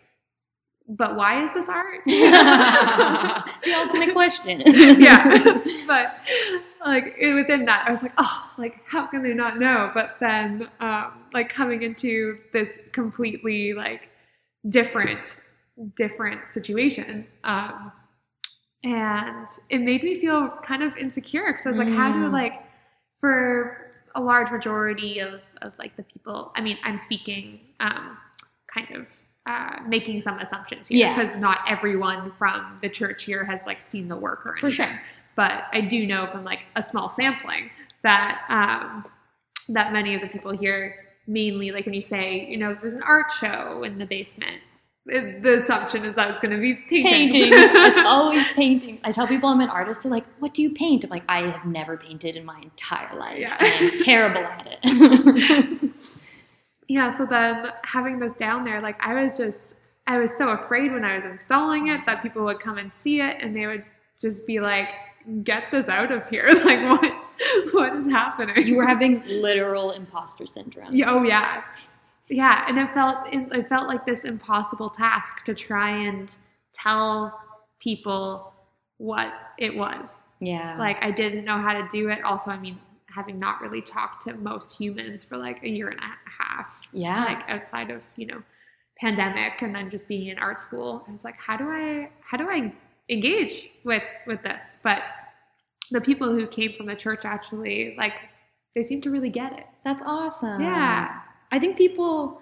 but 0.88 1.16
why 1.16 1.42
is 1.44 1.52
this 1.52 1.68
art 1.68 2.00
the 2.06 3.74
ultimate 3.76 4.12
question. 4.12 4.62
yeah 5.00 5.22
but 5.86 6.18
like 6.84 7.16
within 7.20 7.64
that 7.64 7.84
i 7.86 7.90
was 7.90 8.02
like 8.02 8.12
oh 8.18 8.50
like 8.56 8.80
how 8.86 9.06
can 9.06 9.22
they 9.22 9.34
not 9.34 9.58
know 9.58 9.90
but 9.94 10.16
then 10.20 10.68
um 10.80 11.24
like 11.34 11.48
coming 11.48 11.82
into 11.82 12.38
this 12.52 12.78
completely 12.92 13.74
like 13.74 14.08
different 14.68 15.40
different 15.96 16.50
situation 16.50 17.26
um 17.44 17.92
and 18.84 19.48
it 19.70 19.80
made 19.80 20.02
me 20.02 20.14
feel 20.20 20.48
kind 20.62 20.82
of 20.82 20.96
insecure 20.96 21.46
because 21.52 21.66
i 21.66 21.68
was 21.68 21.78
like 21.78 21.88
how 21.88 22.12
do 22.12 22.18
Mm. 22.18 22.32
like 22.32 22.62
for 23.20 23.92
a 24.14 24.20
large 24.20 24.50
majority 24.50 25.18
of 25.18 25.40
of 25.62 25.72
like 25.78 25.96
the 25.96 26.02
people 26.04 26.52
i 26.56 26.60
mean 26.60 26.78
i'm 26.84 26.96
speaking 26.96 27.60
um 27.80 28.16
kind 28.72 28.88
of 28.94 29.06
uh, 29.48 29.80
making 29.86 30.20
some 30.20 30.38
assumptions 30.38 30.88
here 30.88 30.98
Yeah. 30.98 31.14
because 31.16 31.34
not 31.36 31.58
everyone 31.68 32.30
from 32.32 32.78
the 32.82 32.88
church 32.88 33.24
here 33.24 33.44
has 33.44 33.64
like 33.66 33.80
seen 33.82 34.06
the 34.08 34.16
work 34.16 34.44
or 34.46 34.52
anything 34.52 34.70
For 34.70 34.74
sure. 34.76 35.00
but 35.34 35.64
I 35.72 35.80
do 35.80 36.06
know 36.06 36.26
from 36.30 36.44
like 36.44 36.66
a 36.76 36.82
small 36.82 37.08
sampling 37.08 37.70
that 38.02 38.42
um, 38.48 39.04
that 39.70 39.92
many 39.92 40.14
of 40.14 40.20
the 40.20 40.28
people 40.28 40.52
here, 40.56 40.96
mainly 41.26 41.70
like 41.72 41.84
when 41.86 41.94
you 41.94 42.02
say, 42.02 42.46
you 42.48 42.56
know, 42.58 42.76
there's 42.80 42.94
an 42.94 43.02
art 43.02 43.32
show 43.32 43.82
in 43.82 43.98
the 43.98 44.06
basement, 44.06 44.58
the 45.06 45.54
assumption 45.56 46.04
is 46.04 46.14
that 46.16 46.30
it's 46.30 46.38
going 46.40 46.52
to 46.54 46.58
be 46.60 46.74
paintings. 46.90 47.32
Paintings. 47.32 47.48
it's 47.88 47.98
always 47.98 48.46
paintings. 48.50 49.00
I 49.04 49.10
tell 49.10 49.26
people 49.26 49.48
I'm 49.48 49.60
an 49.60 49.70
artist. 49.70 50.02
They're 50.02 50.12
like, 50.12 50.26
"What 50.38 50.52
do 50.52 50.60
you 50.60 50.70
paint?" 50.70 51.02
I'm 51.04 51.08
like, 51.10 51.22
"I 51.30 51.48
have 51.48 51.64
never 51.64 51.96
painted 51.96 52.36
in 52.36 52.44
my 52.44 52.58
entire 52.60 53.18
life. 53.18 53.38
Yeah. 53.38 53.56
I'm 53.58 53.98
terrible 53.98 54.42
at 54.42 54.68
it." 54.82 55.90
yeah. 56.88 57.10
So 57.10 57.26
then 57.26 57.70
having 57.84 58.18
this 58.18 58.34
down 58.34 58.64
there, 58.64 58.80
like 58.80 58.96
I 59.00 59.22
was 59.22 59.36
just, 59.36 59.74
I 60.06 60.18
was 60.18 60.36
so 60.36 60.50
afraid 60.50 60.92
when 60.92 61.04
I 61.04 61.16
was 61.16 61.24
installing 61.24 61.88
it 61.88 62.00
that 62.06 62.22
people 62.22 62.44
would 62.44 62.60
come 62.60 62.78
and 62.78 62.92
see 62.92 63.20
it 63.20 63.36
and 63.40 63.54
they 63.54 63.66
would 63.66 63.84
just 64.20 64.46
be 64.46 64.60
like, 64.60 64.88
"Get 65.44 65.64
this 65.70 65.88
out 65.88 66.10
of 66.10 66.28
here! 66.28 66.50
Like 66.64 66.82
what, 66.82 67.12
what 67.72 67.96
is 67.96 68.06
happening?" 68.06 68.66
you 68.66 68.76
were 68.76 68.86
having 68.86 69.22
literal 69.26 69.92
imposter 69.92 70.46
syndrome. 70.46 70.88
Yeah, 70.94 71.10
oh 71.10 71.22
yeah, 71.22 71.62
yeah, 72.28 72.64
and 72.68 72.78
it 72.78 72.90
felt 72.92 73.28
it 73.32 73.68
felt 73.68 73.86
like 73.86 74.04
this 74.04 74.24
impossible 74.24 74.90
task 74.90 75.44
to 75.44 75.54
try 75.54 75.90
and 75.90 76.34
tell 76.72 77.38
people 77.80 78.52
what 78.98 79.32
it 79.58 79.74
was. 79.74 80.22
Yeah. 80.40 80.76
Like 80.78 80.98
I 81.02 81.10
didn't 81.10 81.44
know 81.44 81.58
how 81.58 81.72
to 81.72 81.86
do 81.90 82.10
it. 82.10 82.22
Also, 82.22 82.50
I 82.50 82.58
mean, 82.58 82.78
having 83.06 83.38
not 83.38 83.60
really 83.60 83.80
talked 83.80 84.22
to 84.22 84.34
most 84.34 84.76
humans 84.76 85.24
for 85.24 85.36
like 85.36 85.62
a 85.62 85.68
year 85.68 85.88
and 85.88 85.98
a 85.98 86.42
half, 86.42 86.77
yeah. 86.92 87.24
like 87.24 87.48
outside 87.48 87.90
of 87.90 88.02
you 88.16 88.26
know 88.26 88.42
pandemic 89.00 89.62
and 89.62 89.74
then 89.74 89.90
just 89.90 90.08
being 90.08 90.28
in 90.28 90.38
art 90.38 90.60
school, 90.60 91.04
I 91.08 91.12
was 91.12 91.24
like, 91.24 91.36
how 91.36 91.56
do 91.56 91.68
I 91.68 92.10
how 92.20 92.36
do 92.36 92.48
I 92.50 92.72
engage 93.08 93.70
with 93.84 94.02
with 94.26 94.42
this. 94.42 94.78
But 94.82 95.02
the 95.90 96.00
people 96.00 96.30
who 96.30 96.46
came 96.46 96.74
from 96.74 96.86
the 96.86 96.96
church 96.96 97.24
actually 97.24 97.94
like 97.96 98.14
they 98.74 98.82
seem 98.82 99.00
to 99.02 99.10
really 99.10 99.30
get 99.30 99.52
it. 99.58 99.66
That's 99.84 100.02
awesome. 100.04 100.60
Yeah. 100.60 101.20
I 101.50 101.58
think 101.58 101.76
people, 101.76 102.40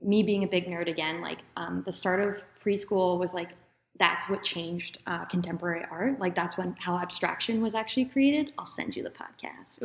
me 0.00 0.22
being 0.22 0.44
a 0.44 0.46
big 0.46 0.66
nerd 0.66 0.88
again, 0.88 1.20
like 1.20 1.38
um, 1.56 1.82
the 1.86 1.92
start 1.92 2.20
of 2.20 2.44
preschool 2.62 3.18
was 3.18 3.32
like 3.32 3.50
that's 3.98 4.28
what 4.28 4.42
changed 4.42 4.98
uh, 5.06 5.24
contemporary 5.26 5.84
art. 5.88 6.18
Like 6.18 6.34
that's 6.34 6.58
when 6.58 6.74
how 6.80 6.98
abstraction 6.98 7.62
was 7.62 7.74
actually 7.74 8.06
created. 8.06 8.52
I'll 8.58 8.66
send 8.66 8.96
you 8.96 9.02
the 9.02 9.10
podcast. 9.10 9.80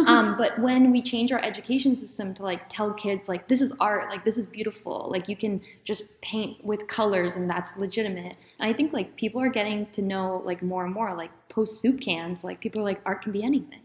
Um, 0.06 0.36
but 0.38 0.58
when 0.58 0.90
we 0.90 1.02
change 1.02 1.30
our 1.30 1.40
education 1.40 1.94
system 1.94 2.32
to 2.34 2.42
like 2.42 2.68
tell 2.68 2.92
kids 2.94 3.28
like 3.28 3.48
this 3.48 3.60
is 3.60 3.72
art, 3.78 4.08
like 4.08 4.24
this 4.24 4.38
is 4.38 4.46
beautiful, 4.46 5.08
like 5.10 5.28
you 5.28 5.36
can 5.36 5.60
just 5.84 6.20
paint 6.22 6.64
with 6.64 6.86
colors 6.86 7.36
and 7.36 7.48
that's 7.50 7.76
legitimate. 7.76 8.36
And 8.58 8.70
I 8.70 8.72
think 8.72 8.92
like 8.92 9.14
people 9.16 9.40
are 9.42 9.50
getting 9.50 9.86
to 9.92 10.02
know 10.02 10.42
like 10.44 10.62
more 10.62 10.84
and 10.84 10.94
more 10.94 11.14
like 11.14 11.30
post 11.48 11.80
soup 11.82 12.00
cans, 12.00 12.42
like 12.44 12.60
people 12.60 12.80
are 12.80 12.84
like 12.84 13.00
art 13.04 13.22
can 13.22 13.32
be 13.32 13.42
anything. 13.42 13.82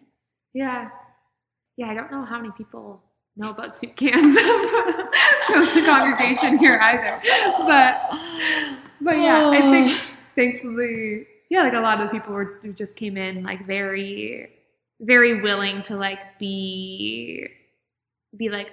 yeah. 0.54 0.90
Yeah, 1.78 1.88
I 1.90 1.94
don't 1.94 2.10
know 2.10 2.24
how 2.24 2.38
many 2.38 2.52
people 2.58 3.04
know 3.36 3.50
about 3.50 3.76
soup 3.76 3.98
cans 3.98 4.40
from 5.48 5.66
the 5.76 5.84
congregation 5.86 6.58
here 6.58 6.80
either. 6.82 7.22
But 7.68 8.00
but 9.02 9.18
yeah, 9.20 9.50
I 9.52 9.62
think 9.72 9.92
thankfully, 10.36 11.28
yeah, 11.50 11.64
like 11.64 11.74
a 11.74 11.80
lot 11.80 12.00
of 12.02 12.08
the 12.08 12.12
people 12.18 12.34
were 12.34 12.60
who 12.62 12.74
just 12.74 12.96
came 12.96 13.18
in 13.18 13.44
like 13.44 13.66
very, 13.66 14.50
very 15.00 15.42
willing 15.42 15.84
to 15.84 15.96
like 15.96 16.40
be, 16.40 17.48
be 18.36 18.50
like 18.50 18.72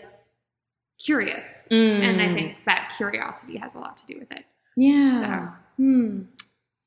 curious, 1.05 1.67
and 1.71 2.21
I 2.23 2.29
Mm. 2.29 2.35
think 2.35 2.57
that 2.67 2.93
curiosity 2.97 3.57
has 3.59 3.75
a 3.75 3.79
lot 3.79 3.97
to 3.99 4.03
do 4.07 4.19
with 4.21 4.31
it. 4.33 4.45
yeah. 4.77 5.21
So 5.21 5.53
Hmm. 5.77 6.23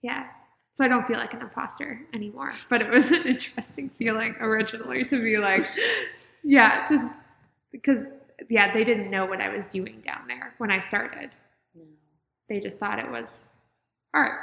yeah, 0.01 0.27
so 0.73 0.85
I 0.85 0.87
don't 0.87 1.05
feel 1.07 1.17
like 1.17 1.33
an 1.33 1.41
imposter 1.41 1.99
anymore. 2.13 2.51
But 2.69 2.81
it 2.81 2.89
was 2.89 3.11
an 3.17 3.23
interesting 3.23 3.89
feeling 3.89 4.35
originally 4.39 5.03
to 5.05 5.21
be 5.21 5.37
like, 5.37 5.63
yeah, 6.43 6.85
just 6.87 7.07
because 7.71 8.05
yeah, 8.49 8.73
they 8.73 8.83
didn't 8.83 9.09
know 9.09 9.25
what 9.25 9.41
I 9.41 9.49
was 9.49 9.65
doing 9.65 10.01
down 10.05 10.27
there 10.27 10.53
when 10.57 10.71
I 10.71 10.79
started. 10.79 11.31
They 12.49 12.59
just 12.59 12.79
thought 12.79 12.99
it 12.99 13.09
was 13.09 13.47
art. 14.13 14.39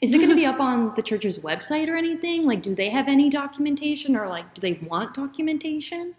Is 0.00 0.12
it 0.12 0.16
mm-hmm. 0.16 0.26
going 0.26 0.30
to 0.30 0.36
be 0.36 0.46
up 0.46 0.60
on 0.60 0.94
the 0.96 1.02
church's 1.02 1.38
website 1.38 1.88
or 1.88 1.96
anything? 1.96 2.46
Like, 2.46 2.62
do 2.62 2.74
they 2.74 2.90
have 2.90 3.08
any 3.08 3.28
documentation 3.28 4.16
or 4.16 4.28
like, 4.28 4.54
do 4.54 4.60
they 4.60 4.74
want 4.86 5.14
documentation? 5.14 6.14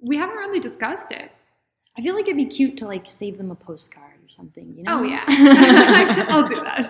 We 0.00 0.16
haven't 0.16 0.36
really 0.36 0.60
discussed 0.60 1.12
it. 1.12 1.30
I 1.98 2.02
feel 2.02 2.14
like 2.14 2.24
it'd 2.24 2.36
be 2.36 2.46
cute 2.46 2.76
to 2.78 2.86
like 2.86 3.06
save 3.06 3.36
them 3.36 3.50
a 3.50 3.54
postcard 3.54 4.14
or 4.24 4.28
something, 4.28 4.74
you 4.76 4.84
know? 4.84 5.00
Oh 5.00 5.02
yeah, 5.02 5.24
I'll 6.28 6.46
do 6.46 6.54
that. 6.56 6.88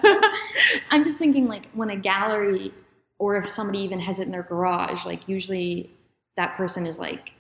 I'm 0.90 1.04
just 1.04 1.18
thinking 1.18 1.48
like 1.48 1.66
when 1.72 1.90
a 1.90 1.96
gallery 1.96 2.72
or 3.18 3.36
if 3.36 3.48
somebody 3.48 3.80
even 3.80 4.00
has 4.00 4.20
it 4.20 4.24
in 4.24 4.32
their 4.32 4.42
garage, 4.42 5.04
like 5.04 5.28
usually 5.28 5.90
that 6.36 6.56
person 6.56 6.86
is 6.86 6.98
like, 6.98 7.32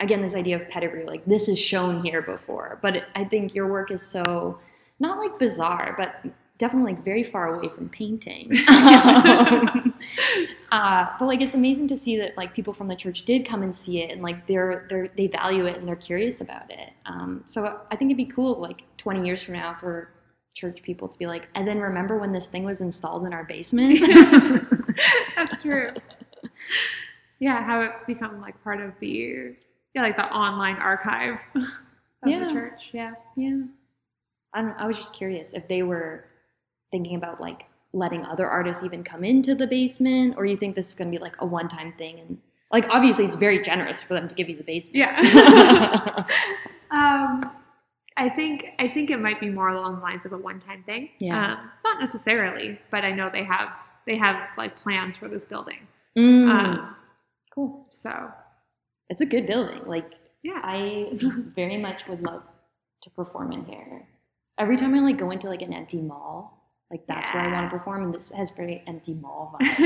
again, 0.00 0.22
this 0.22 0.34
idea 0.34 0.56
of 0.56 0.68
pedigree, 0.68 1.04
like 1.06 1.24
this 1.26 1.48
is 1.48 1.58
shown 1.58 2.02
here 2.02 2.22
before. 2.22 2.78
But 2.82 2.96
it, 2.96 3.04
I 3.14 3.24
think 3.24 3.54
your 3.54 3.66
work 3.66 3.90
is 3.90 4.06
so, 4.06 4.58
not 4.98 5.18
like 5.18 5.38
bizarre, 5.38 5.94
but 5.98 6.32
definitely 6.58 6.94
like 6.94 7.04
very 7.04 7.22
far 7.22 7.54
away 7.54 7.68
from 7.68 7.88
painting. 7.88 8.50
Um, 8.68 9.94
uh, 10.72 11.06
but 11.18 11.26
like 11.26 11.40
it's 11.40 11.54
amazing 11.54 11.88
to 11.88 11.96
see 11.96 12.16
that 12.18 12.36
like 12.36 12.54
people 12.54 12.72
from 12.72 12.88
the 12.88 12.96
church 12.96 13.24
did 13.24 13.44
come 13.46 13.62
and 13.62 13.74
see 13.74 14.00
it 14.02 14.10
and 14.10 14.22
like 14.22 14.46
they're 14.46 14.86
they're 14.88 15.08
they 15.16 15.26
value 15.26 15.66
it 15.66 15.76
and 15.78 15.86
they're 15.86 15.96
curious 15.96 16.40
about 16.40 16.70
it. 16.70 16.90
Um, 17.04 17.42
so 17.46 17.80
I 17.90 17.96
think 17.96 18.10
it'd 18.10 18.16
be 18.16 18.32
cool 18.32 18.60
like 18.60 18.84
20 18.96 19.24
years 19.26 19.42
from 19.42 19.54
now 19.54 19.74
for 19.74 20.10
church 20.54 20.82
people 20.82 21.08
to 21.08 21.18
be 21.18 21.26
like, 21.26 21.48
and 21.54 21.68
then 21.68 21.78
remember 21.78 22.16
when 22.18 22.32
this 22.32 22.46
thing 22.46 22.64
was 22.64 22.80
installed 22.80 23.26
in 23.26 23.32
our 23.34 23.44
basement? 23.44 24.00
That's 25.36 25.60
true. 25.62 25.90
Yeah, 27.38 27.62
have 27.64 27.82
it 27.82 27.92
become 28.06 28.40
like 28.40 28.62
part 28.64 28.80
of 28.80 28.92
the 29.00 29.54
yeah, 29.94 30.02
like 30.02 30.16
the 30.16 30.24
online 30.26 30.76
archive 30.76 31.38
of 31.54 31.64
Yeah. 32.24 32.44
the 32.44 32.52
church. 32.52 32.90
Yeah. 32.92 33.12
yeah. 33.36 33.62
I 34.56 34.62
don't. 34.62 34.74
I 34.80 34.86
was 34.86 34.96
just 34.96 35.12
curious 35.12 35.54
if 35.54 35.68
they 35.68 35.82
were 35.82 36.24
thinking 36.90 37.14
about 37.16 37.40
like 37.40 37.66
letting 37.92 38.24
other 38.24 38.46
artists 38.46 38.82
even 38.82 39.04
come 39.04 39.22
into 39.24 39.54
the 39.54 39.66
basement, 39.66 40.34
or 40.36 40.46
you 40.46 40.56
think 40.56 40.74
this 40.74 40.88
is 40.88 40.94
going 40.94 41.10
to 41.12 41.16
be 41.18 41.22
like 41.22 41.36
a 41.40 41.46
one-time 41.46 41.92
thing 41.96 42.18
and. 42.20 42.38
Like 42.72 42.92
obviously, 42.92 43.24
it's 43.24 43.36
very 43.36 43.62
generous 43.62 44.02
for 44.02 44.14
them 44.14 44.26
to 44.26 44.34
give 44.34 44.48
you 44.48 44.56
the 44.56 44.64
basement. 44.64 44.96
Yeah. 44.96 46.24
um, 46.90 47.48
I 48.16 48.28
think 48.28 48.72
I 48.80 48.88
think 48.88 49.10
it 49.10 49.20
might 49.20 49.38
be 49.38 49.48
more 49.50 49.68
along 49.68 49.96
the 49.96 50.02
lines 50.02 50.24
of 50.26 50.32
a 50.32 50.38
one-time 50.38 50.82
thing. 50.84 51.10
Yeah. 51.20 51.52
Um, 51.52 51.70
not 51.84 52.00
necessarily, 52.00 52.78
but 52.90 53.04
I 53.04 53.12
know 53.12 53.30
they 53.30 53.44
have 53.44 53.68
they 54.04 54.16
have 54.16 54.48
like 54.58 54.80
plans 54.80 55.16
for 55.16 55.28
this 55.28 55.44
building. 55.44 55.86
Mm, 56.18 56.50
Um, 56.50 56.96
cool. 57.54 57.86
so 57.92 58.32
It's 59.10 59.20
a 59.20 59.26
good 59.26 59.46
building. 59.46 59.82
Like 59.86 60.10
yeah. 60.42 60.60
I 60.64 61.08
very 61.54 61.76
much 61.76 62.08
would 62.08 62.22
love 62.22 62.42
to 63.02 63.10
perform 63.10 63.52
in 63.52 63.64
here. 63.64 64.08
Every 64.58 64.76
time 64.76 64.94
I 64.94 65.00
like 65.00 65.18
go 65.18 65.30
into 65.30 65.48
like 65.48 65.62
an 65.62 65.72
empty 65.72 66.00
mall, 66.00 66.70
like 66.90 67.06
that's 67.06 67.32
where 67.34 67.42
I 67.42 67.52
want 67.52 67.70
to 67.70 67.76
perform, 67.76 68.04
and 68.04 68.14
this 68.14 68.30
has 68.30 68.50
very 68.50 68.82
empty 68.86 69.14
mall 69.14 69.56
vibes. 69.60 69.78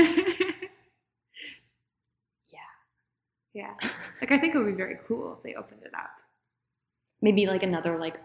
yeah, 2.51 2.59
yeah. 3.53 3.73
Like 4.21 4.31
I 4.31 4.39
think 4.39 4.55
it 4.55 4.57
would 4.57 4.67
be 4.67 4.71
very 4.73 4.97
cool 5.07 5.33
if 5.37 5.43
they 5.43 5.55
opened 5.55 5.81
it 5.83 5.91
up. 5.93 6.09
maybe 7.21 7.45
like 7.47 7.63
another 7.63 7.97
like 7.97 8.19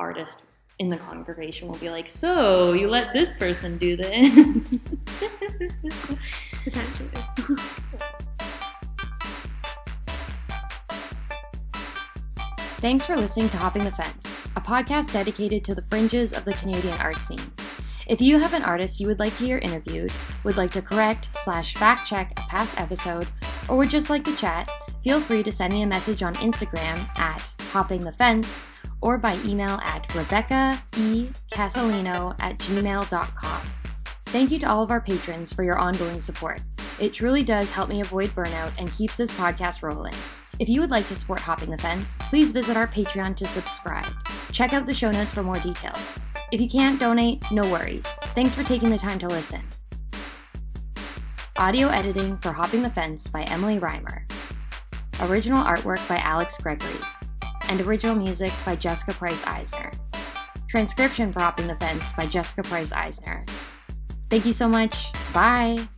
artist 0.00 0.44
in 0.78 0.88
the 0.88 0.96
congregation 0.96 1.68
will 1.68 1.78
be 1.78 1.90
like, 1.90 2.08
"So 2.08 2.72
you 2.72 2.88
let 2.88 3.12
this 3.12 3.32
person 3.34 3.76
do 3.78 3.96
this." 3.96 4.30
Potentially. 6.64 7.10
Thanks 12.80 13.06
for 13.06 13.16
listening 13.16 13.48
to 13.50 13.56
Hopping 13.56 13.84
the 13.84 13.92
Fence, 13.92 14.33
a 14.56 14.60
podcast 14.60 15.12
dedicated 15.12 15.64
to 15.64 15.74
the 15.74 15.82
fringes 15.82 16.32
of 16.32 16.44
the 16.44 16.54
Canadian 16.54 16.98
art 17.00 17.16
scene. 17.16 17.52
If 18.06 18.20
you 18.20 18.38
have 18.38 18.52
an 18.52 18.62
artist 18.62 19.00
you 19.00 19.06
would 19.06 19.18
like 19.18 19.36
to 19.38 19.44
hear 19.44 19.58
interviewed, 19.58 20.12
would 20.44 20.56
like 20.56 20.70
to 20.72 20.82
correct 20.82 21.34
slash 21.36 21.74
fact 21.74 22.06
check 22.06 22.32
a 22.32 22.42
past 22.42 22.78
episode, 22.78 23.26
or 23.68 23.76
would 23.76 23.90
just 23.90 24.10
like 24.10 24.24
to 24.24 24.36
chat, 24.36 24.70
feel 25.02 25.20
free 25.20 25.42
to 25.42 25.52
send 25.52 25.72
me 25.72 25.82
a 25.82 25.86
message 25.86 26.22
on 26.22 26.34
Instagram 26.36 27.08
at 27.18 27.52
Hopping 27.70 28.00
the 28.00 28.12
Fence 28.12 28.68
or 29.00 29.18
by 29.18 29.38
email 29.44 29.78
at 29.82 30.12
Rebecca 30.14 30.82
E. 30.96 31.28
Casalino 31.52 32.34
at 32.40 32.58
gmail.com. 32.58 33.60
Thank 34.26 34.50
you 34.50 34.58
to 34.58 34.68
all 34.68 34.82
of 34.82 34.90
our 34.90 35.00
patrons 35.00 35.52
for 35.52 35.62
your 35.62 35.78
ongoing 35.78 36.20
support. 36.20 36.60
It 37.00 37.12
truly 37.12 37.42
does 37.42 37.70
help 37.70 37.88
me 37.88 38.00
avoid 38.00 38.30
burnout 38.30 38.72
and 38.78 38.90
keeps 38.92 39.16
this 39.16 39.30
podcast 39.32 39.82
rolling. 39.82 40.14
If 40.58 40.68
you 40.68 40.80
would 40.80 40.90
like 40.90 41.08
to 41.08 41.14
support 41.14 41.40
Hopping 41.40 41.70
the 41.70 41.78
Fence, 41.78 42.16
please 42.20 42.52
visit 42.52 42.76
our 42.76 42.86
Patreon 42.86 43.36
to 43.36 43.46
subscribe. 43.46 44.12
Check 44.54 44.72
out 44.72 44.86
the 44.86 44.94
show 44.94 45.10
notes 45.10 45.32
for 45.32 45.42
more 45.42 45.58
details. 45.58 46.26
If 46.52 46.60
you 46.60 46.68
can't 46.68 47.00
donate, 47.00 47.42
no 47.50 47.68
worries. 47.72 48.06
Thanks 48.36 48.54
for 48.54 48.62
taking 48.62 48.88
the 48.88 48.96
time 48.96 49.18
to 49.18 49.26
listen. 49.26 49.60
Audio 51.56 51.88
editing 51.88 52.38
for 52.38 52.52
Hopping 52.52 52.84
the 52.84 52.90
Fence 52.90 53.26
by 53.26 53.42
Emily 53.42 53.80
Reimer. 53.80 54.22
Original 55.22 55.64
artwork 55.64 56.08
by 56.08 56.18
Alex 56.18 56.56
Gregory. 56.58 57.00
And 57.68 57.80
original 57.80 58.14
music 58.14 58.52
by 58.64 58.76
Jessica 58.76 59.12
Price 59.12 59.44
Eisner. 59.44 59.90
Transcription 60.68 61.32
for 61.32 61.40
Hopping 61.40 61.66
the 61.66 61.76
Fence 61.76 62.12
by 62.12 62.24
Jessica 62.24 62.62
Price 62.62 62.92
Eisner. 62.92 63.44
Thank 64.30 64.46
you 64.46 64.52
so 64.52 64.68
much. 64.68 65.12
Bye. 65.32 65.88